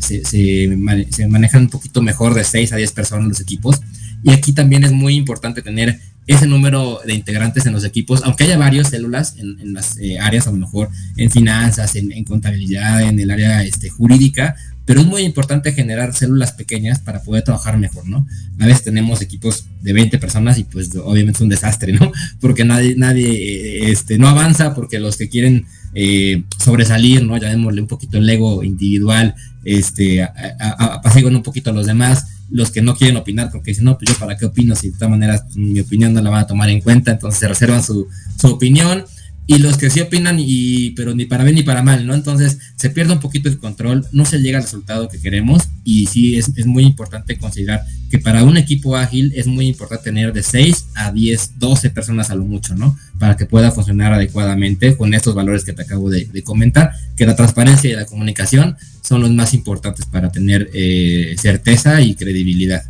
se, 0.00 0.24
se, 0.24 1.26
manejan 1.26 1.62
un 1.62 1.70
poquito 1.70 2.02
mejor 2.02 2.34
de 2.34 2.44
6 2.44 2.72
a 2.72 2.76
10 2.76 2.92
personas 2.92 3.28
los 3.28 3.40
equipos. 3.40 3.80
Y 4.22 4.30
aquí 4.30 4.52
también 4.52 4.84
es 4.84 4.92
muy 4.92 5.14
importante 5.14 5.62
tener 5.62 5.98
ese 6.26 6.46
número 6.46 7.00
de 7.04 7.14
integrantes 7.14 7.66
en 7.66 7.72
los 7.72 7.84
equipos, 7.84 8.22
aunque 8.24 8.44
haya 8.44 8.56
varias 8.56 8.90
células 8.90 9.34
en, 9.38 9.72
las 9.72 9.96
áreas, 10.20 10.46
a 10.46 10.50
lo 10.52 10.58
mejor 10.58 10.90
en 11.16 11.30
finanzas, 11.30 11.96
en, 11.96 12.24
contabilidad, 12.24 13.02
en 13.02 13.18
el 13.18 13.30
área 13.30 13.64
este, 13.64 13.88
jurídica, 13.88 14.54
pero 14.84 15.00
es 15.00 15.06
muy 15.06 15.22
importante 15.22 15.72
generar 15.72 16.14
células 16.14 16.52
pequeñas 16.52 16.98
para 16.98 17.22
poder 17.22 17.44
trabajar 17.44 17.78
mejor, 17.78 18.08
¿no? 18.08 18.26
A 18.58 18.66
veces 18.66 18.82
tenemos 18.82 19.22
equipos 19.22 19.64
de 19.82 19.92
20 19.92 20.18
personas 20.18 20.58
y 20.58 20.64
pues 20.64 20.90
obviamente 20.96 21.38
es 21.38 21.42
un 21.42 21.48
desastre, 21.48 21.92
¿no? 21.92 22.12
Porque 22.40 22.64
nadie, 22.64 22.94
nadie, 22.96 23.90
este, 23.90 24.18
no 24.18 24.28
avanza 24.28 24.74
porque 24.74 24.98
los 24.98 25.16
que 25.16 25.28
quieren 25.28 25.66
eh, 25.94 26.44
sobresalir, 26.62 27.24
¿no? 27.24 27.36
Llamémosle 27.36 27.80
un 27.80 27.88
poquito 27.88 28.18
el 28.18 28.28
ego 28.28 28.62
individual, 28.62 29.34
este, 29.64 30.22
apaciguan 30.22 31.36
un 31.36 31.42
poquito 31.42 31.70
a 31.70 31.72
los 31.72 31.86
demás, 31.86 32.26
los 32.50 32.70
que 32.70 32.82
no 32.82 32.96
quieren 32.96 33.16
opinar 33.16 33.50
porque 33.50 33.70
dicen, 33.70 33.84
no, 33.84 33.96
pues 33.98 34.10
yo 34.10 34.18
para 34.18 34.36
qué 34.36 34.46
opino 34.46 34.74
si 34.74 34.90
de 34.90 34.94
todas 34.94 35.10
maneras 35.10 35.42
pues, 35.44 35.56
mi 35.56 35.78
opinión 35.80 36.12
no 36.12 36.20
la 36.20 36.30
van 36.30 36.42
a 36.42 36.46
tomar 36.46 36.68
en 36.68 36.80
cuenta, 36.80 37.12
entonces 37.12 37.38
se 37.40 37.48
reservan 37.48 37.82
su, 37.82 38.08
su 38.38 38.48
opinión 38.48 39.04
y 39.50 39.58
los 39.58 39.76
que 39.78 39.90
sí 39.90 40.00
opinan, 40.00 40.36
y, 40.38 40.90
pero 40.90 41.12
ni 41.12 41.24
para 41.24 41.42
bien 41.42 41.56
ni 41.56 41.64
para 41.64 41.82
mal, 41.82 42.06
¿no? 42.06 42.14
Entonces 42.14 42.58
se 42.76 42.88
pierde 42.88 43.14
un 43.14 43.18
poquito 43.18 43.48
el 43.48 43.58
control, 43.58 44.06
no 44.12 44.24
se 44.24 44.38
llega 44.38 44.58
al 44.58 44.62
resultado 44.62 45.08
que 45.08 45.20
queremos 45.20 45.64
y 45.82 46.06
sí 46.06 46.38
es, 46.38 46.52
es 46.54 46.66
muy 46.66 46.84
importante 46.84 47.36
considerar 47.36 47.82
que 48.12 48.20
para 48.20 48.44
un 48.44 48.56
equipo 48.56 48.96
ágil 48.96 49.32
es 49.34 49.48
muy 49.48 49.66
importante 49.66 50.04
tener 50.04 50.32
de 50.32 50.44
6 50.44 50.86
a 50.94 51.10
10, 51.10 51.58
12 51.58 51.90
personas 51.90 52.30
a 52.30 52.36
lo 52.36 52.44
mucho, 52.44 52.76
¿no? 52.76 52.96
Para 53.18 53.36
que 53.36 53.44
pueda 53.44 53.72
funcionar 53.72 54.12
adecuadamente 54.12 54.96
con 54.96 55.14
estos 55.14 55.34
valores 55.34 55.64
que 55.64 55.72
te 55.72 55.82
acabo 55.82 56.08
de, 56.10 56.28
comentar, 56.44 56.92
que 57.16 57.26
la 57.26 57.34
transparencia 57.34 57.90
y 57.90 57.94
la 57.94 58.06
comunicación 58.06 58.76
son 59.02 59.20
los 59.20 59.32
más 59.32 59.52
importantes 59.52 60.06
para 60.06 60.30
tener 60.30 60.70
eh, 60.72 61.34
certeza 61.36 62.00
y 62.00 62.14
credibilidad. 62.14 62.84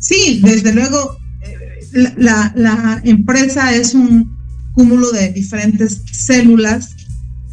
Sí, 0.00 0.40
desde 0.42 0.74
luego, 0.74 1.20
eh, 1.42 2.14
la, 2.16 2.52
la 2.56 3.00
empresa 3.04 3.72
es 3.76 3.94
un 3.94 4.37
cúmulo 4.72 5.10
de 5.12 5.32
diferentes 5.32 6.02
células 6.10 6.90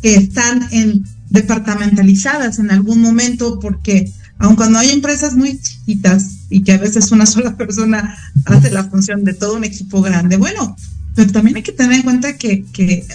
que 0.01 0.15
están 0.15 0.67
en 0.71 1.03
departamentalizadas 1.29 2.59
en 2.59 2.71
algún 2.71 3.01
momento 3.01 3.59
porque 3.59 4.11
aun 4.37 4.55
cuando 4.55 4.79
hay 4.79 4.89
empresas 4.89 5.33
muy 5.35 5.59
chiquitas 5.59 6.25
y 6.49 6.63
que 6.63 6.73
a 6.73 6.77
veces 6.77 7.11
una 7.11 7.25
sola 7.25 7.55
persona 7.57 8.15
hace 8.45 8.71
la 8.71 8.83
función 8.83 9.23
de 9.23 9.33
todo 9.33 9.55
un 9.55 9.63
equipo 9.63 10.01
grande, 10.01 10.37
bueno, 10.37 10.75
pero 11.15 11.31
también 11.31 11.55
hay 11.57 11.63
que 11.63 11.71
tener 11.71 11.93
en 11.93 12.03
cuenta 12.03 12.37
que, 12.37 12.65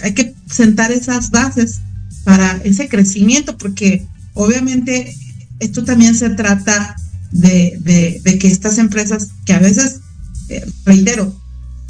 hay 0.03 0.13
que 0.13 0.33
sentar 0.47 0.91
esas 0.91 1.29
bases 1.29 1.79
para 2.23 2.59
ese 2.63 2.89
crecimiento, 2.89 3.57
porque 3.57 4.05
obviamente 4.33 5.15
esto 5.59 5.83
también 5.83 6.15
se 6.15 6.31
trata 6.31 6.95
de, 7.31 8.21
que 8.39 8.47
estas 8.47 8.79
empresas, 8.79 9.29
que 9.45 9.53
a 9.53 9.59
veces, 9.59 10.01
eh, 10.49 10.65
reitero, 10.85 11.39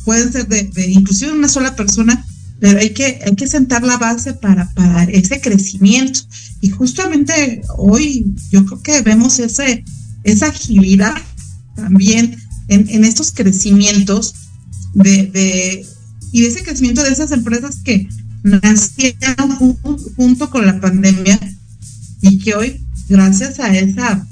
pueden 0.05 0.31
ser 0.31 0.47
de, 0.47 0.69
inclusive 0.89 1.31
una 1.31 1.47
sola 1.47 1.75
persona, 1.75 2.25
pero 2.59 2.79
hay 2.79 2.91
que, 2.91 3.19
hay 3.25 3.35
que 3.35 3.47
sentar 3.47 3.83
la 3.83 3.97
base 3.97 4.33
para, 4.33 4.71
para 4.73 5.03
ese 5.03 5.41
crecimiento. 5.41 6.19
Y 6.61 6.69
justamente 6.69 7.61
hoy 7.77 8.35
yo 8.51 8.65
creo 8.65 8.81
que 8.81 9.01
vemos 9.01 9.39
ese, 9.39 9.83
esa 10.23 10.47
agilidad 10.47 11.15
también 11.75 12.37
en, 12.67 12.87
en 12.89 13.05
estos 13.05 13.31
crecimientos 13.31 14.33
de, 14.93 15.27
de, 15.27 15.85
y 16.31 16.41
de 16.41 16.47
ese 16.47 16.63
crecimiento 16.63 17.03
de 17.03 17.11
esas 17.11 17.31
empresas 17.31 17.77
que 17.83 18.07
nacieron 18.43 19.57
junto 20.15 20.49
con 20.49 20.65
la 20.65 20.79
pandemia 20.79 21.39
y 22.21 22.39
que 22.39 22.55
hoy, 22.55 22.85
gracias 23.09 23.59
a 23.59 23.75
esa 23.75 24.27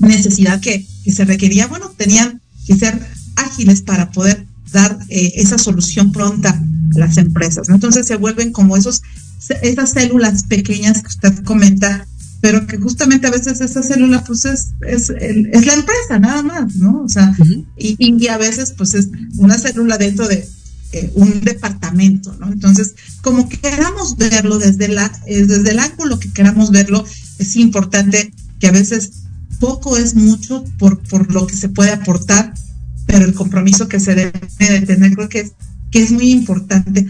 necesidad 0.00 0.60
que, 0.60 0.86
que 1.04 1.12
se 1.12 1.24
requería, 1.24 1.66
bueno, 1.66 1.90
tenían 1.96 2.40
que 2.66 2.76
ser 2.76 3.06
ágiles 3.36 3.82
para 3.82 4.10
poder 4.10 4.46
dar 4.72 4.98
eh, 5.08 5.32
esa 5.36 5.58
solución 5.58 6.12
pronta 6.12 6.50
a 6.50 6.98
las 6.98 7.16
empresas. 7.16 7.68
Entonces 7.68 8.06
se 8.06 8.16
vuelven 8.16 8.52
como 8.52 8.76
esos, 8.76 9.02
esas 9.62 9.90
células 9.90 10.44
pequeñas 10.44 11.02
que 11.02 11.08
usted 11.08 11.44
comenta, 11.44 12.06
pero 12.40 12.66
que 12.66 12.78
justamente 12.78 13.26
a 13.26 13.30
veces 13.30 13.60
esa 13.60 13.82
célula 13.82 14.24
pues 14.24 14.44
es, 14.44 14.72
es, 14.80 15.10
la 15.10 15.74
empresa 15.74 16.18
nada 16.18 16.42
más, 16.42 16.76
¿no? 16.76 17.02
O 17.02 17.08
sea, 17.08 17.34
y, 17.76 17.96
y, 17.98 18.28
a 18.28 18.36
veces 18.38 18.74
pues 18.76 18.94
es 18.94 19.08
una 19.36 19.58
célula 19.58 19.96
dentro 19.96 20.26
de 20.26 20.48
eh, 20.92 21.10
un 21.14 21.40
departamento, 21.40 22.36
¿no? 22.38 22.52
Entonces, 22.52 22.94
como 23.22 23.48
queramos 23.48 24.16
verlo 24.16 24.58
desde, 24.58 24.88
la, 24.88 25.10
eh, 25.26 25.46
desde 25.46 25.70
el 25.70 25.78
ángulo 25.78 26.18
que 26.18 26.32
queramos 26.32 26.70
verlo, 26.70 27.04
es 27.38 27.56
importante 27.56 28.34
que 28.58 28.66
a 28.66 28.72
veces 28.72 29.12
poco 29.58 29.96
es 29.96 30.14
mucho 30.14 30.64
por, 30.78 30.98
por 30.98 31.32
lo 31.32 31.46
que 31.46 31.56
se 31.56 31.68
puede 31.68 31.92
aportar 31.92 32.52
pero 33.12 33.26
el 33.26 33.34
compromiso 33.34 33.88
que 33.88 34.00
se 34.00 34.14
debe 34.14 34.32
de 34.58 34.80
tener 34.86 35.14
creo 35.14 35.28
que 35.28 35.40
es, 35.40 35.52
que 35.90 36.02
es 36.02 36.12
muy 36.12 36.30
importante. 36.30 37.06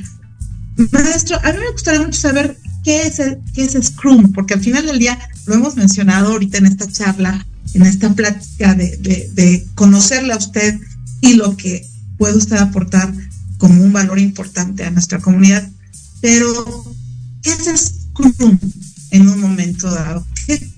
Maestro, 0.91 1.39
a 1.45 1.53
mí 1.53 1.59
me 1.61 1.71
gustaría 1.71 2.03
mucho 2.03 2.19
saber 2.19 2.59
qué 2.83 3.07
es, 3.07 3.23
qué 3.55 3.63
es 3.63 3.79
Scrum, 3.81 4.33
porque 4.33 4.55
al 4.55 4.61
final 4.61 4.85
del 4.85 4.99
día 4.99 5.17
lo 5.47 5.55
hemos 5.55 5.77
mencionado 5.77 6.33
ahorita 6.33 6.59
en 6.59 6.67
esta 6.67 6.91
charla, 6.91 7.47
en 7.75 7.83
esta 7.83 8.13
plática 8.15 8.75
de, 8.75 8.97
de, 9.33 9.65
conocerle 9.77 10.33
a 10.33 10.39
usted 10.39 10.81
y 11.21 11.35
lo 11.35 11.57
que 11.57 11.87
puede 12.19 12.37
usted 12.37 12.57
aportar 12.57 13.15
como 13.59 13.81
un 13.81 13.93
valor 13.93 14.19
importante 14.19 14.85
a 14.85 14.91
nuestra 14.91 15.21
comunidad. 15.21 15.71
Pero, 16.21 16.85
¿qué 17.43 17.53
es 17.53 17.95
Scrum 18.11 18.59
en 19.13 19.29
un 19.29 19.41
momento 19.41 19.89
dado? 19.89 20.27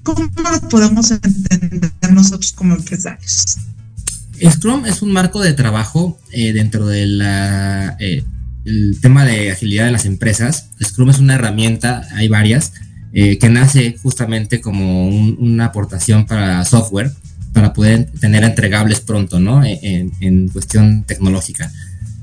¿Cómo 0.02 0.28
lo 0.36 0.68
podemos 0.68 1.10
entender 1.10 1.92
nosotros 2.10 2.52
como 2.52 2.74
empresarios? 2.74 3.56
Scrum 4.50 4.84
es 4.84 5.00
un 5.00 5.12
marco 5.12 5.40
de 5.40 5.54
trabajo 5.54 6.18
eh, 6.30 6.52
dentro 6.52 6.86
del 6.86 7.22
eh, 7.24 8.22
tema 9.00 9.24
de 9.24 9.50
agilidad 9.50 9.86
de 9.86 9.92
las 9.92 10.04
empresas. 10.04 10.68
Scrum 10.82 11.10
es 11.10 11.18
una 11.18 11.34
herramienta, 11.34 12.06
hay 12.14 12.28
varias, 12.28 12.72
eh, 13.12 13.38
que 13.38 13.48
nace 13.48 13.96
justamente 14.02 14.60
como 14.60 15.08
una 15.08 15.66
aportación 15.66 16.26
para 16.26 16.64
software, 16.64 17.10
para 17.52 17.72
poder 17.72 18.10
tener 18.20 18.44
entregables 18.44 19.00
pronto, 19.00 19.40
¿no? 19.40 19.62
En, 19.64 20.48
cuestión 20.48 21.04
tecnológica. 21.04 21.70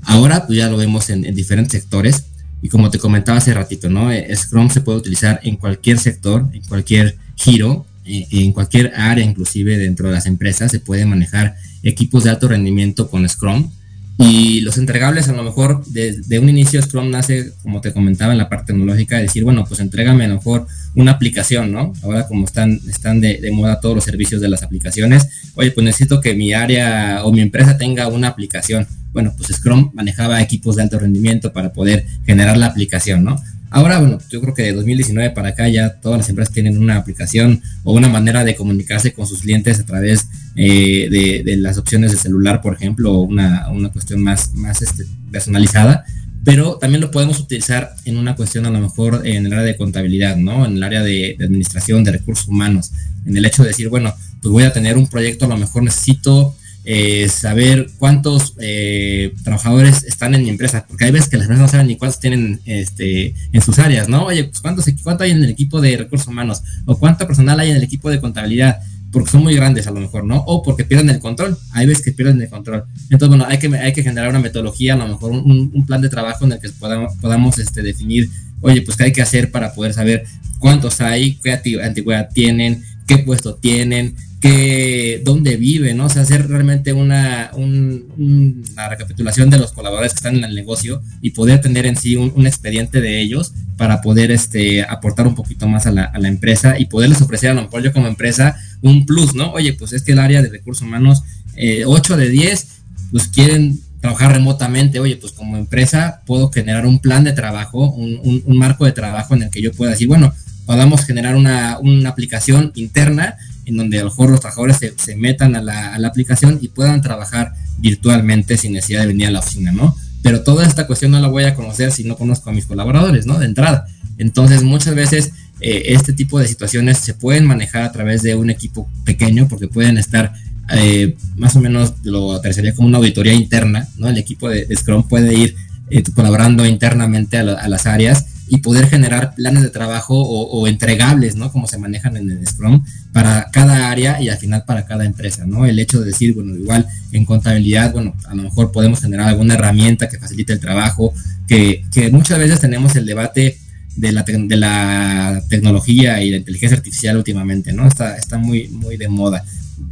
Ahora, 0.03 0.45
pues 0.45 0.59
ya 0.59 0.69
lo 0.69 0.77
vemos 0.77 1.09
en, 1.09 1.21
diferentes 1.33 1.71
sectores, 1.71 2.25
y 2.61 2.69
como 2.69 2.91
te 2.91 2.99
comentaba 2.99 3.39
hace 3.39 3.53
ratito, 3.53 3.89
¿no? 3.89 4.09
Scrum 4.35 4.69
se 4.69 4.81
puede 4.81 4.99
utilizar 4.99 5.39
en 5.43 5.55
cualquier 5.55 5.97
sector, 5.97 6.47
en 6.53 6.61
cualquier 6.63 7.17
giro, 7.35 7.85
en 8.03 8.51
cualquier 8.51 8.93
área, 8.95 9.23
inclusive 9.23 9.77
dentro 9.77 10.09
de 10.09 10.15
las 10.15 10.25
empresas, 10.25 10.69
se 10.69 10.79
puede 10.79 11.05
manejar 11.05 11.55
equipos 11.83 12.23
de 12.23 12.29
alto 12.29 12.47
rendimiento 12.47 13.09
con 13.09 13.27
Scrum. 13.27 13.69
Y 14.17 14.61
los 14.61 14.77
entregables, 14.77 15.29
a 15.29 15.33
lo 15.33 15.41
mejor, 15.41 15.83
de, 15.85 16.39
un 16.39 16.49
inicio 16.49 16.81
Scrum 16.81 17.09
nace, 17.09 17.53
como 17.63 17.81
te 17.81 17.91
comentaba, 17.91 18.33
en 18.33 18.37
la 18.37 18.49
parte 18.49 18.73
tecnológica, 18.73 19.15
de 19.15 19.23
decir, 19.23 19.43
bueno, 19.43 19.65
pues 19.67 19.79
entrégame 19.79 20.25
a 20.25 20.27
lo 20.27 20.35
mejor 20.35 20.67
una 20.93 21.13
aplicación, 21.13 21.71
¿no? 21.71 21.93
Ahora 22.03 22.27
como 22.27 22.45
están, 22.45 22.79
están 22.87 23.19
de, 23.19 23.39
de, 23.41 23.51
moda 23.51 23.79
todos 23.79 23.95
los 23.95 24.03
servicios 24.03 24.39
de 24.39 24.49
las 24.49 24.61
aplicaciones, 24.61 25.27
oye, 25.55 25.71
pues 25.71 25.83
necesito 25.83 26.21
que 26.21 26.35
mi 26.35 26.53
área 26.53 27.21
o 27.23 27.31
mi 27.31 27.41
empresa 27.41 27.77
tenga 27.77 28.07
una 28.09 28.27
aplicación. 28.27 28.85
Bueno, 29.11 29.33
pues 29.35 29.55
Scrum 29.55 29.89
manejaba 29.93 30.41
equipos 30.41 30.75
de 30.75 30.83
alto 30.83 30.99
rendimiento 30.99 31.51
para 31.51 31.73
poder 31.73 32.05
generar 32.25 32.57
la 32.57 32.67
aplicación, 32.67 33.23
¿no? 33.23 33.41
Ahora, 33.73 33.99
bueno, 33.99 34.19
yo 34.29 34.41
creo 34.41 34.53
que 34.53 34.63
de 34.63 34.73
2019 34.73 35.29
para 35.29 35.49
acá 35.49 35.69
ya 35.69 35.93
todas 36.01 36.17
las 36.17 36.27
empresas 36.27 36.53
tienen 36.53 36.77
una 36.77 36.97
aplicación 36.97 37.61
o 37.85 37.93
una 37.93 38.09
manera 38.09 38.43
de 38.43 38.53
comunicarse 38.53 39.13
con 39.13 39.25
sus 39.25 39.41
clientes 39.41 39.79
a 39.79 39.85
través 39.85 40.27
eh, 40.57 41.07
de, 41.09 41.55
las 41.55 41.77
opciones 41.77 42.11
de 42.11 42.17
celular, 42.17 42.61
por 42.61 42.73
ejemplo, 42.73 43.13
o 43.13 43.21
una, 43.21 43.89
cuestión 43.93 44.21
más, 44.21 44.53
más 44.55 44.81
este, 44.81 45.05
personalizada. 45.31 46.03
Pero 46.43 46.77
también 46.79 46.99
lo 46.99 47.11
podemos 47.11 47.39
utilizar 47.39 47.95
en 48.03 48.17
una 48.17 48.35
cuestión 48.35 48.65
a 48.65 48.71
lo 48.71 48.79
mejor 48.81 49.21
en 49.25 49.45
el 49.45 49.53
área 49.53 49.65
de 49.65 49.77
contabilidad, 49.77 50.35
¿no? 50.35 50.65
En 50.65 50.75
el 50.75 50.83
área 50.83 51.01
de 51.01 51.37
administración 51.39 52.03
de 52.03 52.11
recursos 52.11 52.49
humanos. 52.49 52.91
En 53.25 53.37
el 53.37 53.45
hecho 53.45 53.63
de 53.63 53.69
decir, 53.69 53.87
bueno, 53.87 54.13
pues 54.41 54.51
voy 54.51 54.63
a 54.63 54.73
tener 54.73 54.97
un 54.97 55.07
proyecto, 55.07 55.45
a 55.45 55.47
lo 55.47 55.57
mejor 55.57 55.83
necesito 55.83 56.57
eh, 56.83 57.29
saber 57.29 57.89
cuántos 57.99 58.55
eh, 58.59 59.33
trabajadores 59.43 60.03
están 60.03 60.33
en 60.33 60.43
mi 60.43 60.49
empresa, 60.49 60.85
porque 60.87 61.05
hay 61.05 61.11
veces 61.11 61.29
que 61.29 61.37
las 61.37 61.45
empresas 61.45 61.67
no 61.67 61.71
saben 61.71 61.87
ni 61.87 61.95
cuántos 61.95 62.19
tienen 62.19 62.59
este, 62.65 63.35
en 63.51 63.61
sus 63.61 63.77
áreas, 63.77 64.09
¿no? 64.09 64.25
Oye, 64.25 64.45
pues 64.45 64.61
cuántos, 64.61 64.85
cuánto 65.03 65.23
hay 65.23 65.31
en 65.31 65.43
el 65.43 65.49
equipo 65.49 65.79
de 65.79 65.95
recursos 65.97 66.27
humanos, 66.27 66.63
o 66.85 66.97
cuánto 66.97 67.27
personal 67.27 67.59
hay 67.59 67.69
en 67.69 67.77
el 67.77 67.83
equipo 67.83 68.09
de 68.09 68.19
contabilidad, 68.19 68.79
porque 69.11 69.29
son 69.29 69.43
muy 69.43 69.53
grandes 69.55 69.85
a 69.87 69.91
lo 69.91 69.99
mejor, 69.99 70.23
¿no? 70.23 70.37
O 70.47 70.63
porque 70.63 70.83
pierden 70.83 71.09
el 71.09 71.19
control, 71.19 71.57
hay 71.71 71.85
veces 71.85 72.03
que 72.03 72.13
pierden 72.13 72.41
el 72.41 72.49
control. 72.49 72.85
Entonces, 73.09 73.27
bueno, 73.27 73.45
hay 73.47 73.59
que, 73.59 73.67
hay 73.77 73.93
que 73.93 74.01
generar 74.03 74.29
una 74.29 74.39
metodología, 74.39 74.93
a 74.95 74.97
lo 74.97 75.07
mejor 75.07 75.31
un, 75.31 75.85
plan 75.85 76.01
de 76.01 76.09
trabajo 76.09 76.45
en 76.45 76.53
el 76.53 76.59
que 76.59 76.69
podamos, 76.69 77.13
podamos 77.21 77.59
este, 77.59 77.83
definir, 77.83 78.29
oye, 78.61 78.81
pues 78.81 78.97
qué 78.97 79.03
hay 79.03 79.11
que 79.11 79.21
hacer 79.21 79.51
para 79.51 79.73
poder 79.73 79.93
saber 79.93 80.23
cuántos 80.57 81.01
hay, 81.01 81.35
qué 81.43 81.51
antigüedad 81.83 82.29
tienen, 82.33 82.83
qué 83.05 83.19
puesto 83.19 83.55
tienen, 83.55 84.15
qué, 84.41 85.21
dónde 85.23 85.55
viven, 85.55 85.97
¿no? 85.97 86.07
O 86.07 86.09
sea, 86.09 86.23
hacer 86.23 86.47
realmente 86.49 86.91
una, 86.91 87.51
una 87.55 88.89
recapitulación 88.89 89.49
de 89.49 89.59
los 89.59 89.71
colaboradores 89.71 90.13
que 90.13 90.17
están 90.17 90.35
en 90.35 90.43
el 90.43 90.55
negocio 90.55 91.01
y 91.21 91.31
poder 91.31 91.61
tener 91.61 91.85
en 91.85 91.95
sí 91.95 92.15
un, 92.15 92.47
expediente 92.47 93.01
de 93.01 93.21
ellos 93.21 93.53
para 93.77 94.01
poder 94.01 94.31
este, 94.31 94.83
aportar 94.83 95.27
un 95.27 95.35
poquito 95.35 95.67
más 95.67 95.85
a 95.85 95.91
la, 95.91 96.05
a 96.05 96.19
la, 96.19 96.27
empresa 96.27 96.77
y 96.79 96.85
poderles 96.85 97.21
ofrecer 97.21 97.51
a 97.51 97.53
lo 97.53 97.61
mejor 97.61 97.83
yo 97.83 97.93
como 97.93 98.07
empresa 98.07 98.57
un 98.81 99.05
plus, 99.05 99.35
¿no? 99.35 99.51
Oye, 99.53 99.73
pues 99.73 99.93
es 99.93 100.01
que 100.01 100.13
el 100.13 100.19
área 100.19 100.41
de 100.41 100.49
recursos 100.49 100.85
humanos, 100.85 101.23
eh, 101.55 101.83
8 101.85 102.17
de 102.17 102.29
10, 102.29 102.67
pues 103.11 103.27
quieren 103.27 103.79
trabajar 104.01 104.33
remotamente, 104.33 104.99
oye, 104.99 105.15
pues 105.17 105.31
como 105.31 105.57
empresa 105.57 106.21
puedo 106.25 106.49
generar 106.49 106.87
un 106.87 106.99
plan 106.99 107.23
de 107.23 107.33
trabajo, 107.33 107.91
un, 107.91 108.41
un, 108.43 108.57
marco 108.57 108.85
de 108.85 108.91
trabajo 108.91 109.35
en 109.35 109.43
el 109.43 109.51
que 109.51 109.61
yo 109.61 109.71
pueda 109.71 109.91
decir, 109.91 110.07
bueno, 110.07 110.33
podamos 110.65 111.05
generar 111.05 111.35
una, 111.35 111.77
una, 111.79 112.09
aplicación 112.09 112.71
interna 112.75 113.37
en 113.65 113.77
donde 113.77 113.99
a 113.99 114.03
lo 114.03 114.09
mejor 114.09 114.29
los 114.29 114.39
trabajadores 114.39 114.77
se, 114.77 114.93
se 114.97 115.15
metan 115.15 115.55
a 115.55 115.61
la, 115.61 115.93
a 115.93 115.99
la, 115.99 116.07
aplicación 116.07 116.59
y 116.61 116.69
puedan 116.69 117.01
trabajar 117.01 117.53
virtualmente 117.77 118.57
sin 118.57 118.73
necesidad 118.73 119.01
de 119.01 119.07
venir 119.07 119.27
a 119.27 119.31
la 119.31 119.39
oficina, 119.39 119.71
¿no? 119.71 119.95
Pero 120.23 120.43
toda 120.43 120.65
esta 120.65 120.87
cuestión 120.87 121.11
no 121.11 121.19
la 121.19 121.27
voy 121.27 121.43
a 121.45 121.55
conocer 121.55 121.91
si 121.91 122.03
no 122.03 122.15
conozco 122.15 122.49
a 122.49 122.53
mis 122.53 122.65
colaboradores, 122.65 123.25
¿no? 123.25 123.39
De 123.39 123.45
entrada. 123.45 123.87
Entonces, 124.17 124.63
muchas 124.63 124.93
veces 124.93 125.31
eh, 125.61 125.93
este 125.93 126.13
tipo 126.13 126.39
de 126.39 126.47
situaciones 126.47 126.97
se 126.97 127.13
pueden 127.13 127.45
manejar 127.45 127.83
a 127.83 127.91
través 127.91 128.21
de 128.23 128.35
un 128.35 128.49
equipo 128.49 128.89
pequeño 129.05 129.47
porque 129.47 129.67
pueden 129.67 129.97
estar 129.97 130.33
eh, 130.73 131.15
más 131.35 131.55
o 131.55 131.59
menos 131.59 131.93
lo 132.03 132.33
aterrizaría 132.33 132.73
como 132.73 132.87
una 132.87 132.97
auditoría 132.97 133.33
interna, 133.33 133.87
¿no? 133.97 134.07
El 134.07 134.17
equipo 134.17 134.49
de, 134.49 134.67
Scrum 134.75 135.07
puede 135.07 135.33
ir 135.33 135.55
eh, 135.89 136.03
colaborando 136.15 136.65
internamente 136.65 137.37
a, 137.37 137.43
las 137.43 137.85
áreas 137.85 138.25
y 138.51 138.57
poder 138.57 138.89
generar 138.89 139.33
planes 139.33 139.63
de 139.63 139.69
trabajo 139.69 140.13
o, 140.21 140.67
entregables, 140.67 141.37
¿no? 141.37 141.53
Como 141.53 141.67
se 141.67 141.77
manejan 141.77 142.17
en 142.17 142.29
el 142.29 142.45
Scrum 142.45 142.83
para 143.13 143.47
cada 143.49 143.89
área 143.89 144.21
y 144.21 144.27
al 144.27 144.37
final 144.37 144.65
para 144.67 144.85
cada 144.85 145.05
empresa, 145.05 145.45
¿no? 145.45 145.65
El 145.65 145.79
hecho 145.79 146.01
de 146.01 146.07
decir, 146.07 146.33
bueno, 146.33 146.53
igual 146.57 146.85
en 147.13 147.23
contabilidad, 147.23 147.93
bueno, 147.93 148.13
a 148.25 148.35
lo 148.35 148.43
mejor 148.43 148.73
podemos 148.73 148.99
generar 148.99 149.29
alguna 149.29 149.53
herramienta 149.53 150.09
que 150.09 150.19
facilite 150.19 150.51
el 150.51 150.59
trabajo, 150.59 151.13
que, 151.47 151.85
que 151.93 152.11
muchas 152.11 152.39
veces 152.39 152.59
tenemos 152.59 152.93
el 152.97 153.05
debate 153.05 153.57
de 153.95 154.11
la, 154.11 154.23
de 154.23 154.57
la 154.57 155.41
tecnología 155.47 156.21
y 156.21 156.31
la 156.31 156.37
inteligencia 156.37 156.75
artificial 156.75 157.15
últimamente, 157.15 157.71
¿no? 157.71 157.87
Está, 157.87 158.17
está 158.17 158.37
muy, 158.37 158.67
muy 158.67 158.97
de 158.97 159.07
moda. 159.07 159.45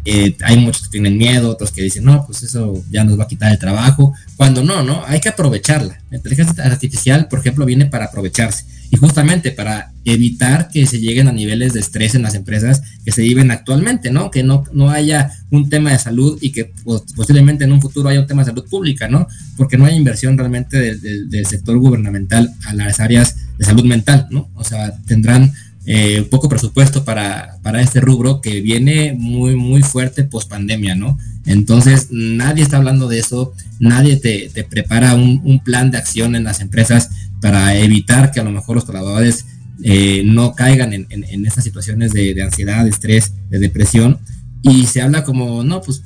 Eh, 0.06 0.36
hay 0.42 0.58
muchos 0.58 0.84
que 0.84 0.90
tienen 0.90 1.18
miedo, 1.18 1.50
otros 1.50 1.72
que 1.72 1.82
dicen, 1.82 2.04
no, 2.04 2.26
pues 2.26 2.44
eso 2.44 2.84
ya 2.90 3.04
nos 3.04 3.20
va 3.20 3.24
a 3.24 3.28
quitar 3.28 3.52
el 3.52 3.60
trabajo, 3.60 4.14
cuando 4.36 4.64
no, 4.64 4.84
¿no? 4.84 5.04
Hay 5.06 5.20
que 5.20 5.30
aprovecharla. 5.30 6.02
La 6.10 6.18
inteligencia 6.18 6.64
artificial, 6.64 7.28
por 7.28 7.40
ejemplo, 7.40 7.66
viene 7.66 7.86
para 7.86 8.06
aprovecharse 8.06 8.66
y 8.92 8.98
justamente 8.98 9.52
para 9.52 9.92
evitar 10.04 10.70
que 10.70 10.88
se 10.88 11.00
lleguen 11.00 11.28
a 11.28 11.32
niveles 11.32 11.74
de 11.74 11.80
estrés 11.80 12.16
en 12.16 12.24
las 12.24 12.34
empresas 12.34 12.82
que 13.06 13.12
se 13.12 13.22
viven 13.22 13.52
actualmente, 13.52 14.10
¿no? 14.10 14.32
Que 14.32 14.42
no, 14.42 14.64
no 14.74 14.90
haya 14.90 15.32
un 15.52 15.70
tema 15.70 15.92
de 15.92 16.00
salud 16.00 16.40
y 16.42 16.52
que 16.52 16.72
posiblemente 17.16 17.66
en 17.66 17.72
un 17.72 17.82
futuro 17.82 18.10
haya 18.10 18.20
un 18.20 18.28
tema 18.28 18.42
de 18.42 18.48
salud 18.48 18.68
pública, 18.68 19.08
¿no? 19.08 19.28
Porque 19.58 19.78
no 19.78 19.86
hay 19.86 19.96
inversión 19.96 20.38
realmente 20.38 20.96
del 20.96 21.46
sector 21.46 21.78
gubernamental 21.78 22.52
a 22.66 22.74
las 22.74 23.00
áreas 23.00 23.36
de 23.58 23.66
salud 23.66 23.86
mental, 23.86 24.28
¿no? 24.32 24.50
O 24.56 24.64
sea, 24.64 24.98
tendrán 25.06 25.54
eh, 25.92 26.22
poco 26.30 26.48
presupuesto 26.50 27.04
para, 27.04 27.58
para 27.64 27.82
este 27.82 28.00
rubro 28.00 28.42
que 28.42 28.62
viene 28.62 29.16
muy, 29.18 29.56
muy 29.56 29.82
fuerte 29.82 30.24
post 30.24 30.48
pandemia, 30.48 30.94
¿no? 30.94 31.18
Entonces, 31.48 32.10
nadie 32.12 32.62
está 32.62 32.78
hablando 32.78 33.08
de 33.08 33.18
eso, 33.18 33.54
nadie 33.80 34.18
te, 34.18 34.52
te 34.54 34.64
prepara 34.64 35.16
un, 35.16 35.42
un, 35.44 35.64
plan 35.64 35.90
de 35.90 35.98
acción 35.98 36.36
en 36.36 36.44
las 36.44 36.60
empresas 36.60 37.10
para 37.42 37.76
evitar 37.76 38.32
que 38.32 38.40
a 38.40 38.44
lo 38.44 38.52
mejor 38.52 38.76
los 38.76 38.86
trabajadores 38.86 39.48
eh, 39.82 40.22
no 40.26 40.54
caigan 40.54 40.94
en, 40.94 41.08
en, 41.10 41.46
estas 41.48 41.64
situaciones 41.64 42.14
de, 42.14 42.36
de, 42.36 42.44
ansiedad, 42.44 42.84
de 42.84 42.92
estrés, 42.92 43.34
de 43.50 43.58
depresión. 43.58 44.20
Y 44.62 44.86
se 44.86 45.02
habla 45.02 45.24
como, 45.24 45.64
no, 45.64 45.82
pues 45.82 46.04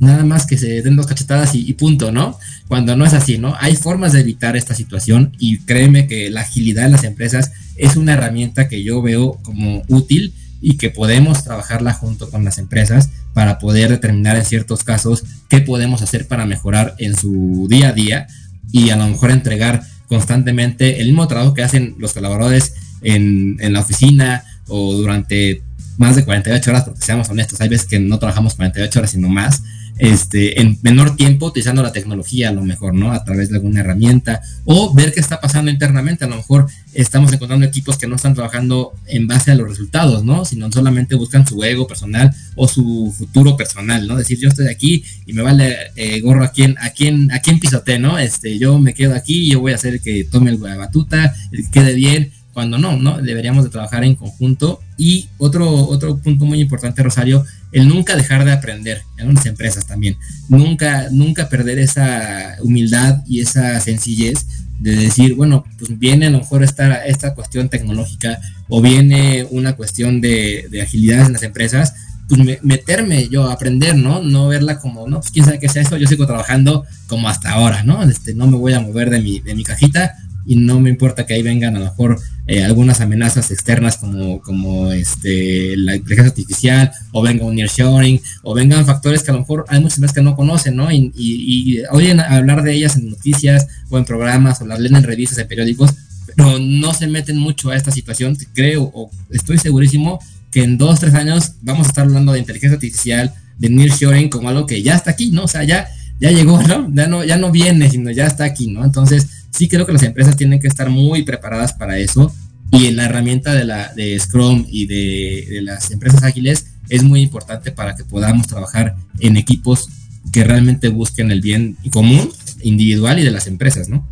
nada 0.00 0.24
más 0.24 0.46
que 0.46 0.58
se 0.58 0.82
den 0.82 0.96
dos 0.96 1.06
cachetadas 1.06 1.54
y, 1.54 1.72
punto, 1.74 2.12
¿no? 2.12 2.38
Cuando 2.68 2.96
no 2.96 3.04
es 3.04 3.14
así, 3.14 3.38
¿no? 3.38 3.54
Hay 3.60 3.76
formas 3.76 4.12
de 4.12 4.20
evitar 4.20 4.56
esta 4.56 4.74
situación 4.74 5.32
y 5.38 5.58
créeme 5.58 6.06
que 6.06 6.30
la 6.30 6.42
agilidad 6.42 6.86
en 6.86 6.92
las 6.92 7.04
empresas 7.04 7.52
es 7.76 7.96
una 7.96 8.14
herramienta 8.14 8.68
que 8.68 8.82
yo 8.82 9.02
veo 9.02 9.38
como 9.42 9.82
útil 9.88 10.34
y 10.60 10.76
que 10.76 10.90
podemos 10.90 11.44
trabajarla 11.44 11.92
junto 11.92 12.30
con 12.30 12.44
las 12.44 12.58
empresas 12.58 13.10
para 13.34 13.58
poder 13.58 13.90
determinar 13.90 14.36
en 14.36 14.44
ciertos 14.44 14.84
casos 14.84 15.24
qué 15.48 15.60
podemos 15.60 16.02
hacer 16.02 16.26
para 16.26 16.46
mejorar 16.46 16.94
en 16.98 17.16
su 17.16 17.66
día 17.68 17.88
a 17.88 17.92
día 17.92 18.26
y 18.72 18.90
a 18.90 18.96
lo 18.96 19.06
mejor 19.06 19.30
entregar 19.30 19.82
constantemente 20.08 21.00
el 21.00 21.08
mismo 21.08 21.28
trabajo 21.28 21.54
que 21.54 21.62
hacen 21.62 21.94
los 21.98 22.12
colaboradores 22.12 22.74
en 23.02 23.72
la 23.72 23.80
oficina 23.80 24.42
o 24.66 24.94
durante 24.94 25.62
más 25.98 26.16
de 26.16 26.24
48 26.24 26.70
horas, 26.70 26.84
porque 26.84 27.00
seamos 27.00 27.28
honestos, 27.28 27.60
hay 27.60 27.68
veces 27.68 27.86
que 27.86 27.98
no 27.98 28.18
trabajamos 28.18 28.54
48 28.54 28.98
horas, 28.98 29.10
sino 29.10 29.28
más, 29.28 29.62
este, 29.98 30.60
en 30.60 30.78
menor 30.82 31.16
tiempo 31.16 31.46
utilizando 31.46 31.82
la 31.82 31.92
tecnología 31.92 32.50
a 32.50 32.52
lo 32.52 32.62
mejor, 32.62 32.94
¿no? 32.94 33.12
A 33.12 33.24
través 33.24 33.48
de 33.48 33.56
alguna 33.56 33.80
herramienta 33.80 34.42
o 34.64 34.94
ver 34.94 35.12
qué 35.12 35.20
está 35.20 35.40
pasando 35.40 35.70
internamente. 35.70 36.24
A 36.24 36.28
lo 36.28 36.36
mejor 36.36 36.66
estamos 36.92 37.32
encontrando 37.32 37.66
equipos 37.66 37.96
que 37.96 38.06
no 38.06 38.16
están 38.16 38.34
trabajando 38.34 38.92
en 39.06 39.26
base 39.26 39.50
a 39.50 39.54
los 39.54 39.68
resultados, 39.68 40.24
¿no? 40.24 40.44
Sino 40.44 40.70
solamente 40.70 41.14
buscan 41.14 41.46
su 41.46 41.62
ego 41.64 41.86
personal 41.86 42.34
o 42.54 42.68
su 42.68 43.14
futuro 43.16 43.56
personal, 43.56 44.06
¿no? 44.06 44.16
Decir, 44.16 44.38
yo 44.38 44.48
estoy 44.48 44.68
aquí 44.68 45.04
y 45.24 45.32
me 45.32 45.42
vale 45.42 45.76
eh, 45.96 46.20
gorro 46.20 46.44
a 46.44 46.52
quien, 46.52 46.76
a 46.78 46.90
quien, 46.90 47.32
a 47.32 47.40
quien 47.40 47.58
pisote, 47.58 47.98
¿no? 47.98 48.18
Este, 48.18 48.58
yo 48.58 48.78
me 48.78 48.94
quedo 48.94 49.14
aquí 49.14 49.50
yo 49.50 49.60
voy 49.60 49.72
a 49.72 49.76
hacer 49.76 50.00
que 50.00 50.24
tome 50.24 50.50
el 50.50 50.58
batuta, 50.58 51.34
el 51.52 51.64
que 51.64 51.70
quede 51.70 51.94
bien, 51.94 52.32
cuando 52.52 52.78
no, 52.78 52.96
¿no? 52.96 53.20
Deberíamos 53.20 53.64
de 53.64 53.70
trabajar 53.70 54.04
en 54.04 54.14
conjunto. 54.14 54.80
Y 54.98 55.28
otro, 55.38 55.68
otro 55.88 56.16
punto 56.18 56.44
muy 56.44 56.60
importante, 56.60 57.02
Rosario, 57.02 57.44
el 57.72 57.88
nunca 57.88 58.16
dejar 58.16 58.44
de 58.44 58.52
aprender 58.52 59.02
en 59.18 59.28
unas 59.28 59.46
empresas 59.46 59.86
también. 59.86 60.16
Nunca, 60.48 61.08
nunca 61.10 61.48
perder 61.48 61.78
esa 61.78 62.56
humildad 62.62 63.22
y 63.26 63.40
esa 63.40 63.78
sencillez 63.80 64.46
de 64.78 64.96
decir, 64.96 65.34
bueno, 65.34 65.64
pues 65.78 65.98
viene 65.98 66.26
a 66.26 66.30
lo 66.30 66.38
mejor 66.38 66.62
esta, 66.62 67.04
esta 67.04 67.34
cuestión 67.34 67.68
tecnológica 67.68 68.40
o 68.68 68.80
viene 68.80 69.46
una 69.50 69.74
cuestión 69.74 70.20
de, 70.20 70.66
de 70.70 70.82
agilidad 70.82 71.26
en 71.26 71.32
las 71.32 71.42
empresas, 71.42 71.94
pues 72.28 72.42
me, 72.42 72.58
meterme 72.62 73.28
yo 73.28 73.48
a 73.48 73.52
aprender, 73.52 73.96
¿no? 73.96 74.22
No 74.22 74.48
verla 74.48 74.78
como, 74.78 75.08
no, 75.08 75.20
pues 75.20 75.30
quién 75.30 75.44
sabe 75.44 75.58
qué 75.58 75.68
sea 75.68 75.82
eso, 75.82 75.96
yo 75.96 76.06
sigo 76.06 76.26
trabajando 76.26 76.84
como 77.06 77.28
hasta 77.28 77.52
ahora, 77.52 77.82
¿no? 77.84 78.02
Este, 78.02 78.34
no 78.34 78.46
me 78.46 78.56
voy 78.56 78.72
a 78.72 78.80
mover 78.80 79.10
de 79.10 79.20
mi, 79.20 79.40
de 79.40 79.54
mi 79.54 79.62
cajita 79.62 80.14
y 80.44 80.56
no 80.56 80.80
me 80.80 80.90
importa 80.90 81.26
que 81.26 81.34
ahí 81.34 81.42
vengan 81.42 81.76
a 81.76 81.78
lo 81.78 81.86
mejor 81.86 82.20
eh, 82.48 82.62
algunas 82.62 83.00
amenazas 83.00 83.50
externas 83.50 83.96
como, 83.96 84.40
como 84.40 84.92
este, 84.92 85.76
la 85.76 85.96
inteligencia 85.96 86.30
artificial, 86.30 86.92
o 87.12 87.20
venga 87.22 87.44
un 87.44 87.56
nearshoring, 87.56 88.20
o 88.42 88.54
vengan 88.54 88.86
factores 88.86 89.24
que 89.24 89.32
a 89.32 89.34
lo 89.34 89.40
mejor 89.40 89.64
hay 89.68 89.80
muchas 89.80 89.98
veces 89.98 90.14
que 90.14 90.22
no 90.22 90.36
conocen, 90.36 90.76
¿no? 90.76 90.92
Y, 90.92 91.12
y, 91.16 91.82
oyen 91.90 92.20
hablar 92.20 92.62
de 92.62 92.72
ellas 92.74 92.96
en 92.96 93.10
noticias 93.10 93.66
o 93.90 93.98
en 93.98 94.04
programas 94.04 94.60
o 94.60 94.66
las 94.66 94.78
leen 94.78 94.94
en 94.94 95.02
revistas, 95.02 95.38
en 95.38 95.48
periódicos, 95.48 95.92
pero 96.36 96.58
no 96.60 96.94
se 96.94 97.08
meten 97.08 97.36
mucho 97.38 97.70
a 97.70 97.76
esta 97.76 97.90
situación. 97.90 98.36
Creo 98.54 98.92
o 98.94 99.10
estoy 99.30 99.58
segurísimo 99.58 100.20
que 100.52 100.62
en 100.62 100.78
dos, 100.78 101.00
tres 101.00 101.14
años 101.14 101.52
vamos 101.62 101.86
a 101.86 101.90
estar 101.90 102.06
hablando 102.06 102.32
de 102.32 102.38
inteligencia 102.38 102.76
artificial, 102.76 103.34
de 103.58 103.70
nearshoring 103.70 104.28
como 104.28 104.48
algo 104.48 104.66
que 104.66 104.82
ya 104.82 104.94
está 104.94 105.10
aquí, 105.10 105.30
¿no? 105.30 105.44
O 105.44 105.48
sea, 105.48 105.64
ya, 105.64 105.88
ya 106.20 106.30
llegó, 106.30 106.62
¿no? 106.62 106.88
Ya 106.94 107.08
no, 107.08 107.24
ya 107.24 107.36
no 107.36 107.50
viene, 107.50 107.90
sino 107.90 108.10
ya 108.10 108.26
está 108.26 108.44
aquí, 108.44 108.68
¿no? 108.68 108.84
Entonces, 108.84 109.26
sí 109.56 109.68
creo 109.68 109.86
que 109.86 109.92
las 109.92 110.02
empresas 110.02 110.36
tienen 110.36 110.60
que 110.60 110.68
estar 110.68 110.90
muy 110.90 111.22
preparadas 111.22 111.72
para 111.72 111.98
eso 111.98 112.32
y 112.72 112.86
en 112.86 112.96
la 112.96 113.04
herramienta 113.04 113.54
de, 113.54 113.64
la, 113.64 113.92
de 113.94 114.18
Scrum 114.18 114.66
y 114.68 114.86
de, 114.86 115.46
de, 115.50 115.62
las 115.62 115.90
empresas 115.90 116.22
ágiles 116.22 116.66
es 116.88 117.02
muy 117.02 117.22
importante 117.22 117.72
para 117.72 117.96
que 117.96 118.04
podamos 118.04 118.46
trabajar 118.46 118.96
en 119.20 119.36
equipos 119.36 119.88
que 120.32 120.44
realmente 120.44 120.88
busquen 120.88 121.30
el 121.30 121.40
bien 121.40 121.76
común, 121.90 122.30
individual 122.62 123.18
y 123.18 123.24
de 123.24 123.30
las 123.30 123.46
empresas, 123.46 123.88
¿no? 123.88 124.06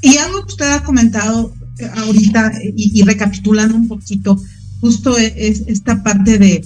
Y 0.00 0.16
algo 0.16 0.44
que 0.44 0.52
usted 0.52 0.72
ha 0.72 0.82
comentado 0.82 1.54
ahorita 1.96 2.52
y, 2.74 3.00
y 3.00 3.02
recapitulando 3.02 3.76
un 3.76 3.88
poquito, 3.88 4.40
justo 4.80 5.16
es 5.16 5.62
esta 5.66 6.02
parte 6.02 6.38
de, 6.38 6.64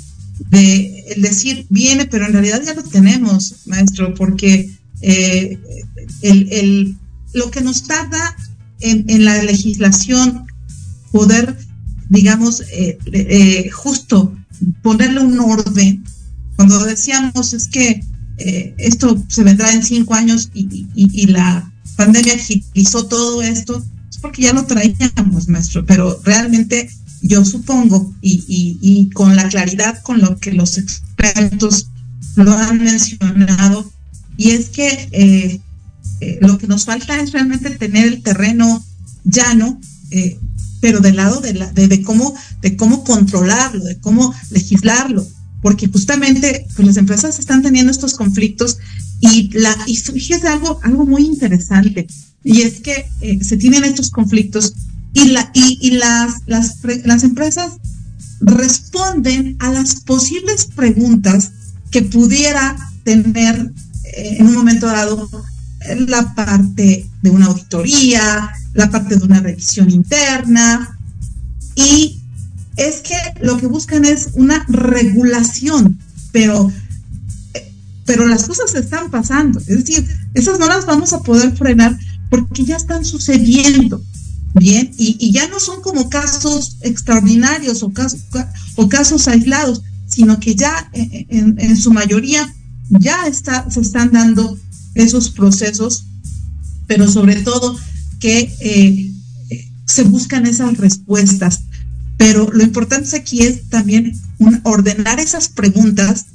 de 0.51 1.05
el 1.15 1.23
decir 1.23 1.67
viene, 1.69 2.07
pero 2.07 2.27
en 2.27 2.33
realidad 2.33 2.63
ya 2.65 2.75
lo 2.75 2.83
tenemos, 2.83 3.67
maestro, 3.67 4.15
porque 4.15 4.71
eh, 5.01 5.59
el, 6.23 6.53
el, 6.53 6.97
lo 7.35 7.51
que 7.51 7.61
nos 7.61 7.85
tarda 7.85 8.37
en, 8.81 9.05
en 9.09 9.25
la 9.25 9.43
legislación 9.43 10.47
poder, 11.13 11.57
digamos, 12.09 12.63
eh, 12.73 12.99
eh, 13.13 13.71
justo 13.71 14.37
ponerle 14.83 15.21
un 15.21 15.39
orden, 15.41 16.05
cuando 16.57 16.85
decíamos 16.85 17.53
es 17.53 17.67
que 17.69 18.03
esto 18.77 19.21
se 19.27 19.43
vendrá 19.43 19.73
en 19.73 19.83
cinco 19.83 20.15
años 20.15 20.51
y, 20.55 20.87
y, 20.95 21.23
y 21.23 21.27
la 21.27 21.73
pandemia 21.97 22.35
agilizó 22.35 23.07
todo 23.07 23.43
esto, 23.43 23.85
es 24.09 24.19
porque 24.19 24.43
ya 24.43 24.53
lo 24.53 24.65
traíamos, 24.65 25.49
maestro, 25.49 25.85
pero 25.85 26.21
realmente 26.23 26.89
yo 27.23 27.45
supongo, 27.45 28.15
y, 28.21 28.79
y, 28.81 29.11
con 29.11 29.37
la 29.37 29.49
claridad 29.49 30.03
con 30.03 30.21
lo 30.21 30.39
que 30.39 30.53
los 30.53 30.79
expertos 30.79 31.89
lo 32.37 32.53
han 32.53 32.79
mencionado, 32.79 33.91
y 34.37 34.51
es 34.51 34.69
que 34.69 35.09
eh, 35.13 35.61
eh, 36.21 36.39
lo 36.41 36.59
que 36.59 36.67
nos 36.67 36.85
falta 36.85 37.21
es 37.21 37.33
realmente 37.33 37.71
tener 37.71 38.07
el 38.07 38.23
terreno 38.23 38.85
llano, 39.25 39.81
eh, 40.11 40.39
pero 40.81 41.01
del 41.01 41.17
lado 41.17 41.41
de, 41.41 41.55
la, 41.55 41.73
de, 41.73 42.03
cómo, 42.03 42.35
de 42.61 42.77
cómo 42.77 43.05
controlarlo, 43.05 43.85
de 43.85 43.99
cómo 43.99 44.35
legislarlo, 44.51 45.27
porque 45.61 45.89
justamente 45.89 46.67
pues, 46.77 46.87
las 46.87 46.97
empresas 46.97 47.39
están 47.39 47.63
teniendo 47.63 47.91
estos 47.91 48.15
conflictos 48.15 48.79
y, 49.21 49.51
la, 49.59 49.77
y 49.87 49.97
fíjese 49.97 50.47
algo, 50.47 50.81
algo 50.83 51.05
muy 51.05 51.25
interesante, 51.25 52.07
y 52.45 52.63
es 52.63 52.81
que 52.81 53.07
eh, 53.21 53.43
se 53.43 53.57
tienen 53.57 53.85
estos 53.85 54.11
conflictos 54.11 54.73
y, 55.13 55.27
la, 55.27 55.51
y, 55.55 55.79
y 55.81 55.91
las, 55.93 56.43
las, 56.47 56.79
las 57.05 57.25
empresas 57.25 57.73
responden 58.41 59.57
a 59.59 59.73
las 59.73 59.97
posibles 60.03 60.67
preguntas 60.67 61.53
que 61.91 62.03
pudiera 62.03 62.77
tener 63.05 63.73
eh, 64.05 64.37
en 64.39 64.47
un 64.47 64.55
momento 64.55 64.87
dado 64.87 65.29
la 66.07 66.35
parte 66.35 67.09
de 67.23 67.31
una 67.31 67.47
auditoría, 67.47 68.51
la 68.75 68.91
parte 68.91 69.17
de 69.17 69.25
una 69.25 69.41
revisión 69.41 69.91
interna. 69.91 70.99
Y 71.75 72.21
es 72.77 72.97
que 72.97 73.17
lo 73.41 73.57
que 73.57 73.67
buscan 73.67 74.05
es 74.05 74.31
una 74.35 74.65
regulación, 74.69 75.99
pero, 76.33 76.71
pero 78.05 78.27
las 78.27 78.45
cosas 78.45 78.75
están 78.75 79.11
pasando. 79.11 79.61
Es 79.61 79.85
decir, 79.85 80.07
esas 80.35 80.59
no 80.59 80.67
las 80.67 80.87
vamos 80.87 81.13
a 81.13 81.23
poder 81.23 81.57
frenar 81.57 81.99
porque 82.31 82.65
ya 82.65 82.77
están 82.77 83.05
sucediendo. 83.05 84.03
Bien, 84.59 84.91
y, 84.99 85.31
ya 85.31 85.47
no 85.49 85.61
son 85.61 85.83
como 85.83 86.09
casos 86.11 86.79
extraordinarios 86.81 87.83
o 87.83 87.93
casos, 87.93 88.21
o 88.77 88.89
casos 88.89 89.29
aislados, 89.29 89.83
sino 90.07 90.41
que 90.41 90.55
ya 90.55 90.91
en, 90.93 91.77
su 91.77 91.93
mayoría 91.93 92.53
ya 92.91 93.27
está, 93.27 93.71
se 93.71 93.81
están 93.81 94.11
dando 94.13 94.59
esos 94.95 95.31
procesos, 95.31 96.07
pero 96.87 97.09
sobre 97.09 97.37
todo 97.37 97.79
que 98.19 98.53
eh, 98.61 99.13
se 99.87 100.03
buscan 100.03 100.47
esas 100.47 100.77
respuestas. 100.77 101.61
Pero 102.17 102.51
lo 102.53 102.65
importante 102.65 103.17
aquí 103.17 103.43
es 103.43 103.69
también 103.69 104.13
ordenar 104.65 105.21
esas 105.21 105.49
preguntas 105.49 106.27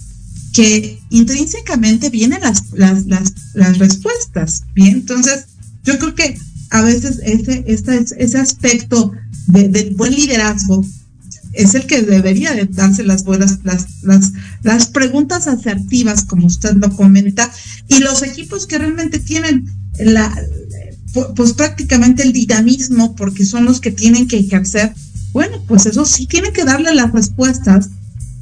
que 0.53 1.01
intrínsecamente 1.09 2.09
vienen 2.09 2.41
las, 2.41 2.71
las, 2.71 3.05
las, 3.05 3.77
respuestas. 3.79 4.63
Bien, 4.73 4.93
entonces 4.93 5.45
yo 5.83 5.97
creo 5.97 6.15
que 6.15 6.39
a 6.73 6.81
veces 6.81 7.21
ese, 7.23 7.63
ese 7.67 8.37
aspecto 8.39 9.11
del 9.47 9.93
buen 9.95 10.13
liderazgo 10.13 10.83
es 11.53 11.75
el 11.75 11.85
que 11.85 12.01
debería 12.01 12.53
de 12.53 12.65
darse 12.65 13.03
las 13.03 13.23
buenas, 13.23 13.59
las, 13.63 13.85
las, 14.01 14.33
las 14.63 14.87
preguntas 14.87 15.47
asertivas, 15.47 16.25
como 16.25 16.47
usted 16.47 16.73
lo 16.73 16.89
comenta, 16.95 17.51
y 17.87 17.99
los 17.99 18.23
equipos 18.23 18.65
que 18.65 18.79
realmente 18.79 19.19
tienen 19.19 19.69
la, 19.99 20.35
pues 21.35 21.53
prácticamente 21.53 22.23
el 22.23 22.33
dinamismo, 22.33 23.15
porque 23.15 23.45
son 23.45 23.65
los 23.65 23.79
que 23.79 23.91
tienen 23.91 24.27
que 24.27 24.39
ejercer, 24.39 24.95
bueno, 25.31 25.63
pues 25.67 25.85
eso 25.85 26.05
sí, 26.05 26.25
tienen 26.25 26.53
que 26.53 26.65
darle 26.65 26.95
las 26.95 27.11
respuestas 27.11 27.89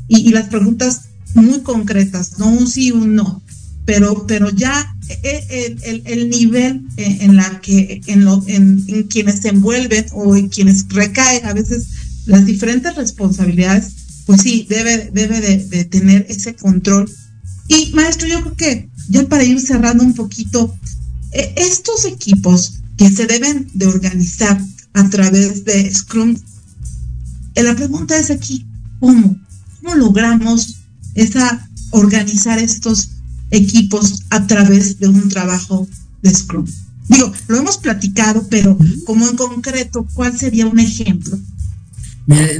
y, 0.07 0.29
las 0.29 0.47
preguntas 0.47 1.01
muy 1.33 1.59
concretas, 1.59 2.39
no 2.39 2.47
un 2.47 2.67
sí, 2.67 2.91
un 2.91 3.13
no, 3.13 3.41
pero, 3.85 4.25
pero 4.25 4.49
ya 4.51 4.95
el, 5.23 5.79
el, 5.83 6.01
el 6.05 6.29
nivel 6.29 6.83
en, 6.97 7.35
la 7.35 7.59
que, 7.61 8.01
en, 8.07 8.25
lo, 8.25 8.43
en, 8.47 8.83
en 8.87 9.03
quienes 9.03 9.39
se 9.39 9.49
envuelven 9.49 10.05
o 10.13 10.35
en 10.35 10.49
quienes 10.49 10.87
recae 10.89 11.41
a 11.43 11.53
veces 11.53 11.87
las 12.25 12.45
diferentes 12.45 12.95
responsabilidades, 12.95 13.93
pues 14.25 14.41
sí, 14.41 14.65
debe, 14.69 15.09
debe 15.13 15.41
de, 15.41 15.85
tener 15.85 16.25
ese 16.29 16.55
control. 16.55 17.11
Y 17.67 17.91
maestro, 17.93 18.27
yo 18.27 18.41
creo 18.41 18.55
que 18.55 18.89
ya 19.09 19.27
para 19.27 19.43
ir 19.43 19.59
cerrando 19.59 20.03
un 20.03 20.13
poquito, 20.13 20.75
eh, 21.31 21.53
estos 21.57 22.05
equipos 22.05 22.79
que 22.97 23.09
se 23.09 23.25
deben 23.25 23.67
de 23.73 23.87
organizar 23.87 24.61
a 24.93 25.09
través 25.09 25.65
de 25.65 25.93
Scrum, 25.93 26.35
eh, 27.55 27.63
la 27.63 27.75
pregunta 27.75 28.17
es 28.17 28.29
aquí, 28.29 28.65
¿cómo? 28.99 29.39
¿Cómo 29.81 29.95
logramos 29.95 30.75
esa, 31.15 31.69
organizar 31.91 32.59
estos 32.59 33.10
equipos 33.51 34.23
a 34.29 34.47
través 34.47 34.99
de 34.99 35.07
un 35.07 35.29
trabajo 35.29 35.87
de 36.21 36.33
Scrum? 36.33 36.65
Digo, 37.07 37.31
lo 37.47 37.57
hemos 37.57 37.77
platicado, 37.77 38.47
pero 38.49 38.77
como 39.05 39.27
en 39.27 39.35
concreto, 39.35 40.07
¿cuál 40.13 40.37
sería 40.37 40.65
un 40.65 40.79
ejemplo? 40.79 41.37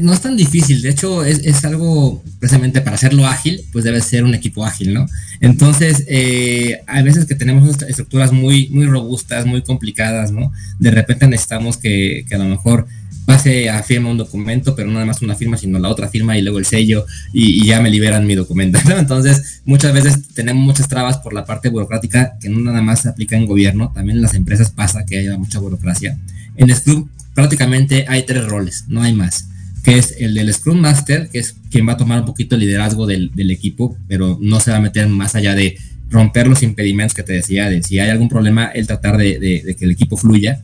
no 0.02 0.14
es 0.14 0.22
tan 0.22 0.36
difícil, 0.36 0.82
de 0.82 0.90
hecho 0.90 1.24
es, 1.24 1.64
algo 1.64 2.24
precisamente 2.40 2.82
para 2.82 2.96
hacerlo 2.96 3.28
ágil, 3.28 3.62
pues 3.72 3.86
debe 3.86 4.02
ser 4.02 4.24
un 4.24 4.34
equipo 4.34 4.66
ágil, 4.66 4.94
¿no? 4.94 5.06
Entonces, 5.40 6.04
eh, 6.08 6.82
hay 6.88 7.04
veces 7.04 7.26
que 7.26 7.36
tenemos 7.36 7.82
estructuras 7.84 8.32
muy, 8.32 8.70
muy 8.70 8.86
robustas, 8.86 9.46
muy 9.46 9.62
complicadas, 9.62 10.32
¿no? 10.32 10.52
De 10.80 10.92
repente 10.92 11.28
necesitamos 11.28 11.78
que, 11.78 12.26
a 12.32 12.38
lo 12.38 12.46
mejor 12.46 12.88
pase 13.32 13.70
a 13.70 13.82
firma 13.82 14.10
un 14.10 14.18
documento, 14.18 14.76
pero 14.76 14.88
no 14.88 14.96
nada 14.96 15.06
más 15.06 15.22
una 15.22 15.36
firma, 15.36 15.56
sino 15.56 15.80
la 15.80 15.88
otra 15.88 16.10
firma 16.10 16.38
y 16.38 16.42
luego 16.42 16.60
el 16.60 16.66
sello 16.66 17.06
y, 17.32 17.66
ya 17.66 17.80
me 17.80 17.90
liberan 17.90 18.28
mi 18.28 18.36
documento. 18.36 18.78
¿no? 18.90 18.98
Entonces, 18.98 19.62
muchas 19.64 19.94
veces 19.94 20.34
tenemos 20.34 20.62
muchas 20.62 20.90
trabas 20.90 21.18
por 21.20 21.34
la 21.34 21.46
parte 21.46 21.70
burocrática 21.70 22.34
que 22.42 22.50
no 22.50 22.60
nada 22.60 22.82
más 22.82 23.04
se 23.04 23.10
aplica 23.10 23.38
en 23.38 23.46
gobierno, 23.46 23.92
también 23.96 24.18
en 24.18 24.22
las 24.22 24.34
empresas 24.34 24.72
pasa 24.72 25.06
que 25.06 25.18
haya 25.18 25.38
mucha 25.38 25.60
burocracia. 25.60 26.18
En 26.58 26.76
Scrum 26.76 27.08
prácticamente 27.34 28.06
hay 28.10 28.24
tres 28.24 28.46
roles, 28.46 28.86
no 28.90 29.02
hay 29.02 29.14
más 29.14 29.48
que 29.84 29.98
es 29.98 30.16
el 30.20 30.36
del 30.36 30.54
Scrum 30.54 30.80
Master, 30.80 31.30
que 31.30 31.40
es 31.40 31.56
quien 31.72 31.88
va 31.88 31.94
a 31.94 31.98
tomar 31.98 32.20
un 32.20 32.26
poquito 32.26 32.54
el 32.56 32.62
liderazgo 32.62 33.08
del, 33.08 33.32
equipo, 33.50 33.98
pero 34.08 34.38
no 34.40 34.60
se 34.60 34.70
va 34.70 34.78
a 34.78 34.82
meter 34.82 35.08
más 35.08 35.34
allá 35.34 35.56
de 35.56 35.76
romper 36.12 36.48
los 36.48 36.62
impedimentos 36.62 37.16
que 37.16 37.24
te 37.24 37.34
decía, 37.34 37.68
de 37.68 37.82
si 37.82 37.98
hay 37.98 38.12
algún 38.12 38.30
problema, 38.30 38.66
el 38.68 38.86
tratar 38.86 39.18
de, 39.18 39.76
que 39.80 39.86
el 39.86 39.92
equipo 39.92 40.18
fluya. 40.18 40.62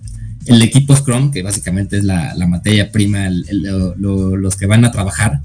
El 0.47 0.61
equipo 0.61 0.95
Scrum, 0.95 1.31
que 1.31 1.43
básicamente 1.43 1.97
es 1.97 2.03
la, 2.03 2.33
materia 2.47 2.91
prima, 2.91 3.29
los 3.29 4.55
que 4.55 4.65
van 4.65 4.85
a 4.85 4.91
trabajar. 4.91 5.41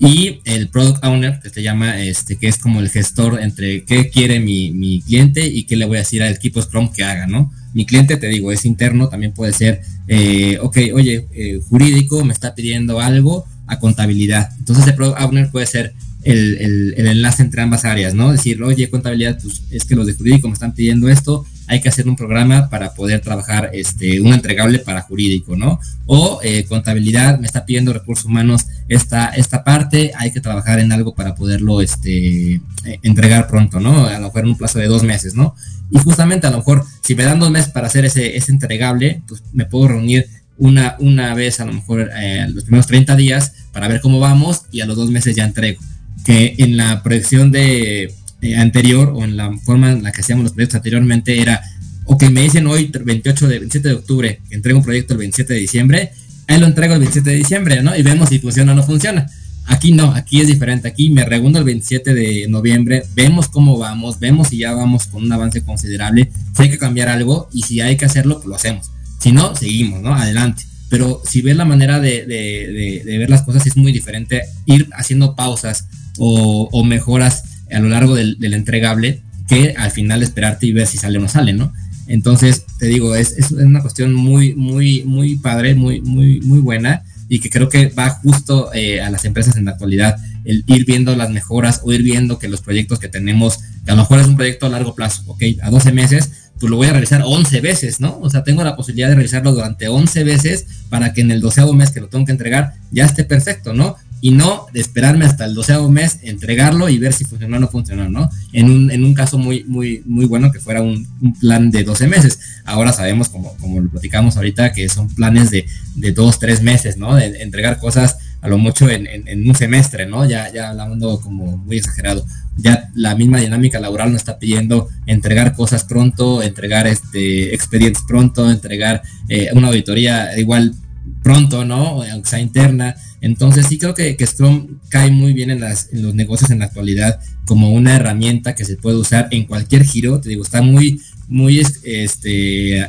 Y 0.00 0.40
el 0.44 0.68
Product 0.68 1.04
Owner, 1.04 1.40
que 1.42 1.50
se 1.50 1.62
llama, 1.62 2.00
este, 2.00 2.36
que 2.36 2.46
es 2.46 2.58
como 2.58 2.80
el 2.80 2.88
gestor 2.88 3.40
entre 3.42 3.84
qué 3.84 4.10
quiere 4.10 4.38
mi, 4.38 4.70
mi 4.70 5.00
cliente 5.02 5.46
y 5.46 5.64
qué 5.64 5.76
le 5.76 5.86
voy 5.86 5.96
a 5.96 6.00
decir 6.00 6.22
al 6.22 6.32
equipo 6.32 6.62
Scrum 6.62 6.92
que 6.92 7.02
haga, 7.02 7.26
¿no? 7.26 7.52
Mi 7.74 7.84
cliente, 7.84 8.16
te 8.16 8.28
digo, 8.28 8.52
es 8.52 8.64
interno, 8.64 9.08
también 9.08 9.32
puede 9.32 9.52
ser, 9.52 9.82
eh, 10.06 10.58
ok, 10.62 10.78
oye, 10.94 11.26
eh, 11.32 11.60
jurídico 11.68 12.24
me 12.24 12.32
está 12.32 12.54
pidiendo 12.54 13.00
algo 13.00 13.44
a 13.66 13.78
contabilidad. 13.80 14.50
Entonces 14.58 14.86
el 14.86 14.94
Product 14.94 15.20
Owner 15.20 15.50
puede 15.50 15.66
ser 15.66 15.94
el, 16.22 16.94
enlace 16.96 17.42
entre 17.42 17.62
ambas 17.62 17.84
áreas, 17.84 18.14
¿no? 18.14 18.32
Decir, 18.32 18.62
oye, 18.62 18.88
contabilidad, 18.90 19.38
pues 19.42 19.62
es 19.70 19.84
que 19.84 19.94
los 19.94 20.06
de 20.06 20.14
jurídico 20.14 20.48
me 20.48 20.54
están 20.54 20.74
pidiendo 20.74 21.08
esto, 21.08 21.44
hay 21.68 21.80
que 21.80 21.88
hacer 21.88 22.08
un 22.08 22.16
programa 22.16 22.68
para 22.70 22.94
poder 22.94 23.20
trabajar 23.20 23.70
este, 23.72 24.20
un 24.20 24.32
entregable 24.32 24.78
para 24.78 25.02
jurídico, 25.02 25.56
¿no? 25.56 25.78
O 26.06 26.40
eh, 26.42 26.64
contabilidad 26.64 27.38
me 27.38 27.46
está 27.46 27.66
pidiendo 27.66 27.92
recursos 27.92 28.24
humanos 28.24 28.66
esta, 28.88 29.28
esta 29.28 29.64
parte, 29.64 30.12
hay 30.16 30.30
que 30.30 30.40
trabajar 30.40 30.80
en 30.80 30.90
algo 30.92 31.14
para 31.14 31.34
poderlo 31.34 31.80
este, 31.82 32.60
entregar 33.02 33.46
pronto, 33.46 33.80
¿no? 33.80 34.06
A 34.06 34.18
lo 34.18 34.26
mejor 34.26 34.42
en 34.42 34.48
un 34.48 34.56
plazo 34.56 34.78
de 34.78 34.86
dos 34.86 35.02
meses, 35.02 35.34
¿no? 35.34 35.54
Y 35.90 35.98
justamente 35.98 36.46
a 36.46 36.50
lo 36.50 36.58
mejor, 36.58 36.84
si 37.02 37.14
me 37.14 37.24
dan 37.24 37.38
dos 37.38 37.50
meses 37.50 37.70
para 37.70 37.86
hacer 37.86 38.04
ese, 38.04 38.36
ese 38.36 38.50
entregable, 38.50 39.22
pues 39.28 39.42
me 39.52 39.66
puedo 39.66 39.88
reunir 39.88 40.26
una, 40.58 40.96
una 40.98 41.34
vez 41.34 41.60
a 41.60 41.64
lo 41.64 41.72
mejor 41.72 42.10
eh, 42.16 42.46
los 42.48 42.64
primeros 42.64 42.86
30 42.86 43.14
días 43.16 43.52
para 43.72 43.88
ver 43.88 44.00
cómo 44.00 44.20
vamos 44.20 44.62
y 44.72 44.80
a 44.80 44.86
los 44.86 44.96
dos 44.96 45.10
meses 45.10 45.36
ya 45.36 45.44
entrego. 45.44 45.80
Que 46.24 46.54
en 46.58 46.76
la 46.76 47.02
proyección 47.02 47.52
de 47.52 48.12
eh, 48.42 48.56
anterior 48.56 49.12
o 49.14 49.24
en 49.24 49.36
la 49.36 49.50
forma 49.58 49.92
en 49.92 50.02
la 50.02 50.12
que 50.12 50.20
hacíamos 50.20 50.44
los 50.44 50.52
proyectos 50.52 50.76
anteriormente 50.76 51.40
era, 51.40 51.62
o 52.04 52.16
que 52.16 52.30
me 52.30 52.42
dicen 52.42 52.66
hoy 52.66 52.90
28 52.92 53.48
de, 53.48 53.58
27 53.58 53.88
de 53.88 53.94
octubre, 53.94 54.40
entrego 54.50 54.78
un 54.78 54.84
proyecto 54.84 55.14
el 55.14 55.18
27 55.18 55.54
de 55.54 55.60
diciembre, 55.60 56.12
ahí 56.46 56.58
lo 56.58 56.66
entrego 56.66 56.94
el 56.94 57.00
27 57.00 57.30
de 57.30 57.36
diciembre, 57.36 57.82
¿no? 57.82 57.96
Y 57.96 58.02
vemos 58.02 58.28
si 58.28 58.38
funciona 58.38 58.72
o 58.72 58.74
no 58.74 58.82
funciona. 58.82 59.26
Aquí 59.68 59.92
no, 59.92 60.12
aquí 60.12 60.40
es 60.40 60.46
diferente. 60.46 60.88
Aquí 60.88 61.10
me 61.10 61.24
reúno 61.24 61.58
el 61.58 61.64
27 61.64 62.14
de 62.14 62.46
noviembre, 62.48 63.04
vemos 63.14 63.48
cómo 63.48 63.76
vamos, 63.76 64.18
vemos 64.18 64.48
si 64.48 64.58
ya 64.58 64.72
vamos 64.72 65.06
con 65.06 65.24
un 65.24 65.32
avance 65.32 65.62
considerable, 65.62 66.30
si 66.56 66.62
hay 66.62 66.70
que 66.70 66.78
cambiar 66.78 67.08
algo 67.08 67.48
y 67.52 67.62
si 67.62 67.80
hay 67.80 67.96
que 67.96 68.06
hacerlo, 68.06 68.36
pues 68.36 68.46
lo 68.46 68.56
hacemos. 68.56 68.90
Si 69.20 69.30
no, 69.30 69.54
seguimos, 69.54 70.00
¿no? 70.00 70.14
Adelante. 70.14 70.64
Pero 70.88 71.22
si 71.24 71.42
ves 71.42 71.56
la 71.56 71.66
manera 71.66 72.00
de, 72.00 73.02
ver 73.04 73.28
las 73.28 73.42
cosas 73.42 73.66
es 73.66 73.76
muy 73.76 73.92
diferente 73.92 74.42
ir 74.64 74.88
haciendo 74.92 75.36
pausas 75.36 75.86
o, 76.18 76.84
mejoras 76.84 77.44
a 77.70 77.78
lo 77.78 77.88
largo 77.88 78.14
del, 78.14 78.36
entregable 78.40 79.22
que 79.48 79.74
al 79.76 79.90
final 79.90 80.22
esperarte 80.22 80.66
y 80.66 80.72
ver 80.72 80.86
si 80.86 80.98
sale 80.98 81.18
o 81.18 81.20
no 81.20 81.28
sale, 81.28 81.52
¿no? 81.52 81.72
Entonces, 82.06 82.64
te 82.78 82.86
digo, 82.86 83.14
es, 83.14 83.50
una 83.50 83.80
cuestión 83.80 84.14
muy, 84.14 84.54
muy, 84.54 85.04
muy 85.04 85.36
padre, 85.36 85.74
muy, 85.74 86.00
muy, 86.00 86.40
muy 86.40 86.60
buena 86.60 87.02
y 87.28 87.40
que 87.40 87.50
creo 87.50 87.68
que 87.68 87.88
va 87.88 88.10
justo 88.10 88.70
eh, 88.72 89.00
a 89.00 89.10
las 89.10 89.24
empresas 89.24 89.56
en 89.56 89.66
la 89.66 89.72
actualidad, 89.72 90.16
el 90.44 90.64
ir 90.66 90.86
viendo 90.86 91.14
las 91.14 91.30
mejoras 91.30 91.80
o 91.84 91.92
ir 91.92 92.02
viendo 92.02 92.38
que 92.38 92.48
los 92.48 92.62
proyectos 92.62 92.98
que 92.98 93.08
tenemos, 93.08 93.58
que 93.84 93.90
a 93.90 93.94
lo 93.94 94.02
mejor 94.02 94.20
es 94.20 94.26
un 94.26 94.36
proyecto 94.36 94.66
a 94.66 94.70
largo 94.70 94.94
plazo, 94.94 95.22
ok, 95.26 95.42
a 95.62 95.70
12 95.70 95.92
meses, 95.92 96.30
pues 96.58 96.70
lo 96.70 96.76
voy 96.76 96.88
a 96.88 96.92
realizar 96.92 97.22
11 97.24 97.60
veces, 97.60 98.00
¿no? 98.00 98.18
O 98.20 98.30
sea, 98.30 98.42
tengo 98.42 98.64
la 98.64 98.74
posibilidad 98.74 99.08
de 99.08 99.14
realizarlo 99.14 99.52
durante 99.52 99.88
11 99.88 100.24
veces 100.24 100.66
para 100.88 101.12
que 101.12 101.20
en 101.20 101.30
el 101.30 101.40
doceavo 101.40 101.72
mes 101.72 101.90
que 101.90 102.00
lo 102.00 102.08
tengo 102.08 102.24
que 102.24 102.32
entregar 102.32 102.74
ya 102.90 103.04
esté 103.04 103.24
perfecto, 103.24 103.74
¿no? 103.74 103.96
Y 104.20 104.32
no 104.32 104.66
de 104.72 104.80
esperarme 104.80 105.24
hasta 105.24 105.44
el 105.44 105.54
doceavo 105.54 105.90
mes, 105.90 106.18
entregarlo 106.22 106.88
y 106.88 106.98
ver 106.98 107.12
si 107.12 107.24
funcionó 107.24 107.56
o 107.56 107.60
no 107.60 107.68
funcionó, 107.68 108.08
¿no? 108.08 108.28
En 108.52 108.70
un, 108.70 108.90
en 108.90 109.04
un 109.04 109.14
caso 109.14 109.38
muy, 109.38 109.64
muy, 109.64 110.02
muy 110.06 110.26
bueno 110.26 110.50
que 110.50 110.60
fuera 110.60 110.82
un, 110.82 111.06
plan 111.40 111.70
de 111.70 111.84
12 111.84 112.06
meses. 112.06 112.38
Ahora 112.64 112.92
sabemos, 112.92 113.28
como, 113.28 113.56
como 113.58 113.80
lo 113.80 113.90
platicamos 113.90 114.36
ahorita, 114.36 114.72
que 114.72 114.88
son 114.88 115.08
planes 115.08 115.50
de, 115.50 115.66
de 115.94 116.12
dos, 116.12 116.38
tres 116.38 116.62
meses, 116.62 116.96
¿no? 116.96 117.14
De 117.14 117.42
entregar 117.42 117.78
cosas 117.78 118.16
a 118.40 118.48
lo 118.48 118.58
mucho 118.58 118.88
en, 118.88 119.48
un 119.48 119.54
semestre, 119.54 120.06
¿no? 120.06 120.24
Ya, 120.24 120.52
ya 120.52 120.70
hablando 120.70 121.20
como 121.20 121.56
muy 121.58 121.78
exagerado. 121.78 122.24
Ya 122.56 122.90
la 122.94 123.14
misma 123.14 123.38
dinámica 123.38 123.80
laboral 123.80 124.12
nos 124.12 124.20
está 124.22 124.38
pidiendo 124.38 124.88
entregar 125.06 125.54
cosas 125.54 125.84
pronto, 125.84 126.42
entregar 126.42 126.86
este 126.86 127.54
expedientes 127.54 128.02
pronto, 128.06 128.50
entregar 128.50 129.02
eh, 129.28 129.48
una 129.52 129.68
auditoría 129.68 130.38
igual 130.38 130.74
pronto, 131.22 131.64
¿no? 131.64 132.02
Aunque 132.02 132.30
sea 132.30 132.40
interna. 132.40 132.94
Entonces 133.20 133.66
sí 133.66 133.78
creo 133.78 133.94
que, 133.94 134.16
que 134.16 134.26
Scrum 134.26 134.78
cae 134.88 135.10
muy 135.10 135.32
bien 135.32 135.50
en, 135.50 135.60
las, 135.60 135.92
en 135.92 136.02
los 136.02 136.14
negocios 136.14 136.50
en 136.50 136.60
la 136.60 136.66
actualidad 136.66 137.20
como 137.46 137.70
una 137.72 137.96
herramienta 137.96 138.54
que 138.54 138.64
se 138.64 138.76
puede 138.76 138.96
usar 138.96 139.28
en 139.30 139.44
cualquier 139.44 139.84
giro. 139.84 140.20
Te 140.20 140.28
digo, 140.28 140.42
está 140.42 140.62
muy, 140.62 141.00
muy 141.28 141.58
este, 141.58 142.80
eh, 142.80 142.86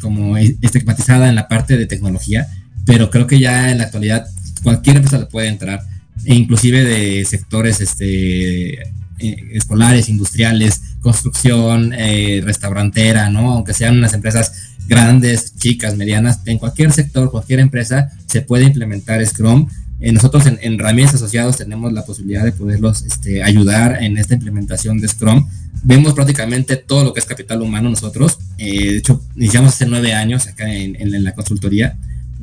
como 0.00 0.36
estigmatizada 0.36 1.28
en 1.28 1.34
la 1.34 1.48
parte 1.48 1.76
de 1.76 1.86
tecnología, 1.86 2.46
pero 2.86 3.10
creo 3.10 3.26
que 3.26 3.40
ya 3.40 3.70
en 3.70 3.78
la 3.78 3.84
actualidad 3.84 4.26
cualquier 4.62 4.96
empresa 4.96 5.18
le 5.18 5.26
puede 5.26 5.48
entrar, 5.48 5.80
e 6.24 6.34
inclusive 6.34 6.84
de 6.84 7.24
sectores 7.24 7.80
este, 7.80 8.74
eh, 8.80 9.36
escolares, 9.52 10.08
industriales, 10.08 10.82
construcción, 11.00 11.92
eh, 11.92 12.40
restaurantera, 12.44 13.28
¿no? 13.30 13.52
Aunque 13.52 13.74
sean 13.74 13.98
unas 13.98 14.14
empresas 14.14 14.52
grandes, 14.86 15.56
chicas, 15.56 15.96
medianas, 15.96 16.40
en 16.46 16.58
cualquier 16.58 16.92
sector, 16.92 17.30
cualquier 17.30 17.60
empresa 17.60 18.10
se 18.26 18.42
puede 18.42 18.64
implementar 18.64 19.24
Scrum. 19.24 19.68
Eh, 20.00 20.12
nosotros 20.12 20.46
en, 20.46 20.58
en 20.62 20.80
Asociados 21.06 21.58
tenemos 21.58 21.92
la 21.92 22.04
posibilidad 22.04 22.44
de 22.44 22.52
poderlos 22.52 23.02
este, 23.02 23.42
ayudar 23.42 24.02
en 24.02 24.18
esta 24.18 24.34
implementación 24.34 24.98
de 24.98 25.08
Scrum. 25.08 25.48
Vemos 25.84 26.14
prácticamente 26.14 26.76
todo 26.76 27.04
lo 27.04 27.12
que 27.12 27.20
es 27.20 27.26
capital 27.26 27.62
humano 27.62 27.90
nosotros. 27.90 28.38
de 28.56 28.96
hecho, 28.98 29.22
iniciamos 29.36 29.74
hace 29.74 29.86
nueve 29.86 30.14
años 30.14 30.46
acá 30.46 30.72
en, 30.72 31.24
la 31.24 31.32
consultoría 31.34 31.96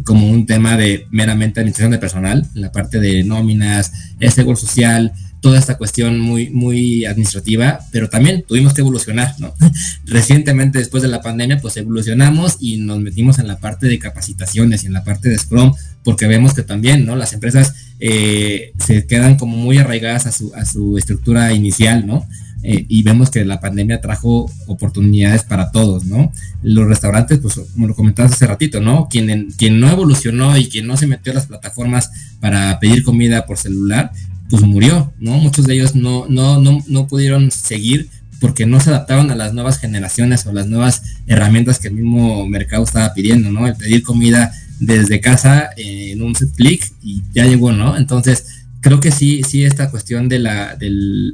como 0.04 0.30
un 0.30 0.46
tema 0.46 0.78
de 0.78 1.08
meramente 1.12 1.60
administración 1.60 1.92
de 1.92 1.98
personal, 1.98 2.48
la 2.54 2.72
parte 2.72 3.00
de 3.02 3.24
nóminas, 3.24 3.92
seguro 4.32 4.56
social, 4.56 5.12
toda 5.42 5.58
esta 5.58 5.78
cuestión 5.78 6.20
muy, 6.20 6.50
muy 6.50 7.06
administrativa, 7.06 7.80
pero 7.92 8.10
también 8.10 8.44
tuvimos 8.48 8.74
que 8.74 8.82
evolucionar, 8.82 9.34
¿no? 9.40 9.54
Recientemente, 10.06 10.80
después 10.80 11.04
de 11.04 11.10
la 11.10 11.22
pandemia, 11.22 11.60
pues 11.60 11.78
evolucionamos 11.78 12.58
y 12.60 12.78
nos 12.78 13.00
metimos 13.00 13.40
en 13.40 13.48
la 13.48 13.58
parte 13.58 13.88
de 13.88 14.00
capacitaciones 14.00 14.84
y 14.84 14.88
en 14.88 14.94
la 14.94 15.04
parte 15.04 15.30
de 15.30 15.38
Scrum, 15.38 15.74
porque 16.04 16.28
vemos 16.28 16.54
que 16.54 16.64
también, 16.64 17.06
¿no? 17.06 17.16
Las 17.16 17.34
empresas 17.34 17.74
eh, 18.00 18.74
se 18.86 19.06
quedan 19.06 19.38
como 19.38 19.58
muy 19.58 19.78
arraigadas 19.78 20.26
a 20.26 20.32
su, 20.32 20.54
a 20.56 20.66
su 20.66 20.98
estructura 20.98 21.54
inicial, 21.54 22.06
¿no? 22.06 22.26
Eh, 22.62 22.86
y 22.90 23.04
vemos 23.04 23.32
que 23.32 23.46
la 23.46 23.62
pandemia 23.62 24.02
trajo 24.02 24.52
oportunidades 24.68 25.44
para 25.44 25.72
todos, 25.72 26.06
¿no? 26.06 26.34
Los 26.62 26.88
restaurantes, 26.88 27.40
pues 27.40 27.62
como 27.74 27.88
lo 27.88 27.96
comentabas 27.96 28.34
hace 28.34 28.48
ratito, 28.48 28.82
¿no? 28.82 29.08
Quien, 29.10 29.52
quien 29.58 29.80
no 29.80 29.90
evolucionó 29.90 30.58
y 30.58 30.68
quien 30.68 30.86
no 30.86 30.98
se 30.98 31.08
metió 31.08 31.32
a 31.32 31.36
las 31.36 31.46
plataformas 31.46 32.12
para 32.42 32.78
pedir 32.80 33.04
comida 33.04 33.46
por 33.46 33.58
celular, 33.58 34.12
pues 34.50 34.64
murió, 34.64 35.14
¿no? 35.20 35.34
Muchos 35.38 35.66
de 35.66 35.76
ellos 35.76 35.96
no, 35.96 36.26
no, 36.28 36.60
no, 36.60 36.84
no 36.88 37.08
pudieron 37.08 37.52
seguir 37.52 38.10
porque 38.40 38.66
no 38.66 38.80
se 38.80 38.90
adaptaron 38.90 39.32
a 39.32 39.36
las 39.36 39.54
nuevas 39.54 39.80
generaciones 39.80 40.46
o 40.46 40.54
las 40.54 40.68
nuevas 40.68 41.04
herramientas 41.28 41.80
que 41.80 41.90
el 41.90 41.96
mismo 41.96 42.48
mercado 42.48 42.84
estaba 42.84 43.14
pidiendo, 43.14 43.52
¿no? 43.52 43.68
El 43.68 43.76
pedir 43.76 44.02
comida 44.02 44.54
desde 44.80 45.20
casa 45.20 45.70
en 45.76 46.22
un 46.22 46.34
clic 46.34 46.92
y 47.04 47.22
ya 47.34 47.46
llegó, 47.46 47.74
¿no? 47.74 47.98
Entonces, 47.98 48.64
creo 48.82 49.00
que 49.00 49.12
sí, 49.12 49.42
sí 49.48 49.66
esta 49.66 49.92
cuestión 49.92 50.30
de, 50.30 50.40
la, 50.40 50.76
de 50.76 50.90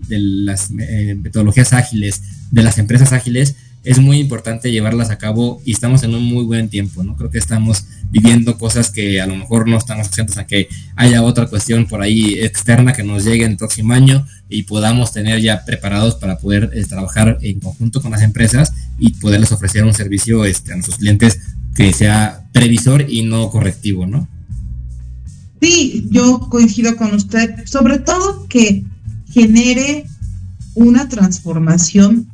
las 0.08 0.72
eh, 0.80 1.16
metodologías 1.22 1.74
ágiles, 1.74 2.22
de 2.52 2.64
las 2.64 2.80
empresas 2.80 3.14
ágiles, 3.14 3.56
es 3.86 4.00
muy 4.00 4.18
importante 4.20 4.72
llevarlas 4.72 5.12
a 5.12 5.18
cabo 5.18 5.62
y 5.64 5.72
estamos 5.72 6.04
en 6.04 6.16
un 6.16 6.24
muy 6.24 6.44
buen 6.44 6.70
tiempo, 6.70 7.04
¿no? 7.04 7.16
Creo 7.16 7.30
que 7.30 7.38
estamos 7.38 7.86
viviendo 8.10 8.58
cosas 8.58 8.90
que 8.90 9.22
a 9.22 9.28
lo 9.28 9.36
mejor 9.36 9.68
no 9.68 9.78
estamos 9.78 10.08
atentos 10.08 10.38
a 10.38 10.48
que 10.48 10.68
haya 10.96 11.22
otra 11.22 11.48
cuestión 11.48 11.86
por 11.86 12.02
ahí 12.02 12.40
externa 12.40 12.94
que 12.94 13.04
nos 13.04 13.24
llegue 13.24 13.46
en 13.46 13.52
el 13.52 13.58
próximo 13.58 13.94
año 13.94 14.26
y 14.50 14.64
podamos 14.64 15.14
tener 15.14 15.40
ya 15.40 15.64
preparados 15.66 16.16
para 16.16 16.40
poder 16.40 16.72
eh, 16.74 16.84
trabajar 16.84 17.38
en 17.42 17.60
conjunto 17.60 18.02
con 18.02 18.12
las 18.12 18.24
empresas 18.24 18.74
y 18.98 19.12
poderles 19.12 19.52
ofrecer 19.52 19.86
un 19.86 19.94
servicio 19.94 20.46
este, 20.46 20.72
a 20.72 20.76
nuestros 20.76 20.98
clientes 20.98 21.40
que 21.76 21.94
sea 21.94 22.48
previsor 22.54 23.06
y 23.08 23.24
no 23.24 23.50
correctivo, 23.52 24.08
¿no? 24.08 24.28
Sí, 25.62 26.08
yo 26.10 26.48
coincido 26.50 26.96
con 26.96 27.14
usted, 27.14 27.66
sobre 27.66 28.00
todo 28.00 28.48
que 28.48 28.84
genere 29.32 30.06
una 30.74 31.08
transformación 31.08 32.28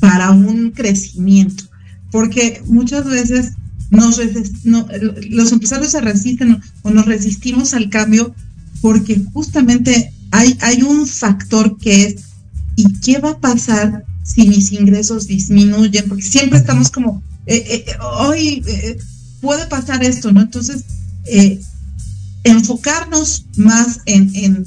para 0.00 0.30
un 0.30 0.70
crecimiento, 0.70 1.64
porque 2.10 2.62
muchas 2.66 3.04
veces 3.04 3.52
nos 3.90 4.20
los 5.30 5.52
empresarios 5.52 5.92
se 5.92 6.00
resisten 6.00 6.60
o 6.82 6.90
nos 6.90 7.06
resistimos 7.06 7.74
al 7.74 7.90
cambio 7.90 8.34
porque 8.80 9.22
justamente 9.32 10.12
hay, 10.30 10.56
hay 10.60 10.82
un 10.82 11.06
factor 11.06 11.76
que 11.78 12.04
es, 12.04 12.14
¿y 12.76 12.92
qué 13.00 13.18
va 13.18 13.30
a 13.30 13.40
pasar 13.40 14.04
si 14.22 14.48
mis 14.48 14.72
ingresos 14.72 15.26
disminuyen? 15.26 16.08
Porque 16.08 16.22
siempre 16.22 16.58
estamos 16.58 16.90
como, 16.90 17.22
eh, 17.46 17.84
eh, 17.86 17.96
hoy 18.00 18.62
eh, 18.66 18.98
puede 19.40 19.66
pasar 19.66 20.02
esto, 20.04 20.32
¿no? 20.32 20.40
Entonces, 20.40 20.84
enfocarnos 22.44 23.46
más 23.56 24.00
en, 24.06 24.66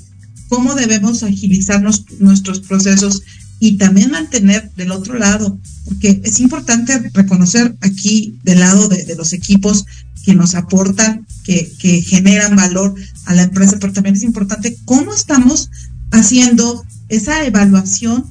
cómo 0.49 0.75
debemos 0.75 1.23
agilizar 1.23 1.81
nuestros 2.19 2.59
procesos 2.59 3.23
y 3.65 3.77
también 3.77 4.11
mantener 4.11 4.69
del 4.75 4.91
otro 4.91 5.17
lado, 5.17 5.57
porque 5.85 6.19
es 6.25 6.41
importante 6.41 7.09
reconocer 7.13 7.77
aquí 7.79 8.37
del 8.43 8.59
lado 8.59 8.89
de, 8.89 9.15
los 9.15 9.31
equipos 9.31 9.85
que 10.25 10.35
nos 10.35 10.53
aportan, 10.53 11.25
que, 11.45 12.03
generan 12.05 12.57
valor 12.57 12.93
a 13.25 13.33
la 13.33 13.43
empresa, 13.43 13.77
pero 13.79 13.93
también 13.93 14.15
es 14.15 14.23
importante 14.23 14.77
cómo 14.83 15.13
estamos 15.13 15.69
haciendo 16.11 16.85
esa 17.07 17.45
evaluación 17.45 18.25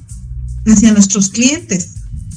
hacia 0.67 0.93
nuestros 0.93 1.29
clientes. 1.29 1.89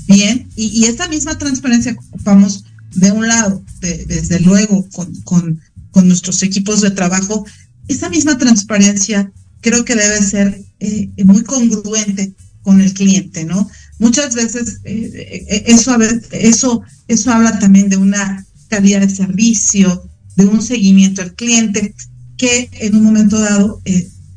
Bien, 0.08 0.48
y, 0.56 0.84
esta 0.86 1.06
misma 1.08 1.36
transparencia 1.36 1.92
que 1.92 1.98
ocupamos 1.98 2.64
de 2.94 3.12
un 3.12 3.28
lado, 3.28 3.62
desde 3.80 4.40
luego, 4.40 4.88
con, 4.90 5.14
con 5.22 5.60
con 5.96 6.08
nuestros 6.08 6.42
equipos 6.42 6.82
de 6.82 6.90
trabajo, 6.90 7.46
esa 7.88 8.10
misma 8.10 8.36
transparencia 8.36 9.32
creo 9.62 9.86
que 9.86 9.94
debe 9.94 10.20
ser 10.20 10.62
eh, 10.78 11.08
muy 11.24 11.42
congruente 11.42 12.34
con 12.66 12.80
el 12.80 12.92
cliente, 12.94 13.44
¿no? 13.44 13.70
Muchas 14.00 14.34
veces 14.34 14.80
eh, 14.82 15.46
eh, 15.48 15.64
eso, 15.68 15.96
eso, 16.32 16.82
eso 17.06 17.30
habla 17.30 17.60
también 17.60 17.88
de 17.88 17.96
una 17.96 18.44
calidad 18.66 19.02
de 19.02 19.08
servicio, 19.08 20.10
de 20.34 20.46
un 20.46 20.60
seguimiento 20.60 21.22
al 21.22 21.34
cliente, 21.34 21.94
que 22.36 22.68
en 22.72 22.96
un 22.96 23.04
momento 23.04 23.38
dado 23.38 23.80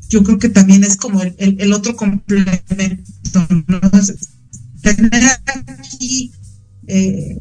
yo 0.08 0.22
creo 0.22 0.38
que 0.38 0.48
también 0.48 0.84
es 0.84 0.96
como 0.96 1.22
el, 1.22 1.72
otro 1.72 1.96
complemento, 1.96 3.48
¿no? 3.66 3.80
Tener 4.80 5.24
aquí 5.66 6.30
eh, 6.86 7.36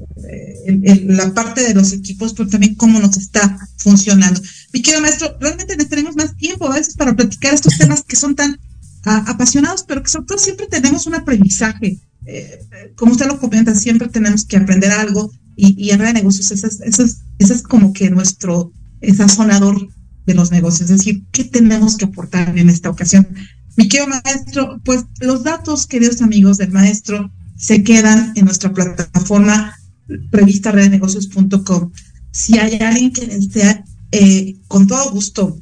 la 1.05 1.31
parte 1.35 1.61
de 1.61 1.75
los 1.75 1.93
equipos, 1.93 2.33
pero 2.33 2.49
también 2.49 2.73
cómo 2.73 2.99
nos 2.99 3.15
está 3.15 3.59
funcionando. 3.77 4.41
Mi 4.73 4.81
querido 4.81 5.03
maestro, 5.03 5.37
realmente 5.39 5.75
tenemos 5.85 6.15
más 6.15 6.35
tiempo 6.35 6.65
a 6.65 6.73
veces 6.73 6.95
para 6.95 7.15
platicar 7.15 7.53
estos 7.53 7.77
temas 7.77 8.01
que 8.03 8.15
son 8.15 8.35
tan 8.35 8.59
apasionados, 9.03 9.83
pero 9.83 10.03
que 10.03 10.09
siempre 10.37 10.67
tenemos 10.67 11.07
un 11.07 11.15
aprendizaje. 11.15 11.99
Eh, 12.25 12.67
como 12.95 13.13
usted 13.13 13.27
lo 13.27 13.39
comenta, 13.39 13.73
siempre 13.73 14.07
tenemos 14.07 14.45
que 14.45 14.57
aprender 14.57 14.91
algo 14.91 15.31
y, 15.55 15.89
en 15.89 15.99
de 15.99 16.13
negocios, 16.13 16.51
ese 16.51 16.67
es, 16.67 17.21
es, 17.37 17.61
como 17.63 17.91
que 17.91 18.09
nuestro 18.09 18.71
sazonador 19.15 19.89
de 20.25 20.33
los 20.33 20.51
negocios, 20.51 20.89
es 20.89 20.99
decir, 20.99 21.23
¿qué 21.31 21.43
tenemos 21.43 21.97
que 21.97 22.05
aportar 22.05 22.57
en 22.57 22.69
esta 22.69 22.89
ocasión? 22.89 23.27
Mi 23.75 23.89
querido 23.89 24.07
maestro, 24.07 24.79
pues 24.85 25.03
los 25.19 25.43
datos, 25.43 25.85
queridos 25.85 26.21
amigos 26.21 26.57
del 26.57 26.71
maestro, 26.71 27.29
se 27.57 27.83
quedan 27.83 28.31
en 28.35 28.45
nuestra 28.45 28.73
plataforma 28.73 29.75
revista 30.31 30.71
rednegocios.com. 30.71 31.91
Si 32.31 32.57
hay 32.57 32.75
alguien 32.75 33.11
que 33.11 33.27
desea, 33.27 33.83
eh, 34.11 34.55
con 34.67 34.87
todo 34.87 35.11
gusto, 35.11 35.59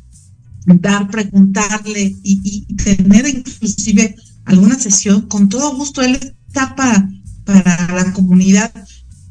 dar, 0.75 1.09
preguntarle 1.09 2.15
y, 2.23 2.65
tener 2.75 3.27
inclusive 3.27 4.15
alguna 4.45 4.77
sesión, 4.77 5.21
con 5.27 5.49
todo 5.49 5.75
gusto, 5.75 6.01
él 6.01 6.19
está 6.47 6.75
para, 6.75 7.09
para 7.43 7.93
la 7.93 8.13
comunidad, 8.13 8.71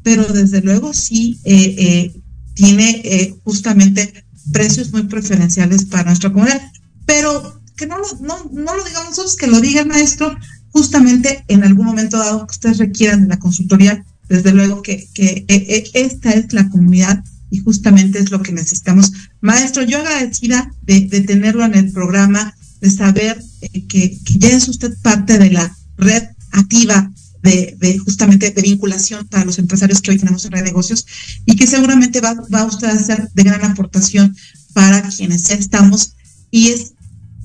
pero 0.03 0.25
desde 0.25 0.61
luego 0.61 0.93
sí 0.93 1.39
eh, 1.43 1.75
eh, 1.77 2.21
tiene 2.53 3.35
justamente 3.43 4.25
precios 4.51 4.91
muy 4.91 5.03
preferenciales 5.03 5.85
para 5.85 6.05
nuestra 6.05 6.31
comunidad. 6.31 6.61
Pero 7.05 7.61
que 7.75 7.85
no 7.87 7.97
lo, 7.99 8.05
no, 8.21 8.49
no 8.51 8.75
lo 8.75 8.83
digamos 8.83 9.09
nosotros, 9.09 9.35
que 9.35 9.47
lo 9.47 9.61
diga 9.61 9.81
el 9.81 9.87
maestro, 9.87 10.35
justamente 10.71 11.45
en 11.47 11.63
algún 11.63 11.85
momento 11.85 12.17
dado 12.17 12.45
que 12.45 12.51
ustedes 12.51 12.79
requieran 12.79 13.23
de 13.23 13.29
la 13.29 13.39
consultoría, 13.39 14.03
desde 14.27 14.51
luego 14.51 14.81
que, 14.81 15.07
eh, 15.15 15.45
eh, 15.47 15.89
esta 15.93 16.31
es 16.31 16.51
la 16.53 16.69
comunidad 16.69 17.23
y 17.49 17.59
justamente 17.59 18.19
es 18.19 18.31
lo 18.31 18.41
que 18.41 18.51
necesitamos. 18.51 19.11
Maestro, 19.41 19.83
yo 19.83 19.99
agradecida 19.99 20.71
de, 20.83 21.01
tenerlo 21.01 21.65
en 21.65 21.75
el 21.75 21.91
programa, 21.91 22.55
de 22.81 22.89
saber 22.89 23.41
eh, 23.61 23.85
que, 23.87 24.17
ya 24.37 24.49
es 24.49 24.67
usted 24.67 24.95
parte 25.01 25.37
de 25.37 25.51
la 25.51 25.75
red 25.97 26.23
activa 26.51 27.11
de, 27.43 27.97
justamente 28.03 28.51
de 28.51 28.61
vinculación 28.61 29.25
para 29.27 29.45
los 29.45 29.57
empresarios 29.57 30.01
que 30.01 30.11
hoy 30.11 30.17
tenemos 30.17 30.43
en 30.43 30.51
Red 30.51 30.63
Negocios 30.63 31.05
y 31.45 31.55
que 31.55 31.65
seguramente 31.65 32.19
va, 32.19 32.35
va 32.53 32.65
usted 32.65 32.87
a 32.87 32.97
ser 32.97 33.29
de 33.33 33.43
gran 33.43 33.63
aportación 33.63 34.35
para 34.73 35.01
quienes 35.01 35.43
ya 35.43 35.55
estamos 35.55 36.13
y 36.51 36.69
es 36.69 36.93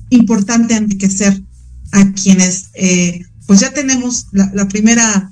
importante 0.09 0.75
enriquecer 0.75 1.41
a 1.91 2.11
quienes 2.11 2.69
eh, 2.73 3.25
pues 3.45 3.59
ya 3.59 3.73
tenemos 3.73 4.27
la, 4.31 4.67
primera 4.67 5.31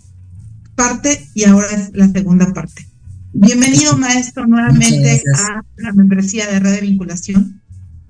parte 0.76 1.28
y 1.34 1.46
ahora 1.46 1.68
es 1.72 1.90
la 1.94 2.12
segunda 2.12 2.54
parte. 2.54 2.88
Bienvenido 3.34 3.98
maestro 3.98 4.46
nuevamente 4.46 5.24
a 5.36 5.64
la 5.78 5.94
membresía 5.94 6.48
de 6.48 6.60
Red 6.60 6.76
de 6.76 6.82
Vinculación. 6.82 7.62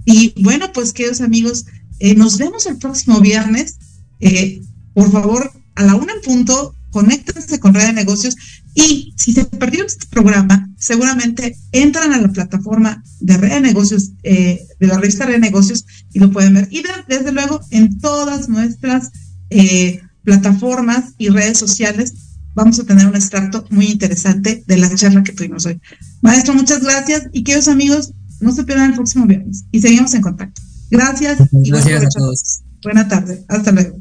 Y 0.03 0.34
bueno, 0.41 0.74
pues 0.74 0.93
queridos 0.93 1.22
amigos, 1.22 1.65
eh, 1.99 2.15
nos 2.15 2.39
vemos 2.39 2.65
el 2.65 2.78
próximo 2.78 3.19
viernes. 3.19 3.78
Eh, 4.19 4.63
por 4.95 5.11
favor, 5.11 5.51
a 5.76 5.84
la 5.84 5.95
una 5.95 6.13
en 6.13 6.22
punto, 6.22 6.76
conéctense 6.89 7.59
con 7.59 7.76
Red 7.76 7.88
de 7.88 7.93
Negocios 7.93 8.36
y 8.74 9.13
si 9.15 9.34
se 9.34 9.45
perdió 9.45 9.86
este 9.86 10.07
programa, 10.07 10.69
seguramente 10.78 11.55
entran 11.72 12.13
a 12.13 12.17
la 12.19 12.30
plataforma 12.30 13.03
de 13.19 13.38
Red 13.38 13.51
de 13.51 13.61
Negocios, 13.61 14.11
eh, 14.24 14.65
de 14.80 14.88
la 14.88 14.97
revista 14.97 15.26
Red 15.26 15.34
de 15.34 15.39
Negocios 15.39 15.86
y 16.13 16.19
lo 16.19 16.32
pueden 16.32 16.55
ver. 16.55 16.67
Y 16.72 16.84
desde 17.07 17.32
luego 17.32 17.61
en 17.69 17.99
todas 17.99 18.49
nuestras 18.49 19.11
eh, 19.51 20.01
plataformas 20.24 21.13
y 21.17 21.30
redes 21.30 21.59
sociales 21.59 22.13
vamos 22.54 22.80
a 22.80 22.84
tener 22.84 23.08
un 23.08 23.16
extracto 23.16 23.66
muy 23.70 23.88
interesante 23.88 24.64
de 24.66 24.78
la 24.78 24.93
charla 24.93 25.24
que 25.24 25.34
tuvimos 25.34 25.66
hoy. 25.66 25.80
Maestro, 26.22 26.54
muchas 26.54 26.82
gracias 26.82 27.28
y 27.32 27.43
queridos 27.43 27.68
amigos, 27.68 28.14
no 28.39 28.52
se 28.52 28.64
pierdan 28.64 28.91
el 28.91 28.95
próximo 28.95 29.26
viernes 29.26 29.66
y 29.72 29.80
seguimos 29.80 30.14
en 30.14 30.22
contacto. 30.22 30.62
Gracias. 30.89 31.39
y 31.52 31.70
gracias 31.72 32.04
a 32.04 32.10
todos. 32.10 32.62
Buena 32.84 33.08
tarde. 33.08 33.45
Hasta 33.47 33.72
luego. 33.72 34.01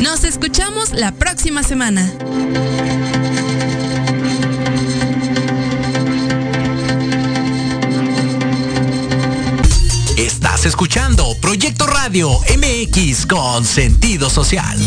Nos 0.01 0.24
escuchamos 0.24 0.93
la 0.93 1.12
próxima 1.12 1.62
semana. 1.62 2.11
Estás 10.16 10.64
escuchando 10.66 11.36
Proyecto 11.40 11.86
Radio 11.86 12.30
MX 12.57 13.26
con 13.26 13.64
sentido 13.64 14.28
social. 14.30 14.78